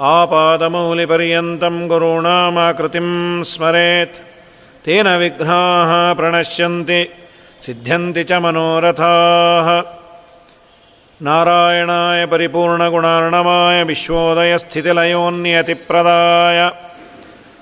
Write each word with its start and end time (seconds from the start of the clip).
आपादमौलिपर्यन्तं 0.00 1.88
गुरूणामाकृतिं 1.88 3.42
स्मरेत्। 3.42 4.22
तेन 4.84 5.16
विघ्नाः 5.16 6.14
प्रणश्यन्ति 6.14 7.08
सिद्ध्यन्ति 7.60 8.24
च 8.24 8.32
मनोरथाः। 8.32 9.82
नारायणाय 11.22 12.26
परिपूर्णगुणार्णमाय 12.26 13.84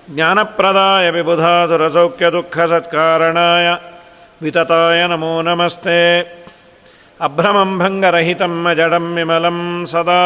विश्वोदयस्थितिलयोन्नियतिप्रदाय 0.01 0.15
ज्ञानप्रदाय 0.15 1.05
विबुधासुरसौख्यदुःखसत्कारणाय 1.15 3.67
वितताय 4.41 5.01
नमो 5.11 5.33
नमस्ते 5.47 5.99
अभ्रमं 7.27 7.71
भङ्गरहितं 7.81 8.53
जडं 8.79 9.05
विमलं 9.15 9.59
सदा 9.93 10.23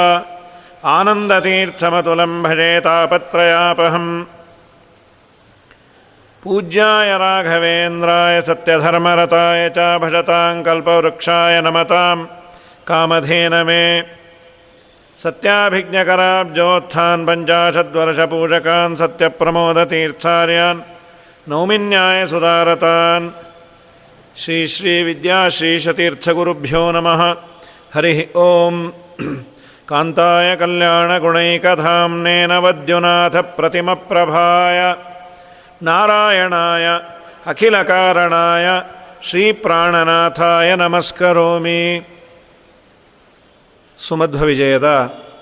आनन्दतीर्थमतुलं 0.97 2.33
भजे 2.43 2.71
तापत्रयापहम् 2.85 4.11
पूज्याय 6.43 7.09
राघवेन्द्राय 7.23 8.35
सत्यधर्मरताय 8.47 9.61
च 9.77 9.79
भजतां 10.03 10.55
कल्पवृक्षाय 10.67 11.55
नमतां 11.65 12.17
कामधेनमे 12.87 13.83
सत्याभिज्ञकराब्जोत्थान् 15.23 17.25
पञ्चाशद्वर्षपूजकान् 17.27 18.97
सत्यप्रमोदतीर्थार्यान् 19.01 20.79
नौमिन्यायसुधारतान् 21.51 23.25
श्रीश्रीविद्याश्रीशतीर्थगुरुभ्यो 24.41 26.83
नमः 26.95 27.21
हरिः 27.95 28.19
ॐ 28.41 28.75
कान्ताय 29.89 30.49
कल्याणगुणैकधाम्नेन 30.61 32.51
वद्युनाथप्रतिमप्रभाय 32.65 34.79
नारायणाय 35.87 36.85
अखिलकारणाय 37.51 38.67
श्रीप्राणनाथाय 39.29 40.69
नमस्करोमि 40.83 41.81
ಸುಮಧ್ವ 43.98 44.44
ವಿಜಯದ 44.44 44.84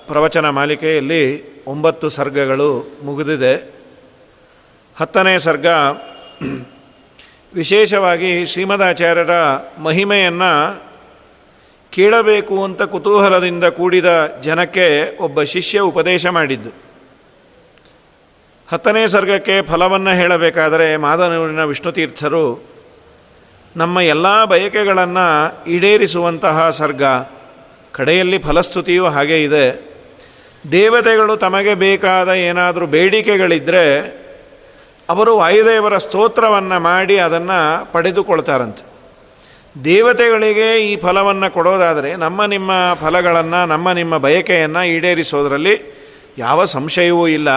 ಪ್ರವಚನ 0.07 0.49
ಮಾಲಿಕೆಯಲ್ಲಿ 0.49 1.55
ಒಂಬತ್ತು 1.65 2.09
ಸರ್ಗಗಳು 2.09 2.99
ಮುಗಿದಿದೆ. 3.05 3.75
ಹತ್ತನೇ 4.97 5.39
ಸರ್ಗ 5.39 5.67
ವಿಶೇಷವಾಗಿ 7.55 8.47
ಶ್ರೀಮದಾಚಾರ್ಯರ 8.47 9.31
ಮಹಿಮೆಯನ್ನು 9.79 10.83
ಕೇಳಬೇಕು 11.91 12.65
ಅಂತ 12.65 12.83
ಕುತೂಹಲದಿಂದ 12.83 13.65
ಕೂಡಿದ 13.65 14.27
ಜನಕ್ಕೆ 14.43 15.19
ಒಬ್ಬ 15.21 15.43
ಶಿಷ್ಯ 15.43 15.81
ಉಪದೇಶ 15.81 16.27
ಮಾಡಿದ್ದು. 16.27 16.71
ಹತ್ತನೇ 18.69 19.07
ಸರ್ಗಕ್ಕೆ 19.07 19.63
ಫಲವನ್ನು 19.63 20.11
ಹೇಳಬೇಕಾದರೆ 20.11 20.97
ಮಾದನೂರಿನ 20.97 21.65
ವಿಷ್ಣುತೀರ್ಥರು 21.65 22.65
ನಮ್ಮ 23.77 24.01
ಎಲ್ಲ 24.01 24.45
ಬಯಕೆಗಳನ್ನು 24.45 25.65
ಈಡೇರಿಸುವಂತಹ 25.65 26.71
ಸರ್ಗ 26.71 27.03
ಕಡೆಯಲ್ಲಿ 27.95 28.39
ಫಲಸ್ತುತಿಯೂ 28.39 29.05
ಹಾಗೆ 29.05 29.45
ಇದೆ. 29.45 29.95
ದೇವತೆಗಳು 30.73 31.37
ತಮಗೆ 31.37 31.75
ಬೇಕಾದ 31.75 32.29
ಏನಾದರೂ 32.29 32.87
ಬೇಡಿಕೆಗಳಿದ್ದರೆ 32.87 33.85
ಅವರು 35.09 35.37
ವಾಯುದೇವರ 35.37 35.99
ಸ್ತೋತ್ರವನ್ನು 35.99 36.81
ಮಾಡಿ 36.81 37.17
ಅದನ್ನು 37.19 37.93
ಪಡೆದುಕೊಳ್ತಾರಂತೆ. 37.93 38.95
ದೇವತೆಗಳಿಗೆ 39.85 40.93
ಈ 40.93 40.97
ಫಲವನ್ನು 40.97 41.53
ಕೊಡೋದಾದರೆ 41.53 42.17
ನಮ್ಮ 42.17 42.45
ನಿಮ್ಮ 42.45 42.71
ಫಲಗಳನ್ನು, 43.01 43.67
ನಮ್ಮ 43.67 43.93
ನಿಮ್ಮ 43.93 44.19
ಬಯಕೆಯನ್ನು 44.19 44.85
ಈಡೇರಿಸೋದರಲ್ಲಿ 44.85 45.81
ಯಾವ 46.39 46.65
ಸಂಶಯವೂ 46.65 47.29
ಇಲ್ಲ. 47.29 47.49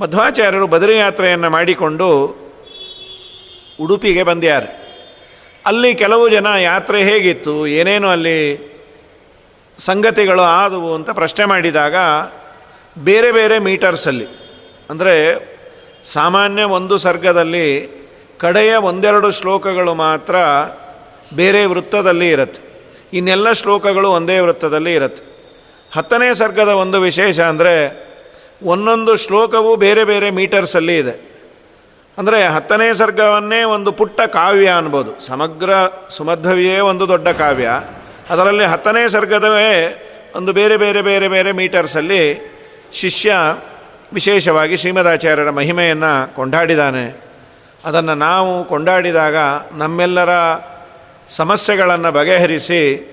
ಮಧ್ವಾಚಾರ್ಯರು 0.00 0.66
ಬದರಿಯಾತ್ರೆಯನ್ನು 0.66 1.50
ಮಾಡಿಕೊಂಡು 1.50 2.08
ಉಡುಪಿಗೆ 3.80 4.22
ಬಂದ್ಯಾರೆ. 4.22 4.70
ಅಲ್ಲಿ 5.66 5.94
ಕೆಲವು 5.94 6.28
ಜನ 6.28 6.46
ಯಾತ್ರೆ 6.62 7.04
ಹೇಗಿತ್ತು, 7.04 7.66
ಏನೇನು 7.66 8.08
ಅಲ್ಲಿ 8.08 8.75
ಸಂಗತಿಗಳು 9.78 10.44
ಆದವು 10.60 10.90
ಅಂತ 10.94 11.10
ಪ್ರಶ್ನೆ 11.10 11.44
ಮಾಡಿದಾಗ 11.44 11.96
ಬೇರೆ 12.96 13.30
ಬೇರೆ 13.32 13.56
ಮೀಟರ್ಸಲ್ಲಿ, 13.58 14.26
ಅಂದರೆ 14.90 15.14
ಸಾಮಾನ್ಯ 16.14 16.62
ಒಂದು 16.78 16.96
ಸರ್ಗದಲ್ಲಿ 16.98 17.66
ಕಡೆಯ 18.40 18.72
ಒಂದೆರಡು 18.90 19.28
ಶ್ಲೋಕಗಳು 19.30 19.92
ಮಾತ್ರ 19.94 20.36
ಬೇರೆ 21.34 21.62
ವೃತ್ತದಲ್ಲಿ 21.66 22.28
ಇರುತ್ತೆ. 22.30 22.60
ಇನ್ನೆಲ್ಲ 23.12 23.48
ಶ್ಲೋಕಗಳು 23.52 24.08
ಒಂದೇ 24.10 24.36
ವೃತ್ತದಲ್ಲಿ 24.38 24.92
ಇರುತ್ತೆ. 24.94 25.22
ಹತ್ತನೇ 25.92 26.28
ಸರ್ಗದ 26.34 26.72
ಒಂದು 26.84 26.98
ವಿಶೇಷ 27.00 27.38
ಅಂದರೆ 27.52 27.74
ಒಂದೊಂದು 28.62 29.12
ಶ್ಲೋಕವು 29.16 29.70
ಬೇರೆ 29.76 30.02
ಬೇರೆ 30.04 30.28
ಮೀಟರ್ಸಲ್ಲಿ 30.30 30.96
ಇದೆ. 30.98 31.14
ಅಂದರೆ 32.18 32.38
ಹತ್ತನೇ 32.46 32.88
ಸರ್ಗವನ್ನೇ 32.94 33.60
ಒಂದು 33.76 33.90
ಪುಟ್ಟ 33.92 34.20
ಕಾವ್ಯ 34.32 34.68
ಅನ್ಬೋದು. 34.80 35.10
ಸಮಗ್ರ 35.26 35.70
ಸುಮಧ್ವವಿಯೇ 36.10 36.78
ಒಂದು 36.90 37.04
ದೊಡ್ಡ 37.08 37.28
ಕಾವ್ಯ. 37.42 37.68
ಅದರಲ್ಲಿ 38.30 38.64
ಹತ್ತನೇ 38.64 39.08
ಸರ್ಗದವೇ 39.08 40.02
ಒಂದು 40.36 40.52
ಬೇರೆ 40.52 40.76
ಬೇರೆ 40.76 41.02
ಬೇರೆ 41.02 41.28
ಬೇರೆ 41.28 41.52
ಮೀಟರ್ಸಲ್ಲಿ 41.52 42.52
ಶಿಷ್ಯ 42.92 43.34
ವಿಶೇಷವಾಗಿ 44.12 44.76
ಶ್ರೀಮದಾಚಾರ್ಯರ 44.76 45.50
ಮಹಿಮೆಯನ್ನು 45.50 46.34
ಕೊಂಡಾಡಿದ್ದಾನೆ 46.34 47.22
ಅದನ್ನು 47.84 48.14
ನಾವು 48.14 48.64
ಕೊಂಡಾಡಿದಾಗ 48.64 49.34
ನಮ್ಮೆಲ್ಲರ 49.76 50.28
ಸಮಸ್ಯೆಗಳನ್ನು 51.28 52.12
ಬಗೆಹರಿಸಿ 52.12 53.12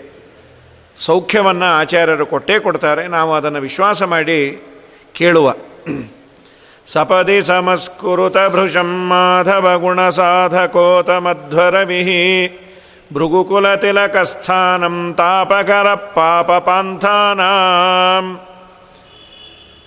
ಸೌಖ್ಯವನ್ನು 0.97 1.65
ಆಚಾರ್ಯರು 1.65 2.25
ಕೊಟ್ಟೇ 2.25 2.59
ಕೊಡ್ತಾರೆ. 2.59 3.07
ನಾವು 3.07 3.33
ಅದನ್ನು 3.33 3.59
ವಿಶ್ವಾಸ 3.59 4.03
ಮಾಡಿ 4.03 4.61
ಕೇಳುವ. 5.13 5.53
ಸಪದಿ 6.87 7.41
ಸಮಸ್ಕುರುತ 7.41 8.37
ಭೃಶಂ 8.47 9.07
ಮಾಧವ 9.09 9.77
ಗುಣ 9.77 10.09
ಸಾಧಕೋತ 10.09 11.09
ಮಧ್ವರವಿಹಿ 11.09 12.47
ಭೃಗುಕುಲತಿಲಕಸ್ಥಾನಂ 13.13 15.13
ತಾಪಕರ 15.17 15.93
ಪಾಪಪಾಂಥಾನಾಂ 15.93 18.39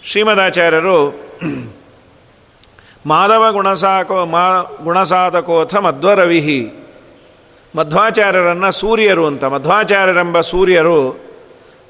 ಶ್ರೀಮದಾಚಾರ್ಯರು 0.04 1.26
ಮಾಧವ 3.06 3.52
ಗುಣಸಾಕೋ 3.52 4.24
ಮಾ 4.24 4.64
ಗುಣಸಾಧಕೋಥ 4.82 5.74
ಮಧ್ವರವಿಹಿ. 5.74 6.86
ಮಧ್ವಾಚಾರ್ಯರನ್ನು 7.76 8.72
ಸೂರ್ಯರು 8.72 9.26
ಅಂತ. 9.26 9.44
ಮಧ್ವಾಚಾರ್ಯರೆಂಬ 9.44 10.40
ಸೂರ್ಯರು 10.40 11.26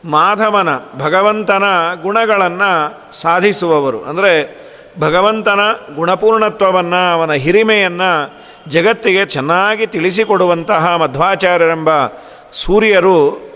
ಮಾಧವನ, 0.04 0.68
ಭಗವಂತನ 0.98 1.64
ಗುಣಗಳನ್ನು 2.02 3.12
ಸಾಧಿಸುವವರು. 3.12 4.04
ಅಂದರೆ 4.04 4.58
ಭಗವಂತನ 5.00 5.60
ಗುಣಪೂರ್ಣತ್ವವನ್ನು, 5.94 7.12
ಅವನ 7.12 7.32
ಹಿರಿಮೆಯನ್ನು 7.32 8.45
ಜಗತ್ತಿಗೆ 8.68 9.26
ಚೆನ್ನಾಗಿ 9.26 9.86
ತಿಳಿಸಿಕೊಡುವಂತಹ 9.86 10.96
ಮಧ್ವಾಚಾರ್ಯರೆಂಬ 10.96 12.06
ಸೂರ್ಯರು 12.52 13.46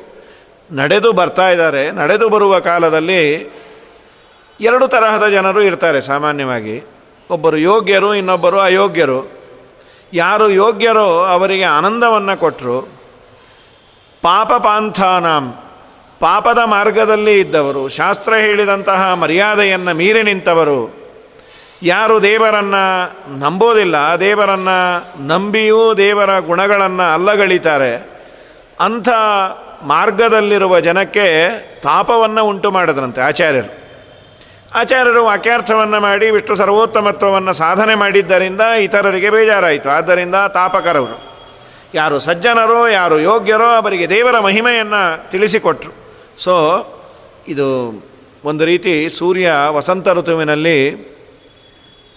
ನಡೆದು 0.72 1.12
ಬರ್ತಾ 1.12 1.50
ಇದ್ದಾರೆ. 1.50 1.90
ನಡೆದು 1.90 2.28
ಬರುವ 2.28 2.58
ಕಾಲದಲ್ಲಿ 2.58 3.52
ಎರಡು 4.60 4.88
ತರಹದ 4.88 5.28
ಜನರು 5.28 5.62
ಇರ್ತಾರೆ 5.62 6.00
ಸಾಮಾನ್ಯವಾಗಿ. 6.00 6.84
ಒಬ್ಬರು 7.30 7.56
ಯೋಗ್ಯರು, 7.56 8.14
ಇನ್ನೊಬ್ಬರು 8.14 8.60
ಅಯೋಗ್ಯರು. 8.60 9.30
ಯಾರು 10.12 10.50
ಯೋಗ್ಯರೋ 10.50 11.24
ಅವರಿಗೆ 11.24 11.62
ಆನಂದವನ್ನು 11.62 12.40
ಕೊಟ್ಟರು 12.40 12.80
ಪಾಪಪಾಂಥಾನಾಂ 14.22 15.54
ಪಾಪದ 16.20 16.58
ಮಾರ್ಗದಲ್ಲಿ 16.64 17.40
ಇದ್ದವರು, 17.40 17.88
ಶಾಸ್ತ್ರ 17.88 18.34
ಹೇಳಿದಂತಹ 18.34 19.14
ಮರ್ಯಾದೆಯನ್ನು 19.14 19.94
ಮೀರಿ 19.94 20.22
ನಿಂತವರು. 20.22 20.99
ಯಾರು 21.82 22.22
ದೇವರನ್ನು 22.22 23.38
ನಂಬೋದಿಲ್ಲ, 23.38 23.96
ದೇವರನ್ನು 24.20 25.26
ನಂಬಿಯೂ 25.26 25.94
ದೇವರ 25.94 26.38
ಗುಣಗಳನ್ನು 26.38 27.14
ಅಲ್ಲಗಳಿತಾರೆ. 27.14 28.10
ಅಂಥ 28.80 29.08
ಮಾರ್ಗದಲ್ಲಿರುವ 29.82 30.80
ಜನಕ್ಕೆ 30.80 31.48
ತಾಪವನ್ನು 31.80 32.44
ಉಂಟು 32.44 32.70
ಮಾಡಿದ್ರಂತೆ 32.70 33.20
ಆಚಾರ್ಯರು. 33.20 33.78
ಆಚಾರ್ಯರು 34.74 35.24
ವಾಕ್ಯಾರ್ಥವನ್ನು 35.24 36.00
ಮಾಡಿ, 36.00 36.30
ವಿಷ್ಣು 36.30 36.56
ಸರ್ವೋತ್ತಮತ್ವವನ್ನು 36.56 37.52
ಸಾಧನೆ 37.52 37.94
ಮಾಡಿದ್ದರಿಂದ 37.94 38.60
ಇತರರಿಗೆ 38.60 39.30
ಬೇಜಾರಾಯಿತು. 39.30 39.88
ಆದ್ದರಿಂದ 39.88 40.34
ತಾಪಕರವರು. 40.34 41.22
ಯಾರು 41.94 42.18
ಸಜ್ಜನರೋ, 42.18 42.86
ಯಾರು 42.86 43.18
ಯೋಗ್ಯರೋ 43.18 43.66
ಅವರಿಗೆ 43.66 44.08
ದೇವರ 44.08 44.38
ಮಹಿಮೆಯನ್ನು 44.38 45.30
ತಿಳಿಸಿಕೊಟ್ರು. 45.30 45.92
ಸೊ 46.42 46.84
ಇದು 47.48 48.02
ಒಂದು 48.44 48.64
ರೀತಿ 48.64 49.08
ಸೂರ್ಯ 49.08 49.52
ವಸಂತ 49.68 50.08
ಋತುವಿನಲ್ಲಿ 50.08 51.10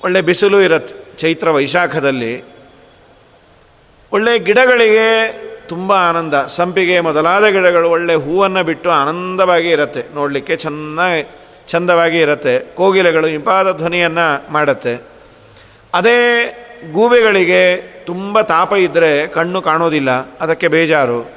ಒಳ್ಳೆ 0.03 0.21
ಬಿಸಿಲು 0.21 0.61
ಇರುತ್ತೆ 0.61 1.17
ಚೈತ್ರ 1.17 1.49
ವೈಶಾಖದಲ್ಲಿ. 1.49 2.43
ಒಳ್ಳೆ 4.11 4.39
ಗಿಡಗಳಿಗೆ 4.39 5.31
ತುಂಬ 5.67 5.93
ಆನಂದ. 5.93 6.33
ಸಂಪಿಗೆ 6.33 6.99
ಮೊದಲಾದ 6.99 7.45
ಗಿಡಗಳು 7.45 7.89
ಒಳ್ಳೆ 7.89 8.15
ಹೂವನ್ನು 8.15 8.63
ಬಿಟ್ಟು 8.63 8.91
ಆನಂದವಾಗಿ 8.91 9.69
ಇರುತ್ತೆ. 9.69 10.15
ನೋಡಲಿಕ್ಕೆ 10.15 10.55
ಚೆನ್ನಾಗಿ, 10.55 11.27
ಚಂದವಾಗಿ 11.67 12.19
ಇರುತ್ತೆ. 12.19 12.59
ಕೋಗಿಲೆಗಳು 12.59 13.27
ಇಂಪಾದ 13.27 13.71
ಧ್ವನಿಯನ್ನು 13.71 14.53
ಮಾಡುತ್ತೆ. 14.53 15.01
ಅದೇ 15.93 16.49
ಗೂಬೆಗಳಿಗೆ 16.91 17.77
ತುಂಬ 18.05 18.41
ತಾಪ 18.41 18.73
ಇದ್ದರೆ 18.73 19.27
ಕಣ್ಣು 19.27 19.61
ಕಾಣೋದಿಲ್ಲ. 19.61 20.11
ಅದಕ್ಕೆ 20.41 20.67
ಬೇಜಾರು. 20.67 21.31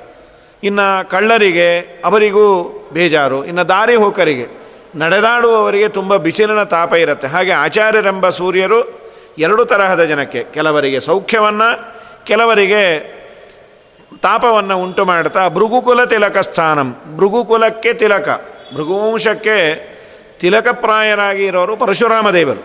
ಇನ್ನು 0.62 1.08
ಕಳ್ಳರಿಗೆ 1.08 1.78
ಅವರಿಗೂ 2.04 2.72
ಬೇಜಾರು. 2.92 3.44
ಇನ್ನು 3.44 3.68
ದಾರಿ 3.68 3.94
ಹೋಕರಿಗೆ. 3.94 4.65
ನಡೆದಾಡುವವರಿಗೆ 4.96 5.88
ತುಂಬ 5.88 6.16
ಬಿಸಿಲಿನ 6.16 6.62
ತಾಪ 6.62 6.94
ಇರುತ್ತೆ. 6.94 7.26
ಹಾಗೆ 7.26 7.52
ಆಚಾರ್ಯರೆಂಬ 7.52 8.28
ಸೂರ್ಯರು 8.28 9.06
ಎರಡು 9.38 9.64
ತರಹದ 9.64 10.04
ಜನಕ್ಕೆ 10.04 10.42
ಕೆಲವರಿಗೆ 10.42 11.00
ಸೌಖ್ಯವನ್ನು, 11.00 11.96
ಕೆಲವರಿಗೆ 12.24 13.16
ತಾಪವನ್ನು 14.22 14.82
ಉಂಟು 14.82 15.04
ಮಾಡ್ತಾ, 15.04 15.48
ಭೃಗುಕುಲ 15.48 16.04
ತಿಲಕ 16.04 16.38
ಸ್ಥಾನಂ. 16.38 16.96
ಭೃಗುಕುಲಕ್ಕೆ 17.16 17.92
ತಿಲಕ, 17.92 18.28
ಭೃಗುವಂಶಕ್ಕೆ 18.74 19.86
ತಿಲಕಪ್ರಾಯರಾಗಿ 20.40 21.44
ಇರೋರು 21.44 21.76
ಪರಶುರಾಮ 21.76 22.30
ದೇವರು 22.30 22.64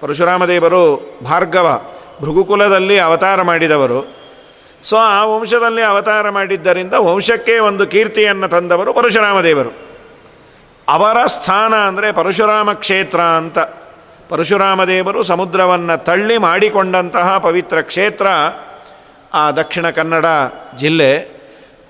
ಪರಶುರಾಮ 0.00 0.44
ದೇವರು 0.44 1.10
ಭಾರ್ಗವ, 1.24 1.82
ಭೃಗುಕುಲದಲ್ಲಿ 2.20 2.98
ಅವತಾರ 2.98 3.42
ಮಾಡಿದವರು. 3.42 4.16
ಸೊ, 4.82 4.96
ಆ 4.96 5.24
ವಂಶದಲ್ಲಿ 5.24 5.82
ಅವತಾರ 5.82 6.30
ಮಾಡಿದ್ದರಿಂದ 6.30 6.94
ವಂಶಕ್ಕೆ 6.94 7.58
ಒಂದು 7.58 7.86
ಕೀರ್ತಿಯನ್ನು 7.86 8.48
ತಂದವರು 8.48 8.92
ಪರಶುರಾಮ 8.92 9.40
ದೇವರು 9.40 9.87
ಅವರ 10.88 11.26
ಸ್ಥಾನ 11.26 11.74
ಅಂದರೆ 11.74 12.12
ಪರಶುರಾಮ 12.12 12.72
ಕ್ಷೇತ್ರ 12.72 13.20
ಅಂತ. 13.20 13.58
ಪರಶುರಾಮ 14.28 14.84
ದೇವರು 14.84 15.22
ಸಮುದ್ರವನ್ನು 15.22 16.04
ತಳ್ಳಿ 16.04 16.38
ಮಾಡಿಕೊಂಡಂತಹ 16.38 17.38
ಪವಿತ್ರ 17.38 17.80
ಕ್ಷೇತ್ರ 17.80 18.26
ಆ 19.34 19.50
ದಕ್ಷಿಣ 19.50 19.90
ಕನ್ನಡ 19.90 20.26
ಜಿಲ್ಲೆ 20.76 21.10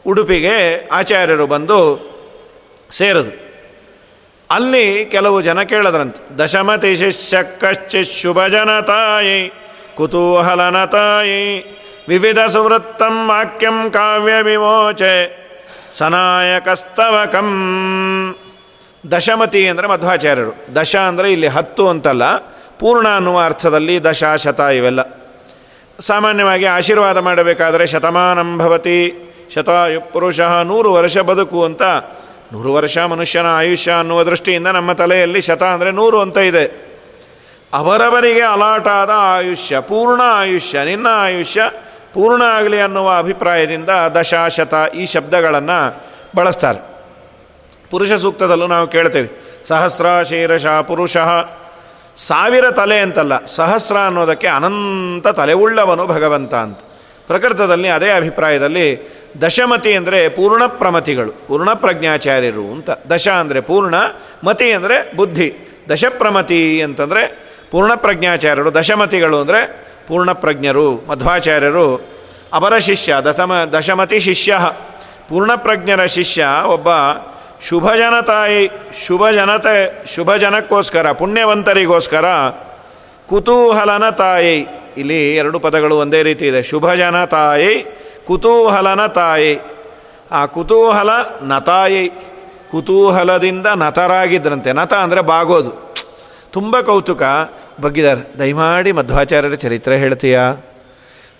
ಉಡುಪಿಗೆ 0.07 0.89
ಆಚಾರ್ಯರು 0.89 1.47
ಬಂದು 1.47 1.79
ಸೇರದು. 2.91 3.49
ಅಲ್ಲಿ 4.51 5.07
ಕೆಲವು 5.07 5.41
ಜನ 5.41 5.63
ಕೇಳದ್ರಂತೆ 5.63 6.39
ದಶಮತಿ 6.39 6.97
ಶಿಷ್ಯ 6.97 7.43
ಕಶ್ಚಿತ್ 7.43 8.11
ಶುಭ 8.11 8.39
ಕುತೂಹಲನ 9.97 10.85
ತಾಯಿ, 10.85 11.45
ವಿವಿಧ 12.09 12.39
ಸುವೃತ್ತಂ 12.39 13.29
ವಾಕ್ಯಂ 13.29 13.91
ಕಾವ್ಯ 13.91 14.35
ವಿಮೋಚೆ, 14.43 15.15
ಸನಾಯಕಸ್ತವಕಂ. 15.93 17.49
ದಶಮತಿ 19.05 19.69
ಅಂದರೆ 19.69 19.87
ಮಧ್ವಾಚಾರ್ಯರು. 19.87 20.53
ದಶ 20.75 20.97
ಅಂದರೆ 20.97 21.29
ಇಲ್ಲಿ 21.33 21.47
ಹತ್ತು 21.47 21.89
ಅಂತಲ್ಲ, 21.89 22.25
ಪೂರ್ಣ 22.81 23.07
ಅನ್ನುವ 23.09 23.39
ಅರ್ಥದಲ್ಲಿ 23.41 24.05
ದಶ, 24.05 24.25
ಶತ 24.37 24.61
ಇವೆಲ್ಲ. 24.61 25.01
ಸಾಮಾನ್ಯವಾಗಿ 25.99 26.67
ಆಶೀರ್ವಾದ 26.67 27.19
ಮಾಡಬೇಕಾದರೆ 27.19 27.87
ಶತಮಾನಂಭವತಿ 27.87 28.99
ಶತಾಯು 29.55 30.01
ಪುರುಷ 30.13 30.41
ನೂರು 30.41 30.93
ವರ್ಷ 30.93 31.19
ಬದುಕು 31.19 31.65
ಅಂತ. 31.65 31.83
ನೂರು 32.53 32.71
ವರ್ಷ 32.75 32.99
ಮನುಷ್ಯನ 32.99 33.47
ಆಯುಷ್ಯ 33.47 33.91
ಅನ್ನುವ 33.93 34.21
ದೃಷ್ಟಿಯಿಂದ 34.25 34.67
ನಮ್ಮ 34.67 34.93
ತಲೆಯಲ್ಲಿ 34.93 35.41
ಶತ 35.41 35.63
ಅಂದರೆ 35.63 35.91
ನೂರು 35.91 36.21
ಅಂತ 36.21 36.39
ಇದೆ. 36.39 36.65
ಅವರವರಿಗೆ 37.73 38.41
ಅಲಾಟಾದ 38.41 39.13
ಆಯುಷ್ಯ, 39.15 39.81
ಪೂರ್ಣ 39.81 40.21
ಆಯುಷ್ಯ, 40.25 40.85
ನಿನ್ನ 40.85 41.09
ಆಯುಷ್ಯ 41.11 41.63
ಪೂರ್ಣ 42.15 42.43
ಆಗಲಿ 42.43 42.81
ಅನ್ನುವ 42.81 43.09
ಅಭಿಪ್ರಾಯದಿಂದ 43.19 43.91
ದಶಾಶತ 44.15 44.75
ಶತ 44.75 44.95
ಈ 44.95 45.07
ಶಬ್ದಗಳನ್ನು 45.07 45.79
ಬಳಸ್ತಾರೆ. 46.37 46.88
ಪುರುಷ 47.91 48.13
ಸೂಕ್ತದಲ್ಲೂ 48.25 48.67
ನಾವು 48.67 48.87
ಕೇಳ್ತೇವೆ. 48.87 49.29
ಸಹಸ್ರ 49.69 50.07
ಶೀರಷ 50.23 50.67
ಪುರುಷ. 50.89 51.17
ಸಾವಿರ 52.17 52.67
ತಲೆ 52.71 52.99
ಅಂತಲ್ಲ, 52.99 53.35
ಸಹಸ್ರ 53.57 53.97
ಅನ್ನೋದಕ್ಕೆ 54.07 54.49
ಅನಂತ 54.49 55.27
ತಲೆವುಳ್ಳವನು 55.39 56.05
ಭಗವಂತ 56.07 56.55
ಅಂತ. 56.67 56.81
ಪ್ರಕೃತದಲ್ಲಿ 57.29 57.89
ಅದೇ 57.89 58.11
ಅಭಿಪ್ರಾಯದಲ್ಲಿ 58.11 58.87
ದಶಮತಿ 59.43 59.93
ಅಂದರೆ 59.95 60.21
ಪೂರ್ಣ 60.29 60.63
ಪ್ರಮತಿಗಳು, 60.81 61.33
ಪೂರ್ಣ 61.49 61.71
ಪ್ರಜ್ಞಾಚಾರ್ಯರು 61.83 62.65
ಅಂತ. 62.75 62.91
ದಶ 63.11 63.27
ಅಂದರೆ 63.43 63.61
ಪೂರ್ಣ, 63.61 63.97
ಮತಿ 64.45 64.69
ಅಂದರೆ 64.73 64.97
ಬುದ್ಧಿ. 65.17 65.49
ದಶಪ್ರಮತಿ 65.91 66.61
ಅಂತಂದರೆ 66.83 67.23
ಪೂರ್ಣ 67.71 67.93
ಪ್ರಜ್ಞಾಚಾರ್ಯರು, 67.95 68.71
ದಶಮತಿಗಳು 68.75 69.39
ಅಂದರೆ 69.41 69.61
ಪೂರ್ಣಪ್ರಜ್ಞರು 70.09 70.87
ಮಧ್ವಾಚಾರ್ಯರು 71.09 71.87
ಅವರ 72.53 72.75
ಶಿಷ್ಯ 72.79 73.15
ದಶಮ 73.25 73.55
ದಶಮತಿ 73.73 74.19
ಶಿಷ್ಯ. 74.21 74.53
ಪೂರ್ಣಪ್ರಜ್ಞರ 75.29 76.03
ಶಿಷ್ಯ 76.17 76.47
ಒಬ್ಬ 76.67 76.89
ಶುಭ 77.67 77.95
ಜನತಾಯಿ 77.95 78.71
ಶುಭ 79.07 79.29
ಜನತೆ 79.29 80.05
ಶುಭ 80.15 80.35
ಜನಕ್ಕೋಸ್ಕರ 80.35 81.13
ಪುಣ್ಯವಂತರಿಗೋಸ್ಕರ 81.13 82.25
ಕುತೂಹಲನ 83.29 84.11
ತಾಯಿ 84.11 84.67
ಇಲ್ಲಿ 84.97 85.37
ಎರಡು 85.37 85.59
ಪದಗಳು 85.59 85.99
ಒಂದೇ 85.99 86.23
ರೀತಿ 86.23 86.47
ಇದೆ. 86.47 86.63
ಶುಭ 86.63 86.93
ಜನ 86.93 87.25
ತಾಯಿ 87.25 87.87
ಕುತೂಹಲನ 88.27 89.07
ತಾಯಿ 89.07 89.61
ಆ 90.33 90.47
ಕುತೂಹಲ 90.47 91.11
ನತಾಯಿ 91.43 92.09
ಕುತೂಹಲದಿಂದ 92.71 93.67
ನತರಾಗಿದ್ರಂತೆ 93.67 94.73
ನತ 94.73 94.95
ಅಂದರೆ 94.95 95.21
ಬಾಗೋದು. 95.21 95.95
ತುಂಬ 96.53 96.81
ಕೌತುಕ. 96.81 97.23
ಬಗ್ಗಿದ್ದಾರೆ 97.81 98.39
ದಯಮಾಡಿ 98.39 98.93
ಮಧ್ವಾಚಾರ್ಯರ 98.93 99.55
ಚರಿತ್ರೆ 99.55 99.99
ಹೇಳ್ತೀಯಾ? 99.99 100.53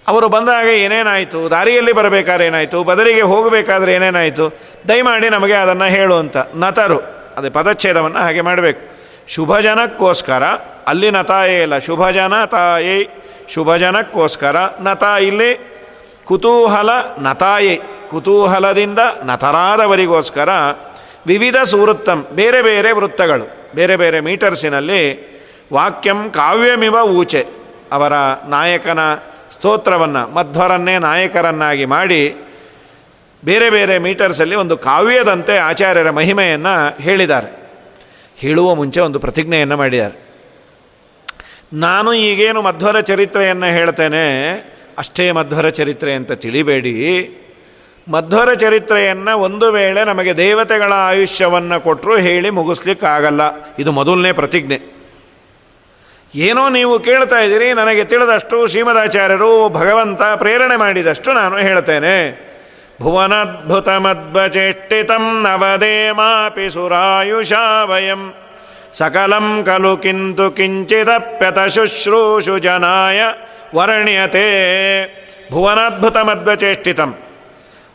ಅವರು 0.09 0.29
ಬಂದಾಗ 0.29 0.67
ಏನೇನಾಯಿತು? 0.67 1.51
ದಾರಿಯಲ್ಲಿ 1.51 1.93
ಬರಬೇಕಾದ್ರೆ 1.93 2.47
ಏನಾಯಿತು? 2.47 2.85
ಬದಲಿಗೆ 2.85 3.23
ಹೋಗಬೇಕಾದ್ರೆ 3.23 3.95
ಏನೇನಾಯಿತು? 3.95 4.59
ದಯಮಾಡಿ 4.89 5.29
ನಮಗೆ 5.29 5.53
ಅದನ್ನು 5.53 5.85
ಹೇಳು 5.85 6.15
ಅಂತ. 6.15 6.37
ನತರು. 6.55 6.99
ಅದೇ 7.37 7.51
ಪದಚ್ಛೇದವನ್ನು 7.51 8.19
ಹಾಗೆ 8.19 8.41
ಮಾಡಬೇಕು. 8.41 8.81
ಶುಭಜನಕ್ಕೋಸ್ಕರ, 9.29 10.43
ಅಲ್ಲಿ 10.87 11.11
ನತಾಯೇ 11.11 11.63
ಇಲ್ಲ. 11.63 11.79
ಶುಭಜನ 11.79 12.45
ತಾಯೇ 12.45 13.11
ಶುಭಜನಕ್ಕೋಸ್ಕರ 13.49 13.49
ಶುಭ 13.49 13.77
ಜನಕ್ಕೋಸ್ಕರ 13.77 14.57
ನತ 14.81 15.03
ಇಲ್ಲಿ. 15.03 15.79
ಕುತೂಹಲ 16.25 16.91
ನತಾಯೇ 17.19 17.81
ಕುತೂಹಲದಿಂದ 18.11 18.99
ನತರಾದವರಿಗೋಸ್ಕರ 19.25 20.49
ವಿವಿಧ 21.27 21.57
ಸುವೃತ್ತಂ, 21.57 22.27
ಬೇರೆ 22.33 22.63
ಬೇರೆ 22.63 22.93
ವೃತ್ತಗಳು, 22.93 23.57
ಬೇರೆ 23.75 23.97
ಬೇರೆ 23.97 24.21
ಮೀಟರ್ಸಿನಲ್ಲಿ 24.21 25.03
ವಾಕ್ಯಂ 25.73 26.31
ಕಾವ್ಯಮಿವ 26.31 26.95
ಊಚೆ 26.95 27.47
ಅವರ 27.93 28.13
ನಾಯಕನ 28.49 28.99
ಸ್ತೋತ್ರವನ್ನು, 29.51 30.35
ಮಧ್ವರನ್ನೇ 30.35 30.99
ನಾಯಕರನ್ನಾಗಿ 30.99 31.85
ಮಾಡಿ 31.85 32.37
ಬೇರೆ 33.45 33.71
ಬೇರೆ 33.71 33.99
ಮೀಟರ್ಸಲ್ಲಿ 33.99 34.55
ಒಂದು 34.55 34.77
ಕಾವ್ಯದಂತೆ 34.77 35.59
ಆಚಾರ್ಯರ 35.59 36.11
ಮಹಿಮೆಯನ್ನು 36.11 37.03
ಹೇಳಿದ್ದಾರೆ. 37.03 37.59
ಹೇಳುವ 38.37 38.75
ಮುಂಚೆ 38.75 39.01
ಒಂದು 39.01 39.19
ಪ್ರತಿಜ್ಞೆಯನ್ನು 39.19 39.77
ಮಾಡಿದ್ದಾರೆ. 39.77 40.29
ನಾನು 41.73 42.13
ಈಗೇನು 42.13 42.63
ಮಧ್ವರ 42.63 43.01
ಚರಿತ್ರೆಯನ್ನು 43.01 43.67
ಹೇಳ್ತೇನೆ, 43.67 44.53
ಅಷ್ಟೇ 44.99 45.33
ಮಧ್ವರ 45.33 45.69
ಚರಿತ್ರೆ 45.69 46.15
ಅಂತ 46.15 46.33
ತಿಳಿಬೇಡಿ. 46.33 47.29
ಮಧ್ವರ 48.11 48.55
ಚರಿತ್ರೆಯನ್ನು 48.55 49.39
ಒಂದು 49.39 49.73
ವೇಳೆ 49.73 50.05
ನಮಗೆ 50.05 50.37
ದೇವತೆಗಳ 50.37 50.93
ಆಯುಷ್ಯವನ್ನು 50.93 51.81
ಕೊಟ್ಟರು 51.81 52.17
ಹೇಳಿ 52.17 52.51
ಮುಗಿಸ್ಲಿಕ್ಕಾಗಲ್ಲ. 52.51 53.41
ಇದು 53.79 53.93
ಮೊದಲನೇ 53.93 54.33
ಪ್ರತಿಜ್ಞೆ. 54.33 54.98
ಏನೋ 56.35 56.69
ನೀವು 56.69 56.99
ಕೇಳ್ತಾ 56.99 57.39
ಇದ್ದೀರಿ, 57.39 57.73
ನನಗೆ 57.73 58.05
ತಿಳಿದಷ್ಟು 58.05 58.67
ಶ್ರೀಮದಾಚಾರ್ಯರು 58.67 59.69
ಭಗವಂತ 59.69 60.23
ಪ್ರೇರಣೆ 60.23 60.77
ಮಾಡಿದಷ್ಟು 60.77 61.33
ನಾನು 61.33 61.57
ಹೇಳ್ತೇನೆ. 61.57 62.17
ಭುವನದ್ಭುತ 63.03 63.89
ಮದ್ವಚೇಷ್ಟಿತಂ 63.89 65.25
ನವದೇಮಾಪಿ 65.43 66.71
ಸುರಾಯುಷಾ 66.71 67.85
ವಯಂ. 67.85 68.23
ಸಕಲಂ 68.93 69.65
ಖಲು 69.67 69.97
ಕಿಂತು 69.97 70.51
ಕಿಂಚಿದಪ್ಯತ 70.51 71.59
ಶುಶ್ರೂಷು 71.75 72.59
ಜನಾಯ 72.59 73.21
ವರ್ಣ್ಯತೆ. 73.75 74.47
ಭುವನಾದ್ಭುತ 75.53 76.17
ಮದ್ವಚೇಷ್ಟಿತಂ 76.17 77.15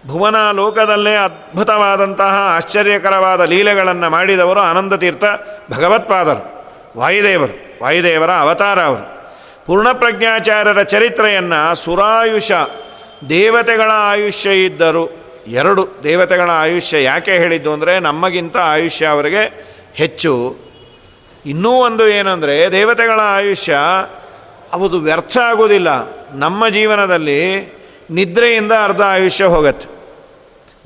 ಭುವನ 0.07 0.37
ಲೋಕದಲ್ಲೇ 0.51 1.15
ಅದ್ಭುತವಾದಂತಹ 1.15 2.33
ಆಶ್ಚರ್ಯಕರವಾದ 2.55 3.41
ಲೀಲೆಗಳನ್ನು 3.41 4.09
ಮಾಡಿದವರು 4.09 4.59
ಆನಂದ 4.59 4.93
ತೀರ್ಥ 4.93 5.23
ಭಗವತ್ಪಾದರು, 5.71 6.41
ವಾಯುದೇವರು. 6.99 7.72
ವಾಯುದೇವರ 7.83 8.31
ಅವತಾರ 8.31 8.81
ಅವರು. 8.81 9.23
ಪೂರ್ಣಪ್ರಜ್ಞಾಚಾರ್ಯರ 9.65 10.83
ಚರಿತ್ರೆಯನ್ನು 10.83 11.75
ಸುರಾಯುಷ 11.75 12.51
ದೇವತೆಗಳ 13.29 13.91
ಆಯುಷ್ಯ 13.93 14.65
ಇದ್ದರು. 14.65 15.09
ಎರಡು 15.47 15.89
ದೇವತೆಗಳ 16.03 16.51
ಆಯುಷ್ಯ 16.51 17.03
ಯಾಕೆ 17.03 17.31
ಹೇಳಿದ್ದು 17.31 17.73
ಅಂದರೆ 17.73 17.99
ನಮಗಿಂತ 17.99 18.57
ಆಯುಷ್ಯ 18.57 19.05
ಅವರಿಗೆ 19.05 19.65
ಹೆಚ್ಚು. 19.93 20.57
ಇನ್ನೂ 21.45 21.71
ಒಂದು 21.71 22.07
ಏನಂದರೆ 22.07 22.71
ದೇವತೆಗಳ 22.71 23.19
ಆಯುಷ್ಯ 23.23 23.77
ಅದು 24.73 24.99
ವ್ಯರ್ಥ 24.99 25.37
ಆಗೋದಿಲ್ಲ. 25.37 25.87
ನಮ್ಮ 26.31 26.69
ಜೀವನದಲ್ಲಿ 26.69 27.73
ನಿದ್ರೆಯಿಂದ 28.11 28.71
ಅರ್ಧ 28.83 29.01
ಆಯುಷ್ಯ 29.01 29.45
ಹೋಗತ್ತೆ. 29.45 29.89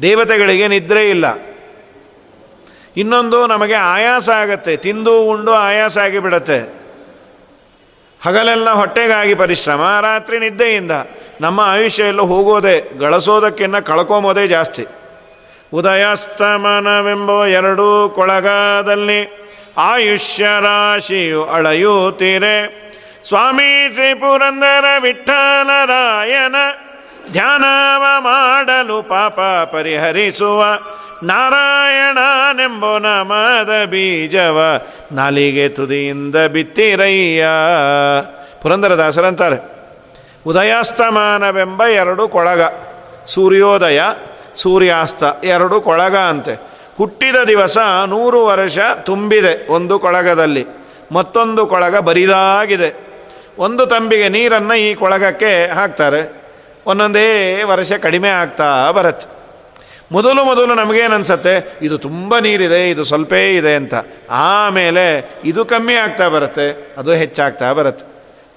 ದೇವತೆಗಳಿಗೆ 0.01 0.67
ನಿದ್ರೆ 0.67 1.09
ಇಲ್ಲ. 1.09 1.25
ಇನ್ನೊಂದು 2.97 3.47
ನಮಗೆ 3.47 3.73
ಆಯಾಸ 3.73 4.29
ಆಗತ್ತೆ. 4.29 4.77
ತಿಂದು 4.77 5.23
ಉಂಡು 5.23 5.51
ಆಯಾಸ 5.51 5.97
ಆಗಿಬಿಡತ್ತೆ. 5.97 6.86
ಹಗಲೆಲ್ಲ 8.25 8.69
ಹೊಟ್ಟೆಗಾಗಿ 8.69 9.35
ಪರಿಶ್ರಮ, 9.35 9.99
ರಾತ್ರಿ 10.01 10.39
ನಿದ್ದೆಯಿಂದ 10.39 10.91
ನಮ್ಮ 11.41 11.61
ಆಯುಷ್ಯ 11.61 12.03
ಎಲ್ಲ 12.03 12.21
ಹೋಗೋದೇ 12.21 12.91
ಗಳಿಸೋದಕ್ಕಿನ್ನ 12.99 13.79
ಕಳ್ಕೊಂಬೋದೇ 13.79 14.47
ಜಾಸ್ತಿ. 14.47 14.85
ಉದಯಾಸ್ತಮನವೆಂಬ 15.73 17.45
ಎರಡೂ 17.45 18.09
ಕೊಳಗದಲ್ಲಿ 18.09 19.47
ಆಯುಷ್ಯ 19.77 20.47
ರಾಶಿಯು 20.61 21.45
ಅಳೆಯುತ್ತೀರೆ 21.45 22.87
ಸ್ವಾಮಿ 23.27 23.89
ತ್ರಿಪುರಂದರ 23.93 24.85
ವಿಠಲರಾಯನ 25.01 26.55
ಧ್ಯಾನವ 27.31 28.03
ಮಾಡಲು 28.19 29.03
ಪಾಪ 29.03 29.39
ಪರಿಹರಿಸುವ 29.75 30.63
ನಾರಾಯಣನೆಂಬೋ 31.23 32.99
ನಮದ 32.99 33.85
ಬೀಜವ 33.85 34.81
ನಾಲಿಗೆ 35.11 35.69
ತುದಿಯಿಂದ 35.69 36.35
ಬಿತ್ತಿರಯ್ಯ. 36.35 37.45
ಪುರಂದರದಾಸರಂತಾರೆ 38.61 39.57
ಉದಯಾಸ್ತಮಾನವೆಂಬ 40.45 41.83
ಎರಡು 41.83 42.27
ಕೊಳಗ, 42.27 42.61
ಸೂರ್ಯೋದಯ, 43.25 44.01
ಸೂರ್ಯಾಸ್ತ 44.55 45.23
ಎರಡು 45.43 45.81
ಕೊಳಗ 45.81 46.17
ಅಂತೆ. 46.17 46.53
ಹುಟ್ಟಿದ 46.97 47.35
ದಿವಸ 47.47 47.77
ನೂರು 48.07 48.45
ವರ್ಷ 48.45 48.79
ತುಂಬಿದೆ 49.03 49.67
ಒಂದು 49.71 49.99
ಕೊಳಗದಲ್ಲಿ, 49.99 50.65
ಮತ್ತೊಂದು 51.11 51.67
ಕೊಳಗ 51.67 51.97
ಬರಿದಾಗಿದೆ. 51.97 52.93
ಒಂದು 53.57 53.85
ತಂಬಿಗೆ 53.85 54.29
ನೀರನ್ನು 54.29 54.75
ಈ 54.75 54.95
ಕೊಳಗಕ್ಕೆ 54.95 55.67
ಹಾಕ್ತಾರೆ, 55.67 56.33
ಒಂದೊಂದೇ 56.85 57.63
ವರ್ಷ 57.63 57.93
ಕಡಿಮೆ 57.93 58.29
ಆಗ್ತಾ 58.29 58.91
ಬರುತ್ತೆ. 58.91 59.36
ಮೊದಲು 60.11 60.45
ಮೊದಲು 60.45 60.75
ನಮಗೇನು 60.75 61.15
ಅನಿಸುತ್ತೆ 61.15 61.79
ಇದು 61.81 61.97
ತುಂಬ 61.97 62.39
ನೀರಿದೆ, 62.39 62.89
ಇದು 62.89 63.03
ಸ್ವಲ್ಪೇ 63.03 63.55
ಇದೆ 63.55 63.75
ಅಂತ. 63.75 63.93
ಆಮೇಲೆ 64.29 65.31
ಇದು 65.45 65.65
ಕಮ್ಮಿ 65.65 65.93
ಆಗ್ತಾ 65.93 66.27
ಬರುತ್ತೆ, 66.27 66.95
ಅದು 66.97 67.13
ಹೆಚ್ಚಾಗ್ತಾ 67.13 67.73
ಬರುತ್ತೆ. 67.73 68.05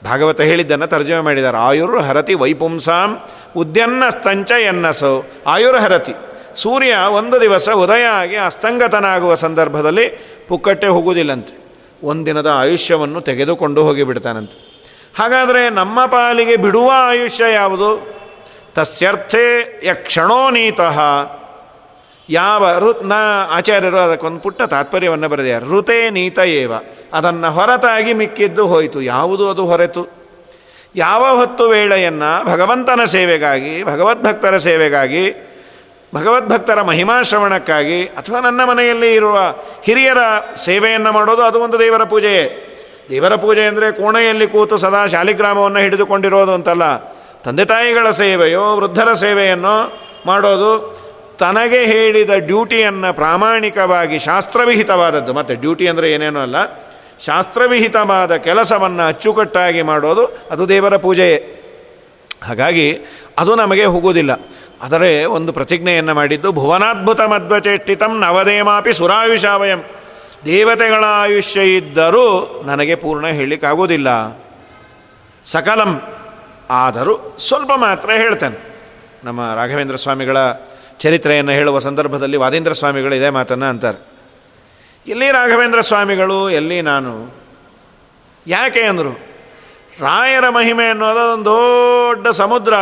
ಭಾಗವತ 0.05 0.41
ಹೇಳಿದ್ದನ್ನು 0.41 0.87
ತರ್ಜಮೆ 0.87 1.21
ಮಾಡಿದ್ದಾರೆ. 1.21 1.59
ಆಯುರ್ 1.59 2.03
ಹರತಿ 2.03 2.35
ವೈಪುಂಸಾಂ 2.35 3.21
ಉದ್ಯನ್ನ 3.57 4.09
ಸ್ತಂಚ 4.09 4.51
ಎನ್ನಸು. 4.51 5.25
ಆಯುರ್ 5.47 5.77
ಹರತಿ 5.77 6.13
ಸೂರ್ಯ 6.57 6.97
ಒಂದು 7.11 7.41
ದಿವಸ 7.41 7.69
ಉದಯ 7.71 8.05
ಆಗಿ 8.05 8.37
ಅಸ್ತಂಗತನಾಗುವ 8.37 9.35
ಸಂದರ್ಭದಲ್ಲಿ 9.35 10.07
ಪುಕ್ಕಟ್ಟೆ 10.49 10.87
ಹೋಗುವುದಿಲ್ಲಂತೆ. 10.87 11.59
ಒಂದಿನದ 12.03 12.47
ಆಯುಷ್ಯವನ್ನು 12.47 13.21
ತೆಗೆದುಕೊಂಡು 13.21 13.83
ಹೋಗಿಬಿಡ್ತಾನಂತೆ. 13.83 14.57
ಹಾಗಾದರೆ 15.19 15.71
ನಮ್ಮ 15.71 16.07
ಪಾಲಿಗೆ 16.07 16.57
ಬಿಡುವ 16.57 16.93
ಆಯುಷ್ಯ 16.95 17.45
ಯಾವುದು? 17.53 18.21
ತಸ್ಯರ್ಥೇ 18.75 19.81
ಯಕ್ಷಣೋ 19.85 20.51
ನೀತಃ. 20.51 21.01
ಯಾವ 22.31 22.79
ಋತ್ನ 22.79 23.13
ನ 23.13 23.49
ಆಚಾರ್ಯರು 23.51 23.99
ಅದಕ್ಕೊಂದು 23.99 24.41
ಪುಟ್ಟ 24.41 24.63
ತಾತ್ಪರ್ಯವನ್ನು 24.63 25.29
ಬರೆದಿದ್ದಾರೆ. 25.29 25.67
ಋತೆ 25.67 26.11
ನೀತ 26.11 26.39
ಏವ. 26.39 26.73
ಅದನ್ನು 27.13 27.51
ಹೊರತಾಗಿ 27.51 28.13
ಮಿಕ್ಕಿದ್ದು 28.13 28.67
ಹೋಯಿತು. 28.67 29.03
ಯಾವುದು 29.03 29.51
ಅದು 29.51 29.67
ಹೊರತು? 29.67 30.09
ಯಾವ 30.97 31.37
ಹೊತ್ತು 31.37 31.65
ವೇಳೆಯನ್ನು 31.65 32.45
ಭಗವಂತನ 32.45 33.05
ಸೇವೆಗಾಗಿ 33.05 33.85
ಭಗವದ್ಭಕ್ತರ 33.85 34.57
ಸೇವೆಗಾಗಿ 34.57 35.33
ಭಗವದ್ಭಕ್ತರ 36.15 36.83
ಮಹಿಮಾಶ್ರವಣಕ್ಕಾಗಿ 36.83 38.05
ಅಥವಾ 38.05 38.41
ನನ್ನ 38.41 38.65
ಮನೆಯಲ್ಲಿ 38.65 39.15
ಇರುವ 39.15 39.39
ಹಿರಿಯರ 39.83 40.19
ಸೇವೆಯನ್ನು 40.57 41.13
ಮಾಡೋದು 41.13 41.43
ಅದು 41.43 41.61
ಒಂದು 41.61 41.79
ದೇವರ 41.79 42.05
ಪೂಜೆಯೇ 42.05 42.67
ದೇವರ 43.11 43.35
ಪೂಜೆ 43.35 43.63
ಅಂದರೆ 43.63 43.93
ಕೋಣೆಯಲ್ಲಿ 43.93 44.47
ಕೂತು 44.47 44.77
ಸದಾ 44.77 45.07
ಶಾಲಿಗ್ರಾಮವನ್ನು 45.07 45.79
ಹಿಡಿದುಕೊಂಡಿರೋದು 45.79 46.53
ಅಂತಲ್ಲ. 46.53 46.99
ತಂದೆ 47.45 47.65
ತಾಯಿಗಳ 47.65 48.11
ಸೇವೆಯೋ 48.11 48.77
ವೃದ್ಧರ 48.77 49.13
ಸೇವೆಯನ್ನು 49.13 49.93
ಮಾಡೋದು 50.27 51.01
ತನಗೆ 51.41 51.81
ಹೇಳಿದ 51.85 52.31
ಡ್ಯೂಟಿಯನ್ನು 52.37 53.15
ಪ್ರಾಮಾಣಿಕವಾಗಿ 53.15 54.19
ಶಾಸ್ತ್ರವಿಹಿತವಾದದ್ದು. 54.19 55.33
ಮತ್ತು 55.33 55.55
ಡ್ಯೂಟಿ 55.55 55.87
ಅಂದರೆ 55.87 56.13
ಏನೇನೂ 56.13 56.41
ಅಲ್ಲ. 56.41 56.57
ಶಾಸ್ತ್ರವಿಹಿತವಾದ 57.21 58.37
ಕೆಲಸವನ್ನು 58.37 59.09
ಅಚ್ಚುಕಟ್ಟಾಗಿ 59.09 59.83
ಮಾಡೋದು 59.83 60.25
ಅದು 60.51 60.69
ದೇವರ 60.69 60.97
ಪೂಜೆಯೇ 60.97 61.39
ಹಾಗಾಗಿ 62.45 62.99
ಅದು 63.39 63.55
ನಮಗೆ 63.55 63.85
ಹೋಗುವುದಿಲ್ಲ. 63.85 64.31
ಆದರೆ 64.83 65.25
ಒಂದು 65.25 65.53
ಪ್ರತಿಜ್ಞೆಯನ್ನು 65.53 66.15
ಮಾಡಿದ್ದು, 66.15 66.53
ಭುವನಾದ್ಭುತ 66.53 67.21
ಮಧ್ವಚೇಷ್ಟಿತಂ 67.21 68.19
ನವದೇಮಾಪಿ 68.19 68.93
ಸುರಾಯುಷಾವಯಂ. 68.93 69.81
ದೇವತೆಗಳ 70.45 71.05
ಆಯುಷ್ಯ 71.07 71.77
ಇದ್ದರೂ 71.77 72.27
ನನಗೆ 72.67 72.95
ಪೂರ್ಣ 72.95 73.27
ಹೇಳಲಿಕ್ಕಾಗೋದಿಲ್ಲ 73.27 74.09
ಸಕಲಂ 75.45 76.03
ಆದರೂ 76.71 77.37
ಸ್ವಲ್ಪ 77.39 77.71
ಮಾತ್ರ 77.77 78.11
ಹೇಳ್ತೇನೆ. 78.11 78.59
ನಮ್ಮ 79.25 79.55
ರಾಘವೇಂದ್ರ 79.55 79.97
ಸ್ವಾಮಿಗಳ 79.97 80.39
ಚರಿತ್ರೆಯನ್ನು 81.01 81.53
ಹೇಳುವ 81.53 81.79
ಸಂದರ್ಭದಲ್ಲಿ 81.79 82.37
ವಾದೇಂದ್ರ 82.37 82.73
ಸ್ವಾಮಿಗಳು 82.73 83.15
ಇದೇ 83.15 83.29
ಮಾತನ್ನು 83.29 83.67
ಅಂತಾರೆ. 83.67 84.07
ಎಲ್ಲಿ 85.07 85.31
ರಾಘವೇಂದ್ರ 85.31 85.81
ಸ್ವಾಮಿಗಳು, 85.81 86.51
ಎಲ್ಲಿ 86.51 86.83
ನಾನು? 86.83 87.35
ಯಾಕೆ 88.47 88.83
ಅಂದರು? 88.83 89.11
ರಾಯರ 90.01 90.49
ಮಹಿಮೆ 90.49 90.85
ಅನ್ನೋದು 90.85 91.33
ಒಂದು 91.33 91.45
ದೊಡ್ಡ 91.45 92.29
ಸಮುದ್ರ. 92.29 92.75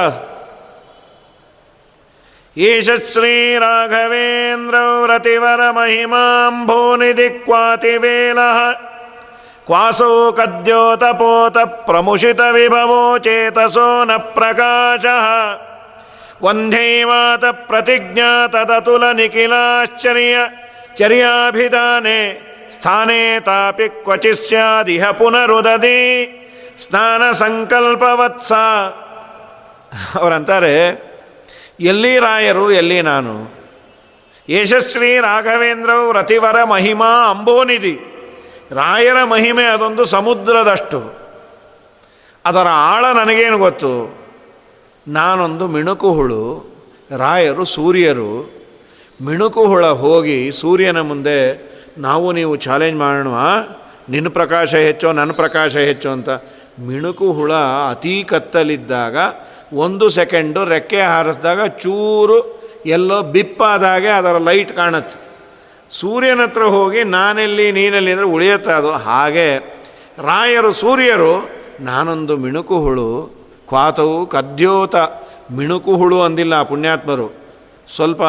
ಈಶ 2.57 2.89
ಶ್ರೀ 3.13 3.59
ರಾಘವೇಂದ್ರ 3.59 4.75
ವ್ರತಿವರ 5.03 5.71
ಮಹಿಮಾಂಭೋನಿಧಿ 5.71 7.31
ಕ್ವಾತಿವೇಲ 7.31 8.39
ಕ್ವಾಸೋ 9.67 10.33
ಕದ್ಯೋತಪೋತ 10.33 11.59
ಪ್ರಮುಷಿತ 11.59 12.41
ವಿಭವೋ 12.53 13.19
ಚೇತಸೋ 13.19 14.05
ನ 14.05 14.17
ಪ್ರಕಾಶ. 14.17 15.05
ವಂಧ್ಯೈವಾತ 16.43 17.45
ಪ್ರತಿಜ್ಞಾ 17.45 18.47
ತದತುಲ 18.47 19.13
ನಿಖಿಲಾಶ್ಚರ್ಯ 19.13 20.37
ಚರ್ಯಾಭಿಧಾನೆ 20.95 22.49
ಸ್ಥಾನೇ 22.71 23.41
ತಾಪಿ 23.41 23.89
ಕ್ವಚಿ 23.89 24.49
ಸ್ಯಾದಿಹ 24.49 25.11
ಪುನರುದದಿ 25.11 26.35
ಸ್ನಾನ 26.79 27.31
ಸಂಕಲ್ಪವತ್ಸ. 27.31 28.53
ಅವರಂತಾರೆ, 30.19 30.89
ಎಲ್ಲಿ 31.81 32.19
ರಾಯರು, 32.19 32.73
ಎಲ್ಲಿ 32.73 33.03
ನಾನು? 33.03 33.59
ಯಶಸ್ವಿ 34.49 35.21
ರಾಘವೇಂದ್ರವು 35.21 36.13
ರತಿವರ 36.13 36.65
ಮಹಿಮಾ 36.65 37.31
ಅಂಬೋನಿಧಿ. 37.31 37.99
ರಾಯರ 38.71 39.25
ಮಹಿಮೆ 39.25 39.65
ಅದೊಂದು 39.65 40.05
ಸಮುದ್ರದಷ್ಟು. 40.05 41.19
ಅದರ 42.47 42.67
ಆಳ 42.71 43.05
ನನಗೇನು 43.05 43.59
ಗೊತ್ತು? 43.59 44.18
ನಾನೊಂದು 45.09 45.69
ಮಿಣುಕು 45.69 46.13
ಹುಳು 46.13 46.71
ರಾಯರು, 47.17 47.65
ಸೂರ್ಯರು. 47.65 48.51
ಮಿಣುಕು 49.23 49.67
ಹುಳ 49.67 49.87
ಹೋಗಿ 49.87 50.53
ಸೂರ್ಯನ 50.53 51.01
ಮುಂದೆ, 51.01 51.69
ನಾವು 51.99 52.33
ನೀವು 52.33 52.57
ಚಾಲೆಂಜ್ 52.57 52.99
ಮಾಡೋಣ 52.99 53.27
ನಿನ್ನ 54.09 54.29
ಪ್ರಕಾಶ 54.29 54.75
ಹೆಚ್ಚೋ 54.75 55.13
ನನ್ನ 55.13 55.33
ಪ್ರಕಾಶ 55.33 55.77
ಹೆಚ್ಚು? 55.77 56.11
ಅಂತ. 56.11 56.29
ಮಿಣುಕು 56.81 57.33
ಹುಳ 57.33 57.53
ಅತೀ 57.91 58.23
ಕತ್ತಲಿದ್ದಾಗ, 58.23 59.17
ಒಂದು 59.73 60.09
ಸೆಕೆಂಡು 60.09 60.65
ರೆಕ್ಕೆ 60.65 61.01
ಹಾರಿಸಿದಾಗ 61.01 61.67
ಚೂರು 61.67 62.63
ಎಲ್ಲೋ 62.87 63.23
ಬಿಪ್ಪಾದಾಗೆ 63.23 64.09
ಅದರ 64.09 64.39
ಲೈಟ್ 64.39 64.73
ಕಾಣುತ್ತೆ. 64.73 65.21
ಸೂರ್ಯನ 65.91 66.43
ಹತ್ರ 66.43 66.63
ಹೋಗಿ, 66.63 67.03
ನಾನೆಲ್ಲಿ, 67.03 67.73
ನೀನಲ್ಲಿ? 67.73 68.11
ಅಂದರೆ 68.11 68.27
ಉಳಿಯುತ್ತೆ 68.27 68.71
ಅದು. 68.71 68.91
ಹಾಗೆ 68.91 69.57
ರಾಯರು, 70.19 70.73
ಸೂರ್ಯರು, 70.73 71.51
ನಾನೊಂದು 71.81 72.37
ಮಿಣುಕು 72.37 72.81
ಹುಳು 72.81 73.38
ಕ್ವಾತವು 73.69 74.27
ಕದ್ಯೋತ 74.27 74.97
ಮಿಣುಕು 75.53 75.93
ಹುಳು 75.97 76.19
ಅಂದಿಲ್ಲ 76.21 76.63
ಪುಣ್ಯಾತ್ಮರು. 76.63 77.27
ಸ್ವಲ್ಪ 77.97 78.23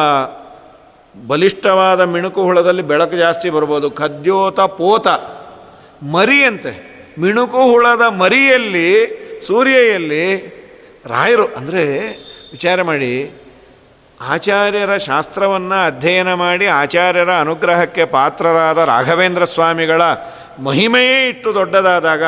ಬಲಿಷ್ಠವಾದ 1.26 2.00
ಮಿಣುಕು 2.00 2.42
ಹುಳದಲ್ಲಿ 2.42 2.82
ಬೆಳಕು 2.82 3.16
ಜಾಸ್ತಿ 3.16 3.50
ಬರ್ಬೋದು. 3.50 3.90
ಕದ್ಯೋತ 3.90 4.60
ಪೋತ 4.60 5.08
ಮರಿಯಂತೆ 6.12 6.72
ಮಿಣುಕು 7.18 7.62
ಹುಳದ 7.70 8.04
ಮರಿಯಲ್ಲಿ, 8.22 8.88
ಸೂರ್ಯೆಯಲ್ಲಿ 9.46 10.24
ರಾಯರು, 11.06 11.46
ಅಂದರೆ 11.56 11.84
ವಿಚಾರ 12.52 12.82
ಮಾಡಿ, 12.82 13.12
ಆಚಾರ್ಯರ 14.20 14.96
ಶಾಸ್ತ್ರವನ್ನು 14.96 15.78
ಅಧ್ಯಯನ 15.86 16.30
ಮಾಡಿ 16.34 16.66
ಆಚಾರ್ಯರ 16.66 17.32
ಅನುಗ್ರಹಕ್ಕೆ 17.40 18.04
ಪಾತ್ರರಾದ 18.04 18.78
ರಾಘವೇಂದ್ರ 18.78 19.44
ಸ್ವಾಮಿಗಳ 19.44 20.02
ಮಹಿಮೆಯೇ 20.62 21.28
ಇಟ್ಟು 21.28 21.54
ದೊಡ್ಡದಾದಾಗ 21.54 22.24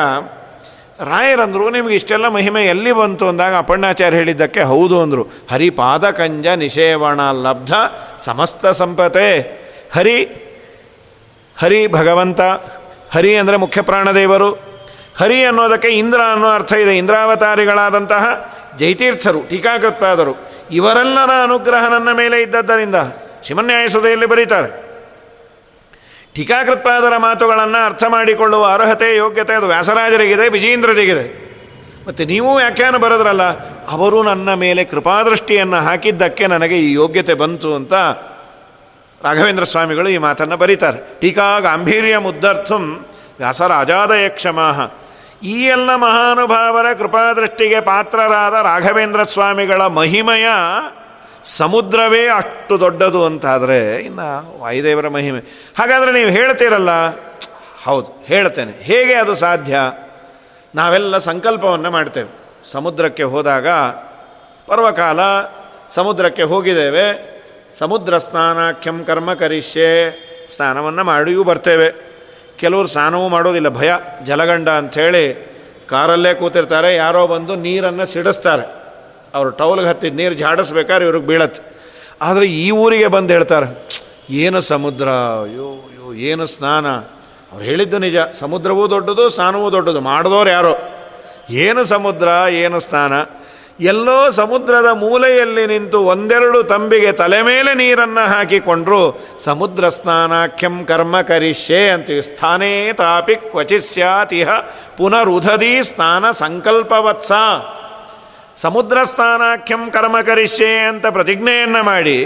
ರಾಯರಂದರು, 1.03 1.69
ನಿಮಗೆ 1.69 1.95
ಇಷ್ಟೆಲ್ಲ 1.95 2.27
ಮಹಿಮೆ 2.27 2.65
ಎಲ್ಲಿ 2.65 2.91
ಬಂತು 2.91 3.27
ಅಂದಾಗ 3.27 3.57
ಅಪ್ಪಣ್ಣಾಚಾರ್ಯ 3.57 4.17
ಹೇಳಿದ್ದಕ್ಕೆ 4.17 4.61
ಹೌದು 4.61 5.01
ಅಂದರು. 5.01 5.23
ಹರಿಪಾದ 5.51 6.09
ಕಂಜ 6.09 6.47
ನಿಷೇವಣ 6.47 7.19
ಲಬ್ಧ 7.31 7.73
ಸಮಸ್ತ 8.17 8.65
ಸಂಪತೆ. 8.65 9.41
ಹರಿ 9.95 10.23
ಹರಿ 11.57 11.87
ಭಗವಂತ, 11.87 12.41
ಹರಿ 13.11 13.35
ಅಂದರೆ 13.35 13.57
ಮುಖ್ಯ 13.57 13.81
ಪ್ರಾಣದೇವರು. 13.81 14.51
ಹರಿ 15.19 15.43
ಅನ್ನೋದಕ್ಕೆ 15.43 15.87
ಇಂದ್ರ 15.87 16.21
ಅನ್ನೋ 16.33 16.49
ಅರ್ಥ 16.49 16.73
ಇದೆ. 16.73 16.97
ಇಂದ್ರಾವತಾರಿಗಳಾದಂತಹ 16.97 18.53
ಜೈತೀರ್ಥರು, 18.79 19.41
ಟೀಕಾಕೃತ್ಪಾದರು. 19.49 20.37
ಇವರೆಲ್ಲರ 20.71 21.31
ಅನುಗ್ರಹ 21.43 21.87
ನನ್ನ 21.89 22.11
ಮೇಲೆ 22.11 22.41
ಇದ್ದದ್ದರಿಂದ 22.41 22.95
ಶಿವನ್ಯಾಯಸುದೆಯಲ್ಲಿ 23.43 24.25
ಬರೀತಾರೆ. 24.25 24.92
ಟೀಕಾಕೃತ್ಪಾದರ 26.35 27.17
ಮಾತುಗಳನ್ನು 27.17 27.85
ಅರ್ಥ 27.85 28.03
ಮಾಡಿಕೊಳ್ಳುವ 28.07 28.63
ಅರ್ಹತೆ, 28.73 29.15
ಯೋಗ್ಯತೆ 29.15 29.53
ಅದು 29.53 29.67
ವ್ಯಾಸರಾಜರಿಗಿದೆ 29.67 30.49
ವಿಜೇಂದ್ರರಿಗಿದೆ 30.49 31.25
ಮತ್ತು 32.07 32.23
ನೀವು 32.23 32.55
ವ್ಯಾಖ್ಯಾನ 32.55 32.95
ಬರೆದ್ರಲ್ಲ, 32.97 33.43
ಅವರು 33.87 34.23
ನನ್ನ 34.23 34.53
ಮೇಲೆ 34.53 34.83
ಕೃಪಾದೃಷ್ಟಿಯನ್ನು 34.85 35.79
ಹಾಕಿದ್ದಕ್ಕೆ 35.81 36.47
ನನಗೆ 36.47 36.77
ಈ 36.77 36.89
ಯೋಗ್ಯತೆ 36.93 37.33
ಬಂತು 37.33 37.69
ಅಂತ 37.75 37.93
ರಾಘವೇಂದ್ರ 39.21 39.63
ಸ್ವಾಮಿಗಳು 39.63 40.09
ಈ 40.09 40.17
ಮಾತನ್ನು 40.17 40.57
ಬರೀತಾರೆ. 40.57 40.99
ಟೀಕಾ 41.21 41.59
ಗಾಂಭೀರ್ಯ 41.59 42.17
ಮುದ್ದರ್ಥಂ 42.17 42.83
ವ್ಯಾಸರಾಜಾದಯ 43.39 44.25
ಕ್ಷಮಾಹ. 44.29 44.79
ಈ 45.43 45.55
ಎಲ್ಲ 45.75 45.89
ಮಹಾನುಭಾವರ 45.95 46.87
ಕೃಪಾದೃಷ್ಟಿಗೆ 46.93 47.79
ಪಾತ್ರರಾದ 47.79 48.55
ರಾಘವೇಂದ್ರ 48.65 49.23
ಸ್ವಾಮಿಗಳ 49.23 49.81
ಮಹಿಮೆಯ 49.99 50.49
ಸಮುದ್ರವೇ 51.45 52.27
ಅಷ್ಟು 52.27 52.79
ದೊಡ್ಡದು 52.79 53.25
ಅಂತಾದರೆ 53.25 53.95
ಇನ್ನು 53.95 54.59
ವಾಯುದೇವರ 54.59 55.07
ಮಹಿಮೆ. 55.07 55.39
ಹಾಗಾದರೆ 55.79 56.11
ನೀವು 56.11 56.29
ಹೇಳ್ತೀರಲ್ಲ, 56.29 56.89
ಹೌದು, 57.83 58.23
ಹೇಳ್ತೇನೆ. 58.25 58.71
ಹೇಗೆ 58.71 59.13
ಅದು 59.13 59.33
ಸಾಧ್ಯ? 59.33 59.77
ನಾವೆಲ್ಲ 60.75 61.17
ಸಂಕಲ್ಪವನ್ನು 61.17 61.91
ಮಾಡ್ತೇವೆ. 61.91 62.29
ಸಮುದ್ರಕ್ಕೆ 62.71 63.23
ಹೋದಾಗ 63.23 63.67
ಪರ್ವಕಾಲ, 64.67 65.19
ಸಮುದ್ರಕ್ಕೆ 65.89 66.43
ಹೋಗಿದ್ದೇವೆ. 66.43 67.33
ಸಮುದ್ರ 67.79 68.17
ಸ್ನಾನಾಖ್ಯಂ 68.17 69.03
ಕರ್ಮ 69.03 69.33
ಕರಿಷ್ಯೆ, 69.33 70.11
ಸ್ನಾನವನ್ನು 70.55 71.03
ಮಾಡಿಯೂ 71.03 71.43
ಬರ್ತೇವೆ. 71.43 71.89
ಕೆಲವರು 72.57 72.87
ಸ್ನಾನವೂ 72.87 73.27
ಮಾಡೋದಿಲ್ಲ, 73.27 73.69
ಭಯ, 73.69 73.93
ಜಲಗಂಡ 74.23 74.69
ಅಂಥೇಳಿ 74.69 75.53
ಕಾರಲ್ಲೇ 75.89 76.33
ಕೂತಿರ್ತಾರೆ. 76.33 76.95
ಯಾರೋ 76.95 77.27
ಬಂದು 77.27 77.55
ನೀರನ್ನು 77.55 78.05
ಸಿಡಿಸ್ತಾರೆ. 78.05 78.82
ಅವರು 79.33 79.49
ಟೌಲ್ಗೆ 79.49 79.87
ಹತ್ತಿದ 79.87 80.15
ನೀರು 80.15 80.33
ಜಾಡಿಸ್ಬೇಕಾದ್ರೆ 80.33 81.05
ಇವ್ರಿಗೆ 81.05 81.25
ಬೀಳತ್ತೆ. 81.25 81.61
ಆದರೆ 82.21 82.45
ಈ 82.45 82.71
ಊರಿಗೆ 82.71 83.07
ಬಂದು 83.07 83.33
ಹೇಳ್ತಾರೆ 83.33 83.67
ಏನು 84.29 84.61
ಸಮುದ್ರ? 84.61 85.07
ಅಯ್ಯೋ 85.45 85.69
ಅಯ್ಯೋ, 85.87 86.13
ಏನು 86.13 86.45
ಸ್ನಾನ? 86.45 86.87
ಅವ್ರು 87.51 87.65
ಹೇಳಿದ್ದು 87.65 87.97
ನಿಜ, 87.97 88.15
ಸಮುದ್ರವೂ 88.33 88.89
ದೊಡ್ಡದು, 88.89 89.29
ಸ್ನಾನವೂ 89.29 89.71
ದೊಡ್ಡದು, 89.71 90.01
ಮಾಡಿದವ್ರು 90.01 90.49
ಯಾರೋ. 90.49 90.75
ಏನು 91.49 91.83
ಸಮುದ್ರ, 91.83 92.27
ಏನು 92.51 92.79
ಸ್ನಾನ? 92.79 93.13
ಎಲ್ಲೋ 93.79 94.29
ಸಮುದ್ರದ 94.29 94.89
ಮೂಲೆಯಲ್ಲಿ 94.93 95.67
ನಿಂತು 95.67 95.99
ಒಂದೆರಡು 95.99 96.63
ತಂಬಿಗೆ 96.63 97.11
ತಲೆ 97.11 97.41
ಮೇಲೆ 97.41 97.73
ನೀರನ್ನು 97.73 98.29
ಹಾಕಿಕೊಂಡ್ರು, 98.29 99.21
ಸಮುದ್ರ 99.39 99.89
ಸ್ನಾನಾಖ್ಯಂ 99.89 100.85
ಕರ್ಮ 100.85 101.21
ಕರಿಷ್ಯೆ 101.21 101.89
ಅಂತೀವಿ 101.89 102.21
ಸ್ಥಾನೇ 102.21 102.93
ತಾಪಿ 102.93 103.35
ಕ್ವಚಿಸ್ಯಾತಿಹ 103.35 104.49
ಪುನರುಧದಿ 104.97 105.83
ಸ್ನಾನ 105.83 106.31
ಸಂಕಲ್ಪವತ್ಸ. 106.31 107.31
ಸಮುದ್ರ 108.57 108.97
ಸ್ನಾನಾಖ್ಯಂ 109.03 109.83
ಕರ್ಮ 109.91 110.17
ಕರಿಷ್ಯೆ 110.21 110.71
ಅಂತ 110.89 111.05
ಪ್ರತಿಜ್ಞೆಯನ್ನು 111.07 111.81
ಮಾಡಿ, 111.83 112.17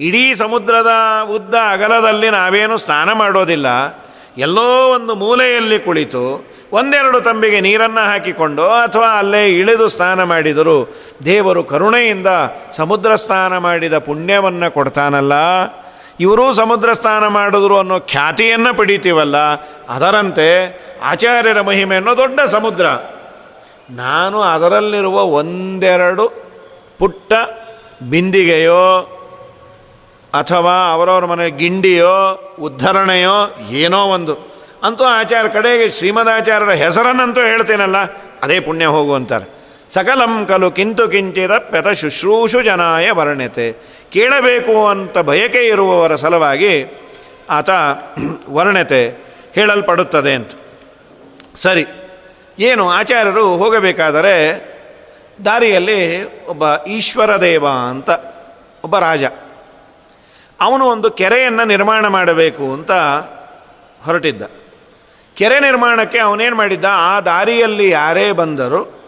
ಇಡೀ 0.00 0.24
ಸಮುದ್ರದ 0.34 0.92
ಉದ್ದ 1.36 1.54
ಅಗಲದಲ್ಲಿ 1.74 2.28
ನಾವೇನು 2.30 2.76
ಸ್ನಾನ 2.84 3.08
ಮಾಡೋದಿಲ್ಲ, 3.12 3.68
ಎಲ್ಲೋ 4.38 4.68
ಒಂದು 4.96 5.12
ಮೂಲೆಯಲ್ಲಿ 5.14 5.78
ಕುಳಿತು 5.78 6.24
ಒಂದೆರಡು 6.72 7.18
ತಂಬಿಗೆ 7.20 7.58
ನೀರನ್ನು 7.60 8.04
ಹಾಕಿಕೊಂಡು 8.10 8.64
ಅಥವಾ 8.84 9.08
ಅಲ್ಲೇ 9.18 9.42
ಇಳಿದು 9.58 9.86
ಸ್ನಾನ 9.88 10.20
ಮಾಡಿದರು 10.32 10.76
ದೇವರು 11.24 11.62
ಕರುಣೆಯಿಂದ 11.72 12.30
ಸಮುದ್ರ 12.78 13.10
ಸ್ನಾನ 13.24 13.58
ಮಾಡಿದ 13.66 13.98
ಪುಣ್ಯವನ್ನು 14.08 14.68
ಕೊಡ್ತಾನಲ್ಲ. 14.76 15.34
ಇವರೂ 16.20 16.46
ಸಮುದ್ರ 16.52 16.90
ಸ್ನಾನ 16.92 17.24
ಮಾಡಿದ್ರು 17.36 17.76
ಅನ್ನೋ 17.78 17.98
ಖ್ಯಾತಿಯನ್ನು 18.12 18.72
ಪಡಿತೀವಲ್ಲ, 18.78 19.36
ಅದರಂತೆ 19.96 20.48
ಆಚಾರ್ಯರ 21.12 21.60
ಮಹಿಮೆ 21.60 21.96
ಅನ್ನೋ 21.96 22.14
ದೊಡ್ಡ 22.16 22.40
ಸಮುದ್ರ. 22.56 22.86
ನಾನು 23.90 24.40
ಅದರಲ್ಲಿರುವ 24.40 25.22
ಒಂದೆರಡು 25.22 26.32
ಪುಟ್ಟ 26.98 27.32
ಬಿಂದಿಗೆಯೋ 28.02 29.10
ಅಥವಾ 30.34 30.92
ಅವರವ್ರ 30.92 31.24
ಮನೆ 31.24 31.50
ಗಿಂಡಿಯೋ, 31.50 32.32
ಉದ್ಧರಣೆಯೋ 32.60 33.56
ಏನೋ 33.70 34.04
ಒಂದು. 34.04 34.54
ಅಂತೂ 34.82 35.04
ಆಚಾರ 35.04 35.48
ಕಡೆಗೆ 35.48 35.90
ಶ್ರೀಮದಾಚಾರ್ಯರ 35.90 36.70
ಹೆಸರನ್ನಂತೂ 36.70 37.40
ಹೇಳ್ತೇನಲ್ಲ, 37.40 37.96
ಅದೇ 38.42 38.60
ಪುಣ್ಯ 38.60 38.86
ಹೋಗು 38.86 39.14
ಅಂತಾರೆ. 39.14 39.54
ಸಕಲಂ 39.88 40.46
ಕಲು 40.46 40.70
ಕಿಂತು 40.70 41.08
ಕಿಂಚಿದ 41.08 41.50
ಪೆತ 41.50 41.88
ಶುಶ್ರೂಷು 41.88 42.62
ಜನಾಯ 42.62 43.10
ವರ್ಣ್ಯತೆ 43.10 43.72
ಕೇಳಬೇಕು 44.12 44.86
ಅಂತ 44.86 45.18
ಬಯಕೆ 45.18 45.66
ಇರುವವರ 45.66 46.14
ಸಲುವಾಗಿ 46.14 47.00
ಆತ 47.50 47.70
ವರ್ಣ್ಯತೆ 48.50 49.08
ಹೇಳಲ್ಪಡುತ್ತದೆ 49.54 50.34
ಅಂತ. 50.34 50.50
ಸರಿ. 51.54 51.86
ಏನು 52.58 52.90
ಆಚಾರ್ಯರು 52.90 53.56
ಹೋಗಬೇಕಾದರೆ 53.56 54.34
ದಾರಿಯಲ್ಲಿ 55.44 56.24
ಒಬ್ಬ 56.46 56.62
ಈಶ್ವರ 56.86 57.40
ದೇವ 57.40 57.68
ಅಂತ 57.68 58.10
ಒಬ್ಬ 58.84 58.98
ರಾಜ. 58.98 59.24
ಅವನು 60.60 60.86
ಒಂದು 60.86 61.10
ಕೆರೆಯನ್ನು 61.10 61.64
ನಿರ್ಮಾಣ 61.64 62.06
ಮಾಡಬೇಕು 62.06 62.72
ಅಂತ 62.72 62.90
ಹೊರಟಿದ್ದ. 64.04 64.42
ಕೆರೆ 65.34 65.60
ನಿರ್ಮಾಣಕ್ಕೆ 65.60 66.18
ಅವನೇನು 66.18 66.56
ಮಾಡಿದ್ದ? 66.56 66.84
ಆ 66.88 67.20
ದಾರಿಯಲ್ಲಿ 67.20 67.90
ಯಾರೇ 67.90 68.32
ಬಂದರೂ 68.32 68.98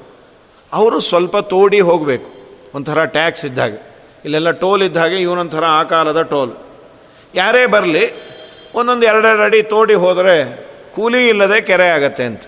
ಅವರು 0.73 1.00
ಸ್ವಲ್ಪ 1.00 1.37
ತೋಡಿ 1.37 1.81
ಹೋಗಬೇಕು. 1.81 2.59
ಒಂಥರ 2.75 3.05
ಟ್ಯಾಕ್ಸ್ 3.05 3.45
ಇದ್ದಾಗ. 3.45 3.79
ಇಲ್ಲೆಲ್ಲ 4.25 4.50
ಟೋಲ್ 4.50 4.83
ಇದ್ದ 4.83 4.97
ಹಾಗೆ 4.97 5.17
ಇವನೊಂಥರ 5.17 5.65
ಆ 5.65 5.83
ಕಾಲದ 5.83 6.23
ಟೋಲ್. 6.23 6.53
ಯಾರೇ 7.35 7.67
ಬರಲಿ 7.67 8.12
ಒಂದೊಂದು 8.75 9.07
ಎರಡೆರಡು 9.07 9.43
ಅಡಿ 9.43 9.62
ತೋಡಿ 9.62 9.95
ಹೋದರೆ 9.95 10.67
ಕೂಲಿ 10.95 11.29
ಇಲ್ಲದೆ 11.29 11.61
ಕೆರೆ 11.61 11.88
ಆಗತ್ತೆ 11.88 12.25
ಅಂತ. 12.25 12.42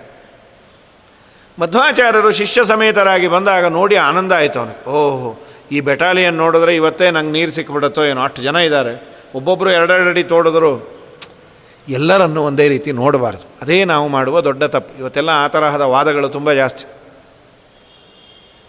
ಮಧ್ವಾಚಾರ್ಯರು 1.58 2.30
ಶಿಷ್ಯ 2.30 2.64
ಸಮೇತರಾಗಿ 2.64 3.28
ಬಂದಾಗ 3.28 3.64
ನೋಡಿ 3.64 3.96
ಆನಂದ 3.96 4.32
ಆಯಿತು 4.32 4.58
ಅವನಿಗೆ. 4.58 4.90
ಓಹೋ, 4.90 5.38
ಈ 5.72 5.80
ಬೆಟಾಲಿಯನ್ 5.80 6.34
ನೋಡಿದ್ರೆ 6.34 6.76
ಇವತ್ತೇ 6.76 7.10
ನಂಗೆ 7.10 7.32
ನೀರು 7.32 7.50
ಸಿಕ್ಕಿಬಿಡುತ್ತೋ 7.50 8.04
ಏನೋ, 8.04 8.22
ಅಷ್ಟು 8.22 8.42
ಜನ 8.42 8.56
ಇದ್ದಾರೆ. 8.56 9.02
ಒಬ್ಬೊಬ್ಬರು 9.34 9.70
ಎರಡೆರಡು 9.70 10.10
ಅಡಿ 10.10 10.24
ತೋಡಿದ್ರು. 10.24 10.90
ಎಲ್ಲರನ್ನು 11.88 12.44
ಒಂದೇ 12.44 12.68
ರೀತಿ 12.68 12.92
ನೋಡಬಾರ್ದು. 12.92 13.42
ಅದೇ 13.62 13.84
ನಾವು 13.84 14.08
ಮಾಡುವ 14.08 14.40
ದೊಡ್ಡ 14.40 14.64
ತಪ್ಪು. 14.64 14.98
ಇವತ್ತೆಲ್ಲ 14.98 15.30
ಆ 15.30 15.48
ತರಹದ 15.48 15.80
ವಾದಗಳು 15.80 16.28
ತುಂಬ 16.28 16.52
ಜಾಸ್ತಿ. 16.52 16.84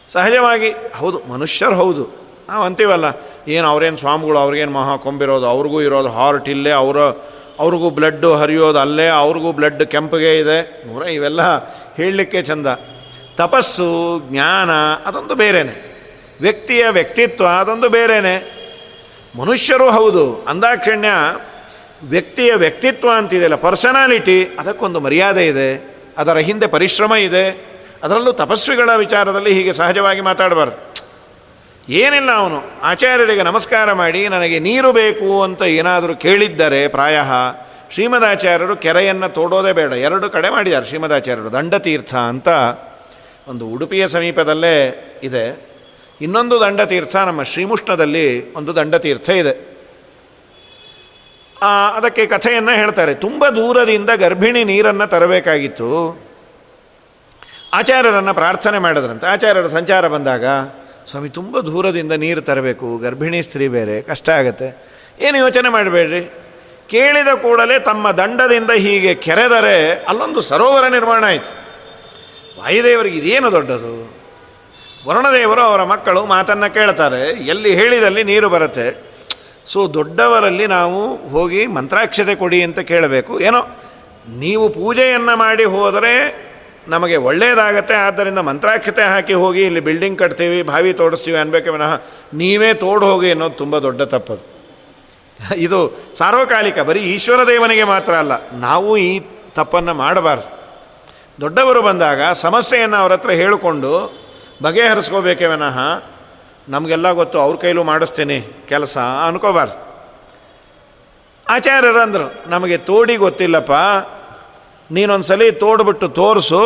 ಸಹಜವಾಗಿ, 0.07 0.69
ಹೌದು, 0.95 1.21
ಮನುಷ್ಯರು 1.29 1.75
ಹೌದು. 1.75 2.03
ನಾವು 2.49 2.63
ಅಂತೀವಲ್ಲ, 2.63 3.05
ಏನು 3.47 3.67
ಅವ್ರೇನು 3.67 3.97
ಸ್ವಾಮಿಗಳು, 3.97 4.39
ಅವ್ರಿಗೇನು 4.39 4.71
ಮಹಾ 4.71 4.95
ಕೊಂಬಿರೋದು 4.97 5.45
ಅವ್ರಿಗೂ 5.45 5.81
ಇರೋದು 5.81 6.09
ಹಾರ್ಟ್ 6.09 6.49
ಇಲ್ಲೇ, 6.49 6.71
ಅವರ, 6.71 6.97
ಅವ್ರಿಗೂ 7.59 7.89
ಬ್ಲಡ್ಡು 7.89 8.35
ಹರಿಯೋದು 8.35 8.79
ಅಲ್ಲೇ, 8.79 9.07
ಅವ್ರಿಗೂ 9.07 9.51
ಬ್ಲಡ್ 9.51 9.85
ಕೆಂಪಗೆ 9.85 10.39
ಇದೆ. 10.39 10.83
ಇವೆಲ್ಲ 11.13 11.41
ಹೇಳಲಿಕ್ಕೆ 11.99 12.41
ಚಂದ. 12.41 12.67
ತಪಸ್ಸು, 13.37 13.89
ಜ್ಞಾನ, 14.29 14.71
ಅದೊಂದು 15.05 15.35
ಬೇರೆಯೇ 15.35 15.75
ವ್ಯಕ್ತಿಯ 16.41 16.83
ವ್ಯಕ್ತಿತ್ವ, 16.89 17.45
ಅದೊಂದು 17.45 17.89
ಬೇರೆಯೇ 17.89 18.35
ಮನುಷ್ಯರು 19.39 19.87
ಹೌದು, 19.91 20.23
ಅಂದಾಕ್ಷಣ್ಯ 20.49 21.09
ವ್ಯಕ್ತಿಯ 22.03 22.51
ವ್ಯಕ್ತಿತ್ವ 22.53 23.09
ಅಂತಿದೆಯಲ್ಲ. 23.11 23.55
ಪರ್ಸನಾಲಿಟಿ, 23.55 24.37
ಅದಕ್ಕೊಂದು 24.59 24.99
ಮರ್ಯಾದೆ 24.99 25.43
ಇದೆ. 25.47 25.69
ಅದರ 26.17 26.37
ಹಿಂದೆ 26.37 26.67
ಪರಿಶ್ರಮ 26.67 27.13
ಇದೆ. 27.15 27.45
ಅದರಲ್ಲೂ 28.03 28.31
ತಪಸ್ವಿಗಳ 28.31 28.89
ವಿಚಾರದಲ್ಲಿ 28.95 29.51
ಹೀಗೆ 29.53 29.73
ಸಹಜವಾಗಿ 29.73 30.21
ಮಾತಾಡಬಾರ್ದು. 30.21 30.77
ಏನಿಲ್ಲ 31.89 32.31
ಅವನು. 32.31 32.59
ಆಚಾರ್ಯರಿಗೆ 32.83 33.43
ನಮಸ್ಕಾರ 33.43 33.93
ಮಾಡಿ, 33.93 34.21
ನನಗೆ 34.27 34.57
ನೀರು 34.59 34.91
ಬೇಕು 34.91 35.29
ಅಂತ 35.43 35.61
ಏನಾದರೂ 35.61 36.15
ಕೇಳಿದ್ದರೆ 36.15 36.81
ಪ್ರಾಯ 36.87 37.17
ಶ್ರೀಮದಾಚಾರ್ಯರು 37.91 38.75
ಕೆರೆಯನ್ನು 38.75 39.29
ತೋಡೋದೇ 39.29 39.71
ಬೇಡ. 39.71 39.91
ಎರಡು 39.91 40.29
ಕಡೆ 40.29 40.49
ಮಾಡಿದ್ದಾರೆ 40.49 40.85
ಶ್ರೀಮದಾಚಾರ್ಯರು. 40.85 41.53
ದಂಡತೀರ್ಥ 41.53 42.15
ಅಂತ 42.15 42.47
ಒಂದು 43.47 43.67
ಉಡುಪಿಯ 43.67 44.07
ಸಮೀಪದಲ್ಲೇ 44.07 44.75
ಇದೆ. 45.23 45.69
ಇನ್ನೊಂದು 46.21 46.59
ದಂಡತೀರ್ಥ, 46.59 47.15
ನಮ್ಮ 47.15 47.43
ಶ್ರೀಮುಷ್ಣದಲ್ಲಿ 47.43 48.53
ಒಂದು 48.53 48.75
ದಂಡತೀರ್ಥ 48.75 49.29
ಇದೆ. 49.29 49.69
ಅದಕ್ಕೆ 51.95 52.25
ಕಥೆಯನ್ನು 52.25 52.71
ಹೇಳ್ತಾರೆ. 52.71 53.13
ತುಂಬ 53.13 53.49
ದೂರದಿಂದ 53.49 54.09
ಗರ್ಭಿಣಿ 54.15 54.63
ನೀರನ್ನು 54.63 55.07
ತರಬೇಕಾಗಿತ್ತು. 55.07 56.19
ಆಚಾರ್ಯರನ್ನು 57.73 58.33
ಪ್ರಾರ್ಥನೆ 58.33 58.79
ಮಾಡಿದ್ರಂತೆ. 58.79 59.27
ಆಚಾರ್ಯರ 59.27 59.67
ಸಂಚಾರ 59.67 60.07
ಬಂದಾಗ, 60.07 60.45
ಸ್ವಾಮಿ, 61.09 61.29
ತುಂಬ 61.29 61.59
ದೂರದಿಂದ 61.59 62.11
ನೀರು 62.11 62.41
ತರಬೇಕು. 62.41 62.97
ಗರ್ಭಿಣಿ 62.97 63.41
ಸ್ತ್ರೀ 63.41 63.67
ಬೇರೆ, 63.67 64.01
ಕಷ್ಟ 64.01 64.29
ಆಗುತ್ತೆ. 64.29 64.77
ಏನು 65.19 65.37
ಯೋಚನೆ 65.37 65.69
ಮಾಡಬೇಡ್ರಿ? 65.69 66.31
ಕೇಳಿದ 66.89 67.27
ಕೂಡಲೇ 67.27 67.79
ತಮ್ಮ 67.79 68.11
ದಂಡದಿಂದ 68.11 68.71
ಹೀಗೆ 68.71 69.15
ಕೆರೆದರೆ 69.15 70.05
ಅಲ್ಲೊಂದು 70.07 70.41
ಸರೋವರ 70.41 70.87
ನಿರ್ಮಾಣ 70.87 71.23
ಆಯಿತು. 71.23 71.59
ವಾಯುದೇವರಿಗೆ 72.61 73.17
ಇದೇನು 73.17 73.51
ದೊಡ್ಡದು? 73.51 74.19
ವರುಣದೇವರು 75.07 75.61
ಅವರ 75.61 75.83
ಮಕ್ಕಳು 75.83 76.25
ಮಾತನ್ನು 76.25 76.73
ಕೇಳ್ತಾರೆ, 76.73 77.29
ಎಲ್ಲಿ 77.29 77.75
ಹೇಳಿದಲ್ಲಿ 77.75 78.23
ನೀರು 78.23 78.49
ಬರುತ್ತೆ. 78.49 79.03
ಸೊ, 79.67 79.87
ದೊಡ್ಡವರಲ್ಲಿ 79.87 80.67
ನಾವು 80.67 81.29
ಹೋಗಿ 81.29 81.67
ಮಂತ್ರಾಕ್ಷತೆ 81.67 82.35
ಕೊಡಿ 82.35 82.63
ಅಂತ 82.63 82.79
ಕೇಳಬೇಕು. 82.79 83.39
ಏನೋ, 83.39 83.65
ನೀವು 84.29 84.69
ಪೂಜೆಯನ್ನು 84.69 85.37
ಮಾಡಿ 85.37 85.63
ಹೋದರೆ 85.63 86.45
ನಮಗೆ 86.87 87.17
ಒಳ್ಳೆಯದಾಗತ್ತೆ 87.17 87.93
ಆದ್ದರಿಂದ 87.93 88.37
ಮಂತ್ರಾಕ್ಷತೆ 88.37 89.03
ಹಾಕಿ 89.03 89.33
ಹೋಗಿ 89.33 89.61
ಇಲ್ಲಿ 89.61 89.79
ಬಿಲ್ಡಿಂಗ್ 89.79 90.19
ಕಟ್ತೀವಿ, 90.19 90.61
ಬಾವಿ 90.61 90.93
ತೋಡಿಸ್ತೀವಿ 90.93 91.37
ಅನ್ಬೇಕೆ 91.37 91.69
ವಿನಃ 91.69 92.01
ನೀವೇ 92.33 92.73
ತೋಡು 92.73 93.05
ಹೋಗಿ 93.05 93.31
ಅನ್ನೋದು 93.31 93.55
ತುಂಬ 93.55 93.77
ದೊಡ್ಡ 93.77 94.01
ತಪ್ಪದು. 94.01 94.58
ಇದು 95.55 95.97
ಸಾರ್ವಕಾಲಿಕ, 96.15 96.79
ಬರೀ 96.79 96.99
ಈಶ್ವರ 96.99 97.47
ದೇವನಿಗೆ 97.47 97.83
ಮಾತ್ರ 97.83 98.13
ಅಲ್ಲ. 98.13 98.31
ನಾವು 98.53 98.97
ಈ 98.97 99.21
ತಪ್ಪನ್ನು 99.55 99.93
ಮಾಡಬಾರ್ದು. 99.93 100.59
ದೊಡ್ಡವರು 101.41 101.81
ಬಂದಾಗ 101.81 102.31
ಸಮಸ್ಯೆಯನ್ನು 102.31 102.97
ಅವ್ರ 102.97 103.13
ಹತ್ರ 103.13 103.31
ಹೇಳಿಕೊಂಡು 103.31 104.13
ಬಗೆಹರಿಸ್ಕೋಬೇಕೇ 104.63 105.45
ವಿನಃ 105.45 105.77
ನಮಗೆಲ್ಲ 106.69 107.11
ಗೊತ್ತು, 107.11 107.39
ಅವ್ರ 107.39 107.55
ಕೈಲೂ 107.55 107.83
ಮಾಡಿಸ್ತೇನೆ 107.83 108.39
ಕೆಲಸ 108.67 108.97
ಅನ್ಕೋಬಾರ್ದು. 108.97 109.89
ಆಚಾರ್ಯರಂದರು 111.49 112.49
ನಮಗೆ 112.49 112.77
ತೋಡಿ 112.77 113.15
ಗೊತ್ತಿಲ್ಲಪ್ಪ, 113.15 113.71
ನೀನೊಂದ್ಸಲಿ 114.91 115.51
ತೋಡ್ಬಿಟ್ಟು 115.51 116.07
ತೋರಿಸು, 116.07 116.63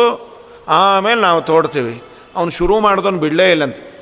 ಆಮೇಲೆ 0.68 1.20
ನಾವು 1.20 1.42
ತೋಡ್ತೀವಿ. 1.42 2.02
ಅವನು 2.36 2.50
ಶುರು 2.50 2.80
ಮಾಡಿದವನು 2.80 3.18
ಬಿಡಲೇ 3.18 3.50
ಇಲ್ಲಂತೆ. 3.50 3.93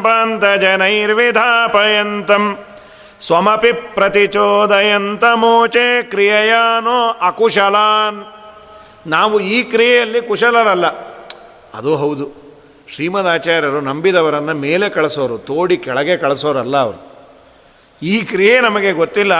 ಪಂತ 0.00 0.44
ಜನೈರ್ವಿಧಾಪಯಂತಂ 0.60 2.58
ಸ್ವಮಪಿ 3.20 3.72
ಪ್ರತಿಚೋದಯಂತ 3.72 5.24
ಮೋಚೆ 5.34 6.02
ಕ್ರಿಯೆಯಾನೋ 6.02 7.08
ಅಕುಶಲಾನ್. 7.08 8.24
ನಾವು 9.06 9.40
ಈ 9.40 9.62
ಕ್ರಿಯೆಯಲ್ಲಿ 9.62 10.22
ಕುಶಲರಲ್ಲ. 10.22 10.86
ಅದು 11.74 11.96
ಹೌದು. 11.96 12.44
ಶ್ರೀಮದಾಚಾರ್ಯರು 12.94 13.80
ನಂಬಿದವರನ್ನು 13.80 14.54
ಮೇಲೆ 14.54 14.88
ಕಳಿಸೋರು, 14.88 15.38
ತೋಡಿ 15.38 15.76
ಕೆಳಗೆ 15.76 16.16
ಕಳಿಸೋರಲ್ಲ 16.16 16.76
ಅವರು. 16.76 17.14
ಈ 18.02 18.22
ಕ್ರಿಯೆ 18.22 18.60
ನಮಗೆ 18.60 18.92
ಗೊತ್ತಿಲ್ಲ. 18.92 19.32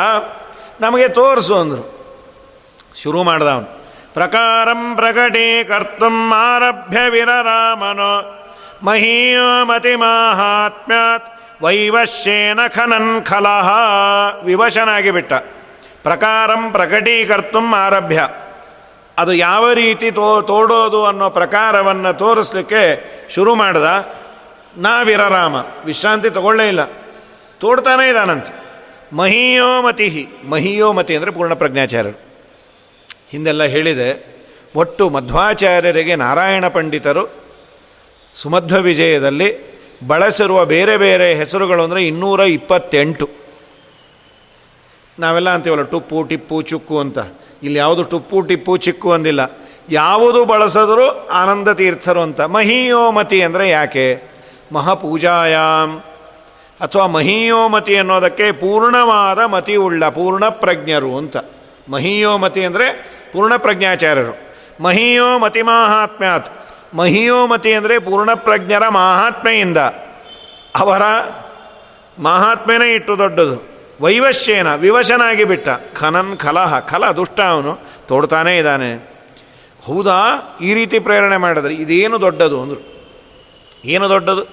ನಮಗೆ 0.80 1.08
ತೋರಿಸು 1.08 1.54
ಅಂದರು. 1.54 2.06
ಶುರು 3.02 3.22
ಮಾಡ್ದ 3.22 3.46
ಅವನು. 3.46 3.83
ಪ್ರಕಾರಂ 4.14 4.96
ಪ್ರಕಟೀಕರ್ತು 4.96 6.32
ಆರಭ್ಯ 6.34 7.10
ವಿರರಾಮನು 7.10 8.44
ಮಹೀಯೋಮತಿ 8.82 9.96
ಮಾಹಾತ್ಮ್ಯಾತ್ 9.96 11.40
ವೈವಶ್ಯೇನ 11.62 12.66
ಖನನ್ 12.66 13.24
ಖಲಹ 13.24 13.70
ವಿವಶನಾಗಿ 14.44 15.10
ಬಿಟ್ಟ 15.10 15.32
ಪ್ರಕಾರಂ 16.02 16.72
ಪ್ರಕಟೀಕರ್ತು 16.72 17.74
ಆರಭ್ಯ 17.74 18.28
ಅದು 19.18 19.32
ಯಾವ 19.32 19.72
ರೀತಿ 19.72 20.10
ತೋ, 20.10 20.42
ತೋಡೋದು 20.42 21.04
ಅನ್ನೋ 21.04 21.30
ಪ್ರಕಾರವನ್ನು 21.30 22.18
ತೋರಿಸ್ಲಿಕ್ಕೆ 22.18 23.14
ಶುರು 23.34 23.54
ಮಾಡ್ದ 23.54 24.14
ನಾವಿರರಾಮ 24.76 25.54
ವಿಶ್ರಾಂತಿ 25.84 26.30
ತಗೊಳ್ಳೇ 26.30 26.68
ಇಲ್ಲ. 26.68 26.84
ತೋಡ್ತಾನೇ 27.60 28.08
ಇದ್ದಾನಂತೆ 28.08 28.64
ಮಹಿಯೋಮತಿ 29.12 30.28
ಮಹಿಯೋಮತಿ 30.48 31.16
ಅಂದರೆ 31.16 31.30
ಪೂರ್ಣ 31.30 31.54
ಪ್ರಜ್ಞಾಚಾರ್ಯರು. 31.54 32.23
ಹಿಂದೆಲ್ಲ 33.34 33.62
ಹೇಳಿದೆ, 33.74 34.08
ಒಟ್ಟು 34.74 35.04
ಮಧ್ವಾಚಾರ್ಯರಿಗೆ 35.16 36.14
ನಾರಾಯಣ 36.16 36.68
ಪಂಡಿತರು 36.68 37.24
ಸುಮಧ್ವ 38.34 38.78
ವಿಜಯದಲ್ಲಿ 38.88 39.48
ಬಳಸಿರುವ 40.08 40.60
ಬೇರೆ 40.74 40.94
ಬೇರೆ 40.96 41.26
ಹೆಸರುಗಳು 41.40 41.82
ಅಂದರೆ 41.82 42.00
ಇನ್ನೂರ 42.06 42.40
ಇಪ್ಪತ್ತೆಂಟು. 42.58 43.26
ನಾವೆಲ್ಲ 45.18 45.50
ಅಂತೀವಲ್ಲ, 45.56 45.84
ಟುಪ್ಪು, 45.92 46.18
ಟಿಪ್ಪು, 46.30 46.56
ಚುಕ್ಕು 46.70 46.96
ಅಂತ. 47.02 47.18
ಇಲ್ಲಿ 47.62 47.78
ಯಾವುದು 47.78 48.02
ಟುಪ್ಪು, 48.12 48.36
ಟಿಪ್ಪು, 48.48 48.72
ಚಿಕ್ಕು 48.86 49.08
ಅಂದಿಲ್ಲ. 49.12 49.42
ಯಾವುದು 49.90 50.40
ಬಳಸಿದ್ರು 50.44 51.06
ಆನಂದ 51.40 51.68
ತೀರ್ಥರು 51.80 52.20
ಅಂತ. 52.26 52.40
ಮಹಿಯೋಮತಿ 52.56 53.38
ಅಂದರೆ 53.42 53.64
ಯಾಕೆ? 53.68 54.06
ಮಹಾಪೂಜಾಯಾಮ್ 54.72 55.94
ಅಥವಾ 56.80 57.06
ಮಹಿಯೋಮತಿ 57.16 57.94
ಅನ್ನೋದಕ್ಕೆ 57.96 58.46
ಪೂರ್ಣವಾದ 58.62 59.40
ಮತಿ 59.54 59.74
ಉಳ್ಳ 59.86 60.08
ಪೂರ್ಣ 60.08 60.44
ಪ್ರಜ್ಞರು 60.62 61.12
ಅಂತ. 61.18 61.36
ಮಹಿಯೋಮತಿ 61.88 62.64
ಅಂದರೆ 62.64 62.92
ಪೂರ್ಣ 63.32 63.56
ಪ್ರಜ್ಞಾಚಾರ್ಯರು 63.56 64.44
ಮಹಿಯೋ 64.82 65.38
ಮತಿ 65.38 65.62
ಮಾಹಾತ್ಮ್ಯಾತ್. 65.62 66.52
ಮಹಿಯೋಮತಿ 66.94 67.72
ಅಂದರೆ 67.72 67.98
ಪೂರ್ಣಪ್ರಜ್ಞರ 67.98 68.88
ಮಹಾತ್ಮೆಯಿಂದ. 68.88 69.76
ಅವರ 70.76 71.02
ಮಹಾತ್ಮೆನೇ 72.18 72.94
ಇಟ್ಟು 72.94 73.18
ದೊಡ್ಡದು. 73.18 73.62
ವೈವಶ್ಯೇನ, 74.00 74.74
ವಿವಶನಾಗಿ 74.74 75.44
ಬಿಟ್ಟ. 75.44 75.68
ಖನನ್ 75.94 76.38
ಕಲಹ 76.38 76.78
ಕಲ 76.78 77.10
ದುಷ್ಟ 77.10 77.40
ಅವನು, 77.40 77.78
ತೋಡ್ತಾನೇ 78.08 78.58
ಇದ್ದಾನೆ. 78.58 78.94
ಹೌದಾ? 79.84 80.18
ಈ 80.60 80.74
ರೀತಿ 80.74 80.98
ಪ್ರೇರಣೆ 80.98 81.36
ಮಾಡಿದ್ರೆ 81.36 81.74
ಇದೇನು 81.74 82.20
ದೊಡ್ಡದು 82.20 82.62
ಅಂದರು. 82.62 83.04
ಏನು 83.84 84.08
ದೊಡ್ಡದು? 84.08 84.44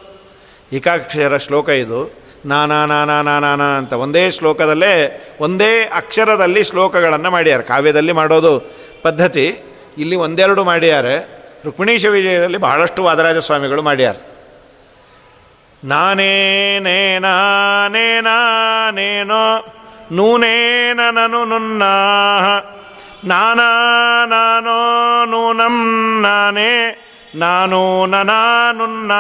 ಏಕಾಕ್ಷರ 0.74 1.38
ಶ್ಲೋಕ 1.38 1.70
ಇದು. 1.70 2.21
ನಾನಾ 2.46 2.86
ನಾನಾ 2.86 3.22
ನಾನಾ 3.22 3.64
ಅಂತ 3.64 3.94
ಒಂದೇ 3.94 4.30
ಶ್ಲೋಕದಲ್ಲೇ 4.30 5.26
ಒಂದೇ 5.40 5.92
ಅಕ್ಷರದಲ್ಲಿ 5.96 6.64
ಶ್ಲೋಕಗಳನ್ನು 6.64 7.32
ಮಾಡ್ಯಾರ. 7.32 7.62
ಕಾವ್ಯದಲ್ಲಿ 7.62 8.12
ಮಾಡೋದು 8.12 8.60
ಪದ್ಧತಿ. 9.02 9.60
ಇಲ್ಲಿ 9.98 10.16
ಒಂದೆರಡು 10.16 10.64
ಮಾಡ್ಯಾರೆ. 10.64 11.42
ರುಕ್ಮಿಣೀಶ 11.66 12.06
ವಿಜಯದಲ್ಲಿ 12.06 12.58
ಬಹಳಷ್ಟು 12.58 13.04
ವಾದರಾಜ 13.04 13.38
ಸ್ವಾಮಿಗಳು 13.38 13.82
ಮಾಡ್ಯಾರ. 13.82 14.16
ನಾನೇ 15.84 16.80
ನಾನೇ 17.20 18.22
ನಾನೇನೋ 18.22 19.66
ನೂನೇನ 20.12 21.00
ನನು 21.12 21.46
ನುನ್ನ 21.46 21.84
ನಾನಾ, 23.24 24.26
ನಾನೋ 24.26 25.26
ನೂನಂ 25.26 26.18
ನಾನೇ 26.22 26.98
ನಾನು 27.36 28.06
ನುನ್ನ 28.06 29.12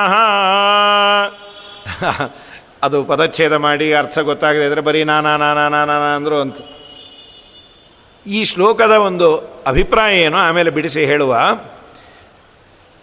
ಅದು 2.83 3.03
ಪದಚ್ಛೇದ 3.03 3.53
ಮಾಡಿ 3.53 3.93
ಅರ್ಥ 3.93 4.19
ಗೊತ್ತಾಗದೆ 4.19 4.65
ಇದ್ರೆ 4.65 4.81
ಬರೀ 4.81 5.03
ನಾನಾ 5.03 5.37
ನಾನಾ 5.37 5.67
ನಾನಾ 5.67 6.15
ಅಂದರು 6.15 6.35
ಅಂತ. 6.35 6.57
ಈ 8.27 8.43
ಶ್ಲೋಕದ 8.43 8.91
ಒಂದು 8.91 9.37
ಅಭಿಪ್ರಾಯ 9.67 10.17
ಏನು? 10.19 10.37
ಆಮೇಲೆ 10.37 10.69
ಬಿಡಿಸಿ 10.69 11.05
ಹೇಳುವ. 11.05 11.37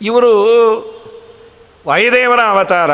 ಇವರು 0.03 0.33
ವಾಯುದೇವರ 1.89 2.41
ಅವತಾರ. 2.41 2.91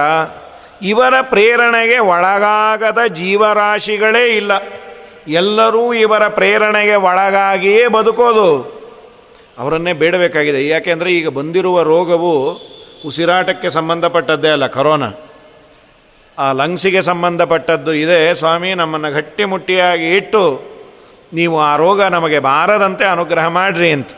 ಇವರ 0.82 1.14
ಪ್ರೇರಣೆಗೆ 1.22 1.98
ಒಳಗಾಗದ 1.98 2.98
ಜೀವರಾಶಿಗಳೇ 3.08 4.36
ಇಲ್ಲ. 4.36 4.52
ಎಲ್ಲರೂ 5.28 5.94
ಇವರ 5.94 6.28
ಪ್ರೇರಣೆಗೆ 6.28 6.94
ಒಳಗಾಗಿಯೇ 6.94 7.88
ಬದುಕೋದು. 7.88 8.74
ಅವರನ್ನೇ 9.58 9.92
ಬೇಡಬೇಕಾಗಿದೆ. 9.92 10.68
ಯಾಕೆಂದರೆ 10.68 11.12
ಈಗ 11.12 11.28
ಬಂದಿರುವ 11.28 11.82
ರೋಗವು 11.82 12.60
ಉಸಿರಾಟಕ್ಕೆ 13.06 13.70
ಸಂಬಂಧಪಟ್ಟದ್ದೇ 13.70 14.48
ಅಲ್ಲ, 14.48 14.66
ಕರೋನಾ. 14.66 15.10
ಆ 16.38 16.52
ಲಂಗ್ಸಿಗೆ 16.52 17.02
ಸಂಬಂಧಪಟ್ಟದ್ದು 17.02 17.92
ಇದೆ. 17.92 18.34
ಸ್ವಾಮಿ, 18.34 18.74
ನಮ್ಮನ್ನು 18.74 19.12
ಗಟ್ಟಿಮುಟ್ಟಿಯಾಗಿ 19.12 20.16
ಇಟ್ಟು 20.16 20.62
ನೀವು 21.32 21.62
ಆ 21.62 21.76
ರೋಗ 21.76 22.02
ನಮಗೆ 22.02 22.38
ಬಾರದಂತೆ 22.38 23.04
ಅನುಗ್ರಹ 23.04 23.48
ಮಾಡ್ರಿ 23.48 23.92
ಅಂತ. 23.92 24.08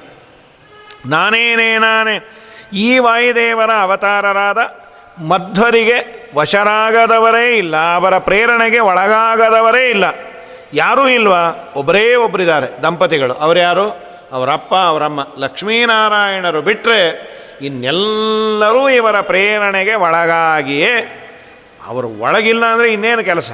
ನಾನೇನೇ 1.07 1.79
ನಾನೇ 1.79 2.29
ಈ 2.73 2.99
ವಾಯುದೇವರ 2.99 3.71
ಅವತಾರರಾದ 3.83 4.59
ಮಧ್ವರಿಗೆ 5.23 6.29
ವಶರಾಗದವರೇ 6.35 7.57
ಇಲ್ಲ, 7.57 7.95
ಅವರ 7.95 8.19
ಪ್ರೇರಣೆಗೆ 8.19 8.79
ಒಳಗಾಗದವರೇ 8.79 9.91
ಇಲ್ಲ. 9.91 10.05
ಯಾರೂ 10.75 11.09
ಇಲ್ವಾ? 11.09 11.73
ಒಬ್ಬರೇ 11.77 12.15
ಒಬ್ಬರಿದ್ದಾರೆ 12.15 12.83
ದಂಪತಿಗಳು. 12.83 13.35
ಅವರು 13.35 13.59
ಯಾರು 13.59 13.91
ಅವರಪ್ಪ, 14.33 14.75
ಅವರಮ್ಮ. 14.75 15.27
ಲಕ್ಷ್ಮೀನಾರಾಯಣರು 15.39 16.63
ಬಿಟ್ಟರೆ 16.63 17.37
ಇನ್ನೆಲ್ಲರೂ 17.63 18.89
ಇವರ 18.89 19.21
ಪ್ರೇರಣೆಗೆ 19.21 19.95
ಒಳಗಾಗಿಯೇ 19.95 21.23
ಅವರು 21.89 22.09
ಒಳಗಿಲ್ಲ 22.19 22.65
ಅಂದರೆ 22.67 22.89
ಇನ್ನೇನು 22.93 23.23
ಕೆಲಸ? 23.25 23.51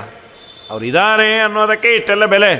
ಅವರಿದ್ದಾರೆ 0.71 1.41
ಅನ್ನೋದಕ್ಕೆ 1.41 1.91
ಇಷ್ಟೆಲ್ಲ 1.95 2.25
ಬೆಲೆ. 2.25 2.53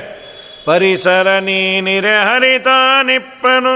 ಪರಿಸರ 0.65 1.27
ನೀನಿರೆ 1.39 2.15
ಹರಿತಾನಿಪ್ಪನು 2.23 3.73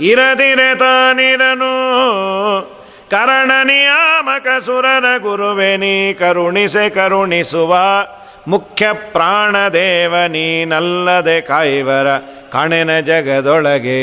ಇರದಿರೆ 0.00 0.68
ತಾನಿರನು. 0.74 1.72
ಕರಣ 3.10 3.50
ನಿಯಾಮಕ 3.64 4.48
ಸುರನ 4.64 5.06
ಗುರುವೆ 5.18 5.76
ನೀ 5.76 6.12
ಕರುಣಿಸೆ 6.12 6.90
ಕರುಣಿಸುವ. 6.90 7.72
ಮುಖ್ಯ 8.48 8.92
ಪ್ರಾಣದೇವ 8.92 10.14
ನೀನಲ್ಲದೆ 10.26 11.40
ಕಾಯಿವರ 11.40 12.18
ಕಣೆನ 12.52 12.92
ಜಗದೊಳಗೆ. 13.00 14.02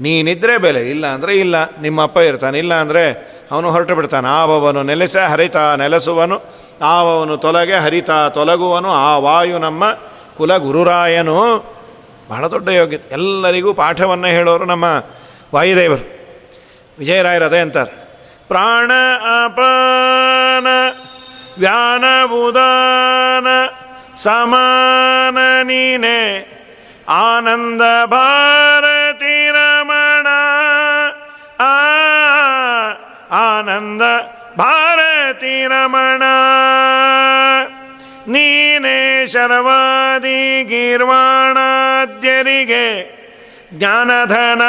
ನೀನಿದ್ರೆ 0.00 0.54
ಬೆಲೆ, 0.58 0.82
ಇಲ್ಲ 0.90 1.06
ಅಂದರೆ 1.06 1.34
ಇಲ್ಲ. 1.34 1.56
ನಿಮ್ಮಪ್ಪ 1.80 2.18
ಇರ್ತಾನೆ, 2.18 2.58
ಇಲ್ಲ 2.58 2.74
ಅಂದರೆ 2.74 3.04
ಅವನು 3.52 3.70
ಹೊರಟು 3.70 3.94
ಬಿಡ್ತಾನೆ. 3.94 4.30
ಬವನು 4.48 4.82
ನೆಲೆಸ 4.82 5.16
ಹರಿತ 5.16 5.56
ನೆಲೆಸುವನು. 5.56 6.55
ಆವವನು 6.82 7.36
ತೊಲಗೆ 7.36 7.74
ಹರಿತ 7.74 8.10
ತೊಲಗುವನು, 8.10 8.90
ಆ 8.90 9.18
ವಾಯು 9.18 9.58
ನಮ್ಮ 9.58 9.84
ಕುಲ 10.36 10.56
ಗುರುರಾಯನು 10.56 11.64
ಬಹಳ 12.30 12.46
ದೊಡ್ಡ 12.46 12.68
ಯೋಗ್ಯ 12.68 12.98
ಎಲ್ಲರಿಗೂ 13.12 13.74
ಪಾಠವನ್ನು 13.74 14.26
ಹೇಳೋರು 14.26 14.64
ನಮ್ಮ 14.64 15.02
ವಾಯುದೇವರು. 15.54 16.16
ವಿಜಯರಾಯರದೇ 16.98 17.58
ಅಂತಾರೆ. 17.58 17.90
ಪ್ರಾಣ 18.48 18.92
ಅಪಾನ 19.44 20.66
ವ್ಯಾನ 21.58 22.04
ಉದಾನ, 22.32 23.46
ಸಮಾನ 24.16 25.38
ನೀನೆ, 25.62 26.56
ಆನಂದ 27.08 27.82
ಭಾರತಿ 28.04 29.50
ರಮಣ 29.50 30.26
ಆನಂದ 33.30 34.02
ಭಾರತಿ 34.58 35.05
ರಮಣ. 35.42 36.22
ನೀನೇ 38.28 39.26
ಶರವಾದಿ 39.26 40.64
ಗೀರ್ವಾಣಾದ್ಯರಿಗೆ 40.64 43.16
ಜ್ಞಾನಧನ 43.72 44.62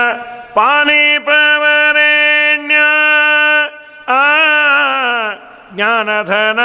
ಪಾನಿಪವರೆಣ್ಯ. 0.53 2.77
ಆ, 4.11 4.25
ಜ್ಞಾನಧನ 5.75 6.59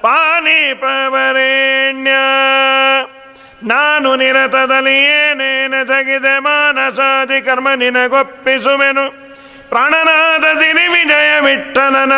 ಪಾನಿಪವರೆಣ್ಯ. 0.00 2.10
ನಾನು 3.68 4.16
ನಿರತದಲ್ಲಿ 4.16 5.04
ಏನೇನು 5.04 5.86
ತೆಗೆದೆ 5.86 6.38
ಮಾನಸಾದಿ 6.38 7.42
ಕರ್ಮ 7.42 7.70
ನಿನಗೊಪ್ಪಿಸುವೆನು. 7.70 9.34
ಪ್ರಾಣನಾದ 9.68 10.58
ದಿನಿ 10.58 10.88
ವಿಜಯ 10.88 11.40
ವಿಠಲನ 11.40 12.12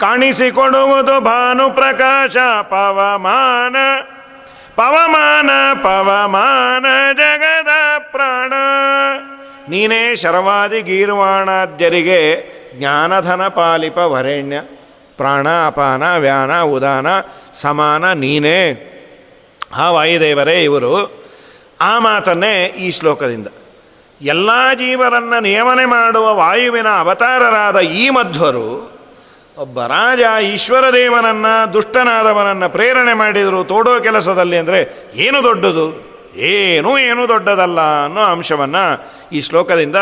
ಕಾಣಿಸಿಕೊಡುವುದು 0.00 1.20
ಭಾನು 1.20 1.70
ಪ್ರಕಾಶ 1.70 2.36
ಪವಮಾನ. 2.62 3.76
ಪವಮಾನ 4.76 5.50
ಪವಮಾನ, 5.74 6.86
ಜಗದ 7.12 7.98
ಪ್ರಾಣ. 7.98 8.52
ನೀನೇ 9.68 10.16
ಶರವಾದಿ 10.16 10.82
ಗೀರ್ವಾಣಾದ್ಯರಿಗೆ 10.82 12.56
ಜ್ಞಾನಧನ 12.78 13.48
ಪಾಲಿಪ 13.48 13.98
ವರೆಣ್ಯ. 13.98 14.60
ಪ್ರಾಣ, 15.16 15.48
ಅಪಾನ, 15.66 16.16
ವ್ಯಾನ, 16.16 16.62
ಉದಾನ, 16.62 17.06
ಸಮಾನ 17.52 18.12
ನೀನೇ. 18.12 18.92
ಆ 19.76 19.90
ವಾಯುದೇವರೇ 19.90 20.64
ಇವರು 20.64 21.24
ಆ 21.80 21.98
ಮಾತನ್ನೇ 21.98 22.64
ಈ 22.64 22.90
ಶ್ಲೋಕದಿಂದ. 22.90 23.46
ಎಲ್ಲ 24.22 24.50
ಜೀವರನ್ನು 24.74 25.40
ನಿಯಮನೆ 25.40 25.84
ಮಾಡುವ 25.84 26.34
ವಾಯುವಿನ 26.34 26.88
ಅವತಾರರಾದ 26.88 27.80
ಈ 27.80 28.10
ಮಧ್ವರು 28.10 28.95
ಒಬ್ಬ 29.58 29.82
ರಾಜ 29.82 30.42
ಈಶ್ವರ 30.42 30.92
ದೇವನನ್ನು, 30.92 31.74
ದುಷ್ಟನಾದವನನ್ನು 31.74 32.68
ಪ್ರೇರಣೆ 32.68 33.12
ಮಾಡಿದರು 33.12 33.64
ತೋಡೋ 33.64 34.00
ಕೆಲಸದಲ್ಲಿ 34.00 34.56
ಅಂದರೆ 34.56 35.10
ಏನು 35.14 35.42
ದೊಡ್ಡದು? 35.42 36.16
ಏನೂ 36.36 36.98
ಏನೂ 36.98 37.28
ದೊಡ್ಡದಲ್ಲ 37.28 38.04
ಅನ್ನೋ 38.04 38.20
ಅಂಶವನ್ನು 38.20 39.06
ಈ 39.32 39.40
ಶ್ಲೋಕದಿಂದ 39.40 39.96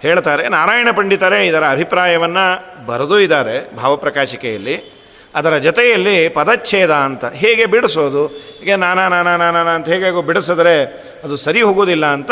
ಹೇಳ್ತಾರೆ. 0.00 0.48
ನಾರಾಯಣ 0.48 0.88
ಪಂಡಿತರೇ 0.96 1.46
ಇದರ 1.46 1.64
ಅಭಿಪ್ರಾಯವನ್ನು 1.70 2.86
ಬರೆದು 2.86 3.18
ಇದ್ದಾರೆ 3.18 3.76
ಭಾವಪ್ರಕಾಶಿಕೆಯಲ್ಲಿ. 3.76 5.00
ಅದರ 5.34 5.56
ಜೊತೆಯಲ್ಲಿ 5.56 6.28
ಪದಚ್ಛೇದ 6.28 6.90
ಅಂತ 6.90 7.24
ಹೇಗೆ 7.24 7.66
ಬಿಡಿಸೋದು? 7.66 8.26
ಹೀಗೆ 8.26 8.76
ನಾನಾ 8.76 9.08
ನಾನಾ 9.08 9.36
ನಾನಾ 9.36 9.70
ಅಂತ 9.70 9.88
ಹೇಗೆ 9.88 10.26
ಬಿಡಿಸಿದ್ರೆ 10.26 10.84
ಅದು 11.24 11.36
ಸರಿ 11.36 11.62
ಹೋಗೋದಿಲ್ಲ 11.62 12.06
ಅಂತ 12.06 12.30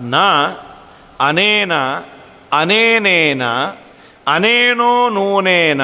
ನ 0.00 0.14
ಅನೇನ 1.20 1.72
ಅನೇನೇನ 2.52 3.42
ಅನೇನೋ 4.28 5.08
ನೂನೇನ, 5.08 5.80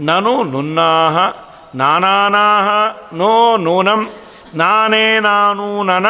ನನು 0.00 0.44
ನುನ್ನಾಹ, 0.44 1.34
ನಾನಾನಾಹ, 1.74 2.96
ನೋ 3.12 3.56
ನೂನಂ, 3.56 4.10
ನಾನೇ 4.54 5.20
ನಾನು 5.20 5.82
ನನ, 5.82 6.06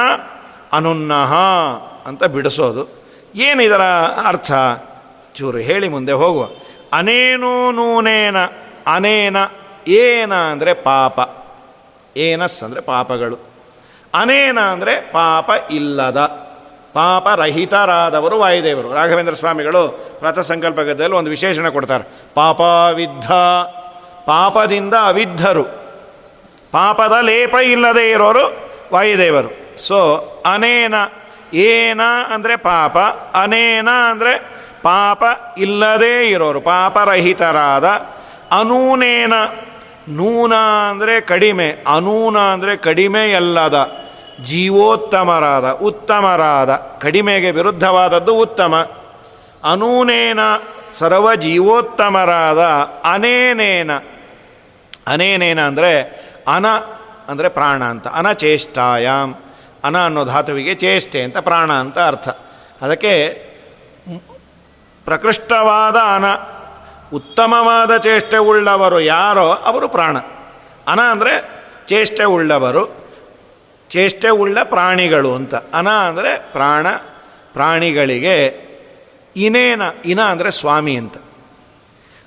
ಅನುನ್ನಹ 0.72 1.34
ಅಂತ 2.06 2.24
ಬಿಡಿಸೋದು. 2.24 2.88
ಏನಿದರ 3.34 3.82
ಅರ್ಥ? 4.24 4.52
ಚೂರು 5.34 5.58
ಹೇಳಿ 5.58 5.88
ಮುಂದೆ 5.88 6.12
ಹೋಗುವ. 6.12 6.48
ಅನೇನು 6.92 7.72
ನೂನೇನ, 7.72 8.36
ಅನೇನ, 8.86 9.36
ಏನ 9.88 10.34
ಅಂದರೆ 10.34 10.74
ಪಾಪ. 10.74 11.20
ಏನಸ್ 12.16 12.62
ಅಂದರೆ 12.62 12.80
ಪಾಪಗಳು. 12.80 13.38
ಅನೇನ 14.14 14.60
ಅಂದರೆ 14.60 15.00
ಪಾಪ 15.00 15.50
ಇಲ್ಲದ. 15.70 16.45
ಪಾಪರಹಿತರಾದವರು 16.96 18.36
ವಾಯುದೇವರು. 18.38 18.88
ರಾಘವೇಂದ್ರ 18.94 19.34
ಸ್ವಾಮಿಗಳು 19.34 19.82
ಸಂಕಲ್ಪ 20.42 20.80
ಗದ್ದೆಯಲ್ಲಿ 20.80 21.18
ಒಂದು 21.18 21.30
ವಿಶೇಷಣ 21.30 21.68
ಕೊಡ್ತಾರೆ. 21.68 22.04
ಪಾಪವಿದ್ಧ, 22.34 23.28
ಪಾಪದಿಂದ 24.26 24.94
ಅವಿದ್ಧರು. 25.02 25.64
ಪಾಪದ 26.72 27.16
ಲೇಪ 27.22 27.54
ಇಲ್ಲದೆ 27.64 28.04
ಇರೋರು 28.10 28.44
ವಾಯುದೇವರು. 28.92 29.50
ಸೊ 29.82 29.98
ಅನೇನ, 30.52 30.94
ಏನ 31.68 32.02
ಅಂದರೆ 32.34 32.54
ಪಾಪ, 32.56 32.96
ಅನೇನ 33.36 33.88
ಅಂದರೆ 34.10 34.32
ಪಾಪ 34.82 35.22
ಇಲ್ಲದೇ 35.58 36.14
ಇರೋರು. 36.28 36.60
ಪಾಪರಹಿತರಾದ 36.60 37.86
ಅನೂನೇನ. 38.50 39.32
ನೂನ 40.08 40.54
ಅಂದರೆ 40.90 41.14
ಕಡಿಮೆ, 41.20 41.68
ಅನೂನ 41.96 42.36
ಅಂದರೆ 42.38 42.76
ಕಡಿಮೆಯಲ್ಲದ 42.76 43.78
ಜೀವೋತ್ತಮರಾದ, 44.44 45.70
ಉತ್ತಮರಾದ, 45.70 46.98
ಕಡಿಮೆಗೆ 47.00 47.50
ವಿರುದ್ಧವಾದದ್ದು 47.50 48.34
ಉತ್ತಮ. 48.34 48.86
ಅನೂನೇನ 49.64 50.38
ಸರ್ವ 50.92 51.34
ಜೀವೋತ್ತಮರಾದ, 51.34 52.58
ಅನೇನೇನ. 53.04 53.90
ಅನೇನೇನ 55.06 55.60
ಅಂದರೆ 55.60 56.02
ಅನ, 56.48 56.66
ಅಂದರೆ 57.28 57.48
ಪ್ರಾಣ 57.48 57.84
ಅಂತ. 57.84 58.08
ಅನಚೇಷ್ಟಾಯಾಮ್ 58.08 59.34
ಅನ 59.84 60.04
ಅನ್ನೋ 60.04 60.24
ಧಾತುವಿಗೆ 60.24 60.74
ಚೇಷ್ಟೆ 60.74 61.22
ಅಂತ 61.22 61.38
ಪ್ರಾಣ 61.38 61.72
ಅಂತ 61.72 61.98
ಅರ್ಥ. 61.98 62.28
ಅದಕ್ಕೆ 62.82 63.28
ಪ್ರಕೃಷ್ಟವಾದ 65.04 65.96
ಅನ, 65.96 66.24
ಉತ್ತಮವಾದ 67.16 67.96
ಚೇಷ್ಟೆ 67.96 68.36
ಉಳ್ಳವರು 68.36 69.00
ಯಾರೋ 69.00 69.52
ಅವರು 69.52 69.88
ಪ್ರಾಣ. 69.88 70.16
ಅನ 70.86 71.00
ಅಂದರೆ 71.00 71.50
ಚೇಷ್ಟೆ 71.86 72.24
ಉಳ್ಳವರು. 72.24 73.05
ಚೇಷ್ಟೆ 73.90 74.28
ಉಳ್ಳ 74.28 74.58
ಪ್ರಾಣಿಗಳು 74.62 75.34
ಅಂತ. 75.34 75.54
ಅನ 75.54 75.88
ಅಂದರೆ 75.88 76.36
ಪ್ರಾಣ, 76.52 76.86
ಪ್ರಾಣಿಗಳಿಗೆ 77.54 78.36
ಇನೇನ, 79.36 79.82
ಇನ 80.04 80.20
ಅಂದರೆ 80.22 80.50
ಸ್ವಾಮಿ 80.50 80.96
ಅಂತ. 80.96 81.16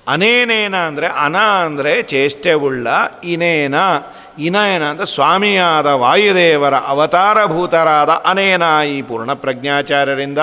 ಅನೇನೇನ 0.08 0.76
ಅಂದರೆ 0.76 1.08
ಅನ 1.08 1.38
ಅಂದರೆ 1.38 2.04
ಚೇಷ್ಟೆ 2.04 2.54
ಉಳ್ಳ, 2.54 2.88
ಇನೇನ 3.24 3.76
ಇನೇನ 4.40 4.84
ಅಂದರೆ 4.90 5.06
ಸ್ವಾಮಿಯಾದ 5.06 5.86
ವಾಯುದೇವರ 5.86 6.76
ಅವತಾರಭೂತರಾದ 6.76 8.10
ಅನೇನ 8.10 8.64
ಈ 8.88 9.02
ಪೂರ್ಣ 9.02 9.34
ಪ್ರಜ್ಞಾಚಾರ್ಯರಿಂದ 9.34 10.38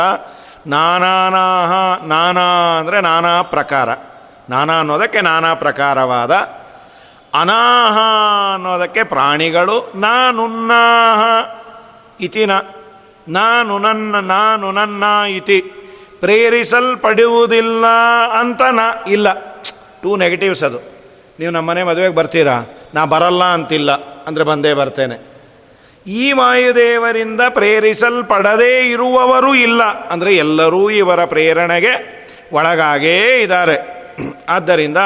ನಾನಾನಾಹ, 0.66 1.72
ನಾನಾ 2.06 2.78
ಅಂದರೆ 2.78 3.00
ನಾನಾ 3.00 3.42
ಪ್ರಕಾರ. 3.42 3.88
ನಾನಾ 4.50 4.74
ಅನ್ನೋದಕ್ಕೆ 4.78 5.20
ನಾನಾ 5.20 5.54
ಪ್ರಕಾರವಾದ 5.54 6.32
ಅನಾಹ 7.40 7.96
ಅನ್ನೋದಕ್ಕೆ 8.54 9.02
ಪ್ರಾಣಿಗಳು, 9.04 9.92
ನಾನುನ್ನಾಹ 9.94 11.22
ಇತಿನ 12.20 12.50
ನಾನು 13.28 13.78
ನನ್ನ 13.78 14.20
ನಾನು 14.20 14.72
ನನ್ನ 14.72 15.04
ಇತಿ, 15.28 15.60
ಪ್ರೇರಿಸಲ್ಪಡುವುದಿಲ್ಲ 16.20 17.86
ಅಂತ 18.40 18.62
ನಾ, 18.62 18.86
ಇಲ್ಲ. 19.06 19.28
ಟೂ 20.02 20.16
ನೆಗೆಟಿವ್ಸ್ 20.16 20.64
ಅದು. 20.64 20.78
ನೀವು 21.38 21.52
ನಮ್ಮನೆ 21.52 21.82
ಮದುವೆಗೆ 21.82 22.14
ಬರ್ತೀರಾ? 22.14 22.66
ನಾ 22.94 23.04
ಬರಲ್ಲ 23.04 23.44
ಅಂತಿಲ್ಲ, 23.44 23.92
ಅಂದರೆ 24.26 24.44
ಬಂದೇ 24.44 24.74
ಬರ್ತೇನೆ. 24.74 25.16
ಈ 26.06 26.32
ವಾಯುದೇವರಿಂದ 26.32 27.40
ಪ್ರೇರಿಸಲ್ಪಡದೇ 27.48 28.88
ಇರುವವರು 28.88 29.54
ಇಲ್ಲ, 29.54 29.82
ಅಂದರೆ 30.08 30.36
ಎಲ್ಲರೂ 30.36 30.90
ಇವರ 30.90 31.24
ಪ್ರೇರಣೆಗೆ 31.24 31.94
ಒಳಗಾಗೇ 32.52 33.38
ಇದ್ದಾರೆ. 33.42 33.76
ಆದ್ದರಿಂದ 34.48 34.96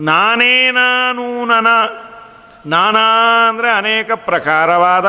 ನಾನೇ 0.00 0.54
ನಾನು 0.70 1.24
ನನ. 1.44 1.68
ನಾನಾ 2.66 3.04
ಅಂದರೆ 3.48 3.70
ಅನೇಕ 3.70 4.10
ಪ್ರಕಾರವಾದ 4.12 5.06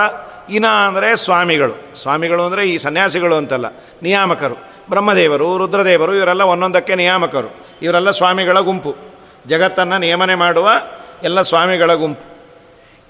ಇನ 0.50 0.66
ಅಂದರೆ 0.88 1.10
ಸ್ವಾಮಿಗಳು. 1.16 1.76
ಸ್ವಾಮಿಗಳು 2.02 2.42
ಅಂದರೆ 2.46 2.64
ಈ 2.70 2.76
ಸನ್ಯಾಸಿಗಳು 2.78 3.36
ಅಂತಲ್ಲ, 3.36 3.68
ನಿಯಾಮಕರು. 4.04 4.58
ಬ್ರಹ್ಮದೇವರು, 4.90 5.48
ರುದ್ರದೇವರು, 5.58 6.14
ಇವರೆಲ್ಲ 6.14 6.44
ಒಂದೊಂದಕ್ಕೆ 6.54 6.96
ನಿಯಾಮಕರು. 6.96 7.50
ಇವರೆಲ್ಲ 7.82 8.12
ಸ್ವಾಮಿಗಳ 8.12 8.60
ಗುಂಪು. 8.60 8.92
ಜಗತ್ತನ್ನು 9.48 9.98
ನಿಯಮನೆ 9.98 10.36
ಮಾಡುವ 10.36 10.70
ಎಲ್ಲ 11.24 11.42
ಸ್ವಾಮಿಗಳ 11.42 11.94
ಗುಂಪು. 11.94 12.26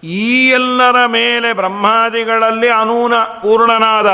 ಈ 0.04 0.50
ಎಲ್ಲರ 0.50 1.00
ಮೇಲೆ 1.06 1.50
ಬ್ರಹ್ಮಾದಿಗಳಲ್ಲಿ 1.54 2.70
ಅನೂನ, 2.82 3.16
ಪೂರ್ಣನಾದ 3.42 4.10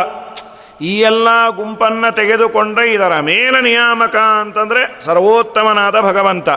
ಈ 0.82 0.94
ಎಲ್ಲ 1.00 1.28
ಗುಂಪನ್ನು 1.50 2.10
ತೆಗೆದುಕೊಂಡ 2.16 2.78
ಇದರ 2.78 3.14
ಮೇಲೆ 3.20 3.60
ನಿಯಾಮಕ 3.62 4.16
ಅಂತಂದರೆ 4.16 4.82
ಸರ್ವೋತ್ತಮನಾದ 5.00 6.02
ಭಗವಂತ. 6.02 6.50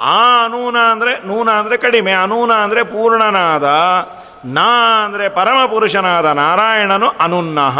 ಆ 0.00 0.44
ಅನೂನ 0.44 0.76
ಅಂದರೆ, 0.78 1.26
ನೂನ 1.26 1.50
ಅಂದರೆ 1.50 1.76
ಕಡಿಮೆ, 1.76 2.12
ಅನೂನ 2.12 2.52
ಅಂದರೆ 2.52 2.82
ಪೂರ್ಣನಾದ, 2.82 3.64
ನಾ 4.44 5.04
ಅಂದರೆ 5.04 5.28
ಪರಮಪುರುಷನಾದ 5.28 6.24
ನಾರಾಯಣನು 6.24 7.08
ಅನುನ್ನಹ. 7.08 7.78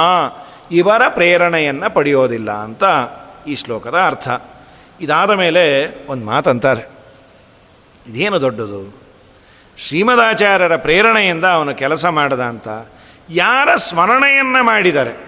ಇವರ 0.71 1.03
ಪ್ರೇರಣೆಯನ್ನು 1.09 1.95
ಪಡೆಯೋದಿಲ್ಲ 1.95 2.51
ಅಂತ 2.51 2.85
ಈ 3.47 3.55
ಶ್ಲೋಕದ 3.55 3.95
ಅರ್ಥ. 4.07 4.29
ಇದಾದ 5.01 5.31
ಮೇಲೆ 5.31 5.89
ಒಂದು 6.09 6.27
ಮಾತಂತಾರೆ. 6.27 6.89
ಇದೇನು 8.07 8.41
ದೊಡ್ಡದು? 8.41 8.99
ಶ್ರೀಮದಾಚಾರ್ಯರ 9.79 10.77
ಪ್ರೇರಣೆಯಿಂದ 10.77 11.45
ಅವನು 11.45 11.75
ಕೆಲಸ 11.75 12.07
ಮಾಡದ 12.07 12.41
ಅಂತ. 12.41 12.69
ಯಾರ 13.31 13.75
ಸ್ಮರಣೆಯನ್ನು 13.77 14.65
ಮಾಡಿದರೆ, 14.65 15.27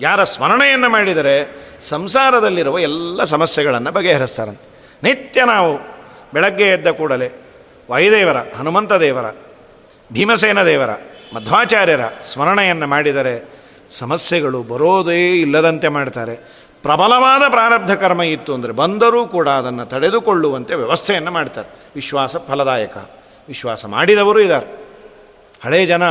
ಯಾರ 0.00 0.24
ಸ್ಮರಣೆಯನ್ನು 0.24 0.88
ಮಾಡಿದರೆ 0.88 1.64
ಸಂಸಾರದಲ್ಲಿರುವ 1.80 2.78
ಎಲ್ಲ 2.78 3.24
ಸಮಸ್ಯೆಗಳನ್ನು 3.24 3.92
ಬಗೆಹರಿಸ್ತಾರಂತೆ. 3.92 4.74
ನಿತ್ಯ 5.02 5.44
ನಾವು 5.44 5.93
ಬೆಳಗ್ಗೆ 6.34 6.68
ಎದ್ದ 6.68 6.86
ಕೂಡಲೇ 6.86 7.30
ವಾಯುದೇವರ, 7.90 8.36
ಹನುಮಂತ 8.36 8.92
ದೇವರ, 8.92 9.30
ಭೀಮಸೇನ 10.12 10.64
ದೇವರ, 10.64 10.90
ಮಧ್ವಾಚಾರ್ಯರ 11.34 12.00
ಸ್ಮರಣೆಯನ್ನು 12.22 12.86
ಮಾಡಿದರೆ 12.86 13.44
ಸಮಸ್ಯೆಗಳು 13.90 14.62
ಬರೋದೇ 14.62 15.32
ಇಲ್ಲದಂತೆ 15.32 15.88
ಮಾಡ್ತಾರೆ. 15.88 16.36
ಪ್ರಬಲವಾದ 16.82 17.50
ಪ್ರಾರಬ್ಧ 17.50 17.92
ಕರ್ಮ 17.92 18.22
ಇತ್ತು 18.22 18.54
ಅಂದರೆ 18.54 18.72
ಬಂದರೂ 18.72 19.26
ಕೂಡ 19.26 19.48
ಅದನ್ನು 19.48 19.86
ತಡೆದುಕೊಳ್ಳುವಂತೆ 19.86 20.74
ವ್ಯವಸ್ಥೆಯನ್ನು 20.74 21.30
ಮಾಡ್ತಾರೆ. 21.30 21.68
ವಿಶ್ವಾಸ 21.94 22.36
ಫಲದಾಯಕ. 22.36 22.96
ವಿಶ್ವಾಸ 23.48 23.86
ಮಾಡಿದವರು 23.86 24.40
ಇದ್ದಾರೆ. 24.40 24.66
ಹಳೇ 25.64 25.86
ಜನ 25.86 26.02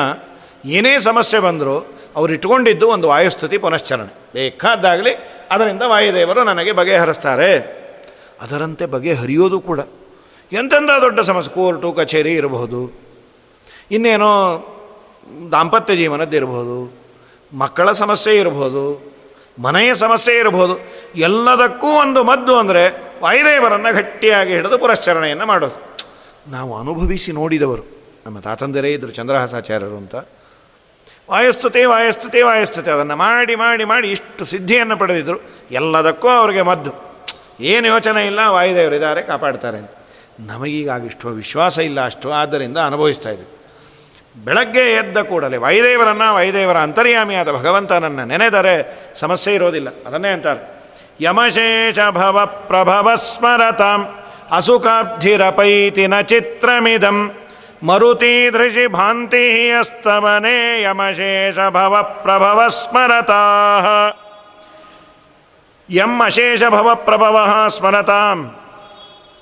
ಏನೇ 0.66 1.00
ಸಮಸ್ಯೆ 1.00 1.40
ಬಂದರೂ 1.40 1.86
ಅವರು 2.16 2.34
ಇಟ್ಕೊಂಡಿದ್ದು 2.34 2.88
ಒಂದು 2.88 3.08
ವಾಯುಸ್ತುತಿ 3.08 3.58
ಪುನಶ್ಚರಣೆ. 3.58 4.14
ಬೇಕಾದ್ದಾಗಲಿ 4.34 5.14
ಅದರಿಂದ 5.52 5.82
ವಾಯುದೇವರು 5.82 6.44
ನನಗೆ 6.44 6.72
ಬಗೆಹರಿಸ್ತಾರೆ. 6.72 7.84
ಅದರಂತೆ 8.42 8.86
ಬಗೆಹರಿಯೋದು 8.86 9.60
ಕೂಡ. 9.60 9.80
ಎಂತೆಂಥ 10.52 10.90
ದೊಡ್ಡ 11.02 11.20
ಸಮಸ್ಯೆ? 11.20 11.56
ಕೋರ್ಟು, 11.56 11.92
ಕಚೇರಿ 11.92 12.34
ಇರಬಹುದು. 12.34 12.92
ಇನ್ನೇನೋ 13.92 14.60
ದಾಂಪತ್ಯ 15.52 15.96
ಜೀವನದ್ದು 15.96 16.38
ಇರಬಹುದು. 16.38 16.94
ಮಕ್ಕಳ 17.58 17.92
ಸಮಸ್ಯೆ 17.92 18.38
ಇರಬಹುದು. 18.38 19.14
ಮನೆಯ 19.62 19.96
ಸಮಸ್ಯೆ 19.96 20.40
ಇರಬಹುದು. 20.40 20.78
ಎಲ್ಲದಕ್ಕೂ 21.16 21.88
ಒಂದು 21.88 22.24
ಮದ್ದು 22.24 22.56
ಅಂದರೆ 22.56 23.14
ವಾಯುದೇವರನ್ನು 23.22 23.94
ಗಟ್ಟಿಯಾಗಿ 23.94 24.54
ಹಿಡಿದು 24.54 24.78
ಪುರಶ್ಚರಣೆಯನ್ನು 24.78 25.46
ಮಾಡೋದು. 25.46 25.82
ನಾವು 26.52 26.80
ಅನುಭವಿಸಿ 26.80 27.32
ನೋಡಿದವರು. 27.32 27.84
ನಮ್ಮ 28.26 28.40
ತಾತಂದರೇ 28.40 28.94
ಇದ್ದರು 28.94 29.12
ಚಂದ್ರಹಾಸಾಚಾರ್ಯರು 29.12 29.98
ಅಂತ. 29.98 30.16
ವಾಯಸ್ತುತೆ 31.32 31.86
ವಾಯಸ್ತುತೆ 31.86 32.42
ವಾಯಸ್ತುತೆ. 32.42 32.92
ಅದನ್ನು 32.92 33.16
ಮಾಡಿ 33.16 33.56
ಮಾಡಿ 33.56 33.84
ಮಾಡಿ 33.84 34.12
ಇಷ್ಟು 34.12 34.46
ಸಿದ್ಧಿಯನ್ನು 34.46 34.98
ಪಡೆದಿದ್ದರು 34.98 35.38
ಎಲ್ಲದಕ್ಕೂ 35.72 36.28
ಅವರಿಗೆ 36.28 36.62
ಮದ್ದು. 36.62 36.92
ಏನು 37.60 37.88
ಯೋಚನೆ 37.88 38.26
ಇಲ್ಲ 38.26 38.40
ವಾಯುದೇವರು 38.48 38.96
ಇದ್ದಾರೆ 38.96 39.22
ಕಾಪಾಡ್ತಾರೆ 39.22 39.78
ಅಂತ. 39.78 39.90
ನಮಗೀಗ 40.40 40.90
ಇಷ್ಟು 41.06 41.30
ವಿಶ್ವಾಸ 41.30 41.80
ಇಲ್ಲ 41.80 42.06
ಅಷ್ಟು 42.06 42.32
ಆದ್ದರಿಂದ 42.32 42.78
ಅನುಭವಿಸ್ತಾ 42.78 43.30
ಇದ್ದೀವಿ 43.30 43.50
ಬೆಳಗ್ಗೆ 44.46 44.94
ಎದ್ದ 44.94 45.18
ಕೂಡಲೇ 45.18 45.58
ವೈದೇವರನ್ನು 45.58 46.36
ವೈದೇವರ 46.36 46.78
ಅಂತರ್ಯಾಮಿಯಾದ 46.78 47.52
ಭಗವಂತನನ್ನು 47.52 48.26
ನೆನೆದರೆ 48.26 48.98
ಸಮಸ್ಯೆ 49.16 49.56
ಇರೋದಿಲ್ಲ. 49.56 49.88
ಅದನ್ನೇ 50.08 50.30
ಅಂತಾರೆ. 50.30 50.74
ಯಮಶೇಷ 51.22 52.00
ಭವ 52.10 52.46
ಪ್ರಭವ 52.46 53.16
ಸ್ಮರತಾಂ 53.16 54.20
ಅಸುಖಾಬ್ಧಿರಪೈತಿ 54.52 56.08
ನ 56.08 56.22
ಚಿತ್ರಮಿದಂ 56.22 57.32
ಮರುತೀದೃಶಿ 57.84 58.88
ಭಾಂತಿ 58.88 59.72
ಅಸ್ತವನೇ 59.72 60.82
ಯಮಶೇಷ 60.82 61.56
ಭವ 61.56 62.20
ಪ್ರಭವ 62.24 62.68
ಸ್ಮರತಾ. 62.68 63.42
ಯಂ 65.90 66.22
ಅಶೇಷ 66.26 66.64
ಭವ 66.70 66.96
ಪ್ರಭವ 66.96 67.68
ಸ್ಮರತಾಂ 67.68 68.56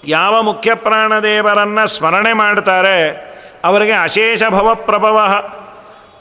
ಯಾವ 0.04 0.42
ಮುಖ್ಯ 0.42 0.74
ಪ್ರಾಣದೇವರನ್ನು 0.76 1.88
ಸ್ಮರಣೆ 1.88 2.34
ಮಾಡ್ತಾರೆ, 2.34 2.98
ಅವರಿಗೆ 3.64 3.92
ಅಶೇಷ 3.92 4.42
ಭವ 4.50 4.74
ಪ್ರಭವ 4.74 5.18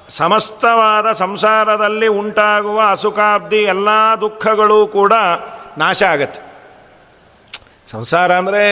ಸಮಸ್ತವಾದ 0.08 1.12
ಸಂಸಾರದಲ್ಲಿ 1.12 2.06
ಉಂಟಾಗುವ 2.06 2.80
ಅಸುಖಾಬ್ದಿ 2.90 3.56
ಎಲ್ಲ 3.56 3.88
ದುಃಖಗಳು 4.20 4.86
ಕೂಡ 4.86 5.12
ನಾಶ 5.78 6.02
ಆಗತ್ತೆ. 6.02 6.42
ಸಂಸಾರ 7.86 8.32
ಅಂದರೆ 8.32 8.62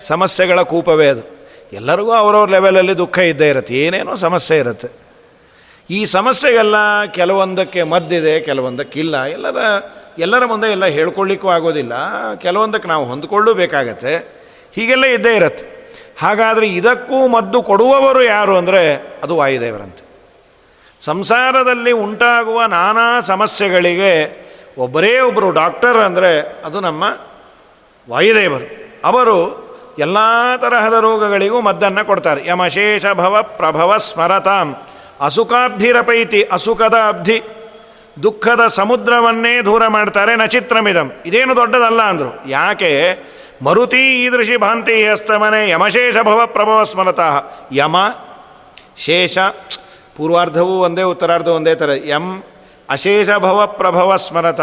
ಸಮಸ್ಯೆಗಳ 0.00 0.62
ಕೂಪವೇ 0.62 1.08
ಅದು. 1.08 1.24
ಎಲ್ಲರಿಗೂ 1.72 2.12
ಅವರವ್ರ 2.12 2.48
ಲೆವೆಲಲ್ಲಿ 2.50 2.98
ದುಃಖ 2.98 3.18
ಇದ್ದೇ 3.18 3.48
ಇರುತ್ತೆ, 3.48 3.74
ಏನೇನೋ 3.74 4.14
ಸಮಸ್ಯೆ 4.14 4.58
ಇರುತ್ತೆ. 4.58 4.88
ಈ 5.90 6.04
ಸಮಸ್ಯೆಗೆಲ್ಲ 6.04 6.76
ಕೆಲವೊಂದಕ್ಕೆ 7.04 7.82
ಮದ್ದಿದೆ, 7.82 8.40
ಕೆಲವೊಂದಕ್ಕಿಲ್ಲ. 8.40 9.24
ಎಲ್ಲರ 9.24 9.56
ಎಲ್ಲರ 10.18 10.44
ಮುಂದೆ 10.44 10.66
ಎಲ್ಲ 10.66 10.84
ಹೇಳ್ಕೊಳ್ಳಿಕ್ಕೂ 10.84 11.48
ಆಗೋದಿಲ್ಲ. 11.48 11.94
ಕೆಲವೊಂದಕ್ಕೆ 12.34 12.88
ನಾವು 12.88 13.04
ಹೊಂದ್ಕೊಳ್ಳಬೇಕಾಗತ್ತೆ 13.04 14.35
ಹೀಗೆಲ್ಲ 14.76 15.04
ಇದ್ದೇ 15.04 15.36
ಇರತ್ತೆ. 15.36 15.76
ಹಾಗಾದರೆ 16.22 16.68
ಇದಕ್ಕೂ 16.68 17.28
ಮದ್ದು 17.28 17.62
ಕೊಡುವವರು 17.62 18.22
ಯಾರು 18.22 18.56
ಅಂದರೆ 18.56 18.96
ಅದು 19.22 19.36
ವಾಯುದೇವರಂತೆ. 19.36 20.06
ಸಂಸಾರದಲ್ಲಿ 21.00 21.92
ಉಂಟಾಗುವ 21.92 22.64
ನಾನಾ 22.64 23.20
ಸಮಸ್ಯೆಗಳಿಗೆ 23.20 24.46
ಒಬ್ಬರೇ 24.78 25.20
ಒಬ್ಬರು 25.20 25.50
ಡಾಕ್ಟರ್ 25.50 25.96
ಅಂದರೆ 25.96 26.62
ಅದು 26.64 26.80
ನಮ್ಮ 26.80 27.04
ವಾಯುದೇವರು. 28.10 28.94
ಅವರು 29.04 29.66
ಎಲ್ಲ 29.98 30.16
ತರಹದ 30.56 30.94
ರೋಗಗಳಿಗೂ 31.00 31.60
ಮದ್ದನ್ನು 31.60 32.04
ಕೊಡ್ತಾರೆ. 32.04 32.46
ಯಮಶೇಷ 32.46 33.06
ಭವ 33.12 33.42
ಪ್ರಭವ 33.42 33.96
ಸ್ಮರತಾಂ. 33.96 34.76
ಅಸುಖಾಬ್ಧಿರಪೈತಿ 35.20 36.42
ಅಸುಖದ 36.42 36.94
ಅಬ್ಧಿ 37.08 37.42
ದುಃಖದ 38.22 38.66
ಸಮುದ್ರವನ್ನೇ 38.66 39.60
ದೂರ 39.60 39.86
ಮಾಡ್ತಾರೆ 39.86 40.36
ನಚಿತ್ರಮಿದಂ. 40.36 41.12
ಇದೇನು 41.26 41.56
ದೊಡ್ಡದಲ್ಲ 41.56 42.02
ಅಂದರು. 42.02 42.48
ಯಾಕೆ? 42.48 43.18
ಮರುತಿ 43.62 44.24
ಈದೃಶಿ 44.24 44.56
ಭಾಂತಿ 44.56 45.08
ಅಸ್ತಮನೆ 45.08 45.70
ಯಮಶೇಷ 45.70 46.16
ಭವ 46.16 46.40
ಪ್ರಭವ 46.46 46.84
ಸ್ಮರತಃ. 46.84 47.44
ಯಮ, 47.72 47.96
ಶೇಷ, 48.96 49.38
ಪೂರ್ವಾರ್ಧವೂ 50.16 50.78
ಒಂದೇ, 50.78 51.02
ಉತ್ತರಾರ್ಧವೂ 51.02 51.54
ಒಂದೇ 51.54 51.74
ಥರ. 51.74 51.90
ಯಂ, 52.04 52.42
ಅಶೇಷ 52.90 53.30
ಭವ 53.30 53.66
ಪ್ರಭವ 53.66 54.16
ಸ್ಮರತ. 54.16 54.60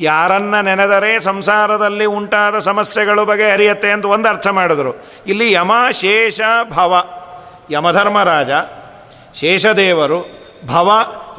ಯಾರನ್ನ 0.00 0.60
ನೆನೆದರೆ 0.60 1.20
ಸಂಸಾರದಲ್ಲಿ 1.20 2.04
ಉಂಟಾದ 2.04 2.58
ಸಮಸ್ಯೆಗಳು 2.58 3.24
ಬಗೆಹರಿಯತ್ತೆ 3.24 3.90
ಅಂತ 3.90 4.04
ಒಂದು 4.04 4.28
ಅರ್ಥ 4.28 4.46
ಮಾಡಿದ್ರು. 4.46 5.06
ಇಲ್ಲಿ 5.26 5.52
ಯಮ, 5.52 5.70
ಶೇಷ, 5.90 6.40
ಭವ, 6.70 7.04
ಯಮಧರ್ಮರಾಜ, 7.70 8.50
ಶೇಷದೇವರು, 9.34 10.40
ಭವ, 10.66 10.90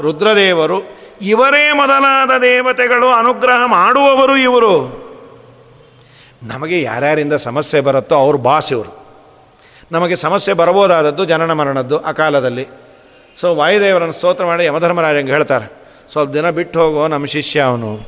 ರುದ್ರದೇವರು, 0.02 1.00
ಇವರೇ 1.22 1.72
ಮೊದಲಾದ 1.72 2.32
ದೇವತೆಗಳು 2.42 3.10
ಅನುಗ್ರಹ 3.10 3.66
ಮಾಡುವವರು 3.66 4.38
ಇವರು. 4.38 5.09
ನಮಗೆ 6.44 6.82
ಯಾರ್ಯಾರಿಂದ 6.82 7.34
ಸಮಸ್ಯೆ 7.34 7.82
ಬರುತ್ತೋ 7.82 8.16
ಅವ್ರ 8.16 8.36
ಬಾಸ್ 8.36 8.74
ಇವರು. 8.74 9.06
ನಮಗೆ 9.92 10.16
ಸಮಸ್ಯೆ 10.16 10.54
ಬರಬಹುದಾದದ್ದು 10.54 11.26
ಜನನ 11.26 11.52
ಮರಣದ್ದು 11.52 12.00
ಆ 12.00 12.12
ಕಾಲದಲ್ಲಿ. 12.12 12.68
ಸೊ 13.36 13.56
ವಾಯುದೇವರನ್ನು 13.56 14.14
ಸ್ತೋತ್ರ 14.14 14.46
ಮಾಡಿ 14.46 14.66
ಯಮಧರ್ಮರಾಜಂಗೆ 14.66 15.32
ಹೇಳ್ತಾರೆ, 15.32 15.72
ಸ್ವಲ್ಪ 16.12 16.32
ದಿನ 16.32 16.50
ಬಿಟ್ಟು 16.50 16.80
ಹೋಗೋ 16.80 17.08
ನಮ್ಮ 17.08 17.26
ಶಿಷ್ಯ 17.26 17.62
ಅವನು. 17.62 18.00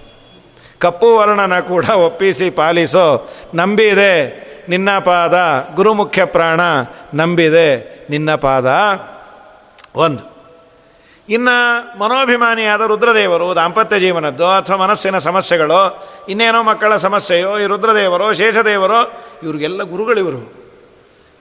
ಕಪ್ಪು 0.80 1.18
ವರ್ಣನ 1.18 1.60
ಕೂಡ 1.60 1.90
ಒಪ್ಪಿಸಿ 1.90 2.50
ಪಾಲಿಸೋ, 2.50 3.30
ನಂಬಿದೆ. 3.56 4.16
ನಿನ್ನ 4.70 5.00
ಪಾದ 5.00 5.36
ಗುರುಮುಖ್ಯ 5.76 6.26
ಪ್ರಾಣ, 6.26 6.62
ನಂಬಿದೆ. 7.14 8.06
ನಿನ್ನ 8.10 8.36
ಪಾದ 8.36 8.68
ಒಂದು. 9.96 10.41
ಇನ್ನು 11.30 12.00
ಮನೋಭಿಮಾನಿಯಾದ 12.00 12.82
ರುದ್ರದೇವರು, 12.82 13.56
ದಾಂಪತ್ಯ 13.56 14.00
ಜೀವನದ್ದು 14.00 14.48
ಅಥವಾ 14.48 14.76
ಮನಸ್ಸಿನ 14.76 15.18
ಸಮಸ್ಯೆಗಳು, 15.18 16.10
ಇನ್ನೇನೋ 16.30 16.64
ಮಕ್ಕಳ 16.64 16.96
ಸಮಸ್ಯೆಯೋ, 16.96 17.60
ಈ 17.60 17.66
ರುದ್ರದೇವರು, 17.66 18.34
ಶೇಷದೇವರು, 18.34 19.14
ಇವ್ರಿಗೆಲ್ಲ 19.44 19.84
ಗುರುಗಳಿವರು 19.84 20.62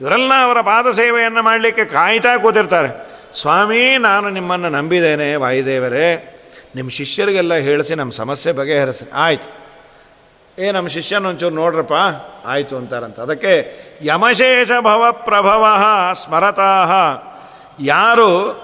ಇವರೆಲ್ಲ 0.01 0.31
ಅವರ 0.43 0.61
ಪಾದ 0.61 0.91
ಸೇವೆಯನ್ನು 0.91 1.43
ಮಾಡಲಿಕ್ಕೆ 1.43 1.85
ಕಾಯ್ತಾ 1.85 2.37
ಕೂತಿರ್ತಾರೆ. 2.37 3.07
ಸ್ವಾಮಿ, 3.41 3.97
ನಾನು 3.97 4.29
ನಿಮ್ಮನ್ನು 4.29 4.69
ನಂಬಿದ್ದೇನೆ, 4.69 5.35
ವಾಯುದೇವರೇ. 5.35 6.37
ನಿಮ್ಮ 6.75 6.89
ಶಿಷ್ಯರಿಗೆಲ್ಲ 6.89 7.53
ಹೇಳಿಸಿ 7.53 7.95
ನಮ್ಮ 7.95 8.11
ಸಮಸ್ಯೆ 8.11 8.53
ಬಗೆಹರಿಸಿ. 8.53 9.11
ಆಯಿತು. 9.13 9.61
ಏ, 10.61 10.71
ನಮ್ಮ 10.71 10.87
ಶಿಷ್ಯನೊಂಚೂರು 10.87 11.55
ನೋಡ್ರಪ್ಪ. 11.55 11.93
ಆಯಿತು 12.47 12.77
ಅಂತಾರಂತ. 12.77 13.19
ಅದಕ್ಕೆ 13.19 13.79
ಯಮಶೇಷ 14.01 14.71
ಭವ 14.79 15.05
ಪ್ರಭವ 15.11 15.65
ಸ್ಮರತಾ. 16.13 16.85
ಯಾರು 17.79 18.61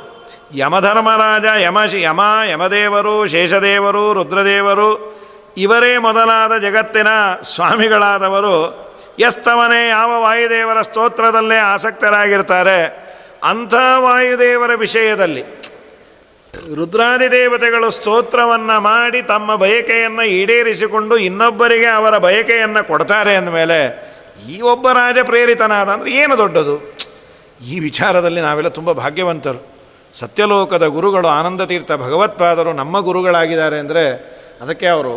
ಯಮಧರ್ಮರಾಜ, 0.55 1.45
ಯಮ 1.61 1.77
ಯಮ, 1.93 2.19
ಯಮದೇವರು, 2.51 3.27
ಶೇಷದೇವರು, 3.27 4.13
ರುದ್ರದೇವರು, 4.13 5.17
ಇವರೇ 5.57 5.97
ಮೊದಲಾದ 5.97 6.57
ಜಗತ್ತಿನ 6.57 7.07
ಸ್ವಾಮಿಗಳಾದವರು, 7.41 8.87
ಎಸ್ತವನೇ 9.19 9.89
ಯಾವ 9.89 10.21
ವಾಯುದೇವರ 10.21 10.81
ಸ್ತೋತ್ರದಲ್ಲೇ 10.81 11.57
ಆಸಕ್ತರಾಗಿರ್ತಾರೆ, 11.57 13.07
ಅಂಥ 13.43 13.73
ವಾಯುದೇವರ 13.97 14.75
ವಿಷಯದಲ್ಲಿ 14.75 15.43
ರುದ್ರಾದಿ 16.75 17.31
ದೇವತೆಗಳು 17.31 17.91
ಸ್ತೋತ್ರವನ್ನು 17.91 18.81
ಮಾಡಿ 18.81 19.21
ತಮ್ಮ 19.21 19.55
ಬಯಕೆಯನ್ನು 19.55 20.23
ಈಡೇರಿಸಿಕೊಂಡು 20.23 21.17
ಇನ್ನೊಬ್ಬರಿಗೆ 21.17 21.85
ಅವರ 21.85 22.17
ಬಯಕೆಯನ್ನು 22.17 22.87
ಕೊಡ್ತಾರೆ 22.87 23.35
ಅಂದಮೇಲೆ 23.35 24.07
ಈ 24.49 24.61
ಒಬ್ಬ 24.61 24.91
ರಾಜ 24.91 25.17
ಪ್ರೇರಿತನಾದ 25.23 25.89
ಅಂದರೆ 25.89 26.11
ಏನು 26.11 26.37
ದೊಡ್ಡದು? 26.37 26.95
ಈ 27.67 27.79
ವಿಚಾರದಲ್ಲಿ 27.79 28.41
ನಾವೆಲ್ಲ 28.41 28.69
ತುಂಬ 28.69 28.91
ಭಾಗ್ಯವಂತರು. 28.91 29.76
ಸತ್ಯಲೋಕದ 30.19 30.85
ಗುರುಗಳು 30.85 31.27
ಆನಂದ 31.27 31.61
ತೀರ್ಥ 31.61 31.91
ಭಗವತ್ಪಾದರು 31.91 32.73
ನಮ್ಮ 32.73 32.99
ಗುರುಗಳಾಗಿದ್ದಾರೆ 32.99 33.79
ಅಂದರೆ 33.79 34.03
ಅದಕ್ಕೆ 34.61 34.87
ಅವರು 34.87 35.13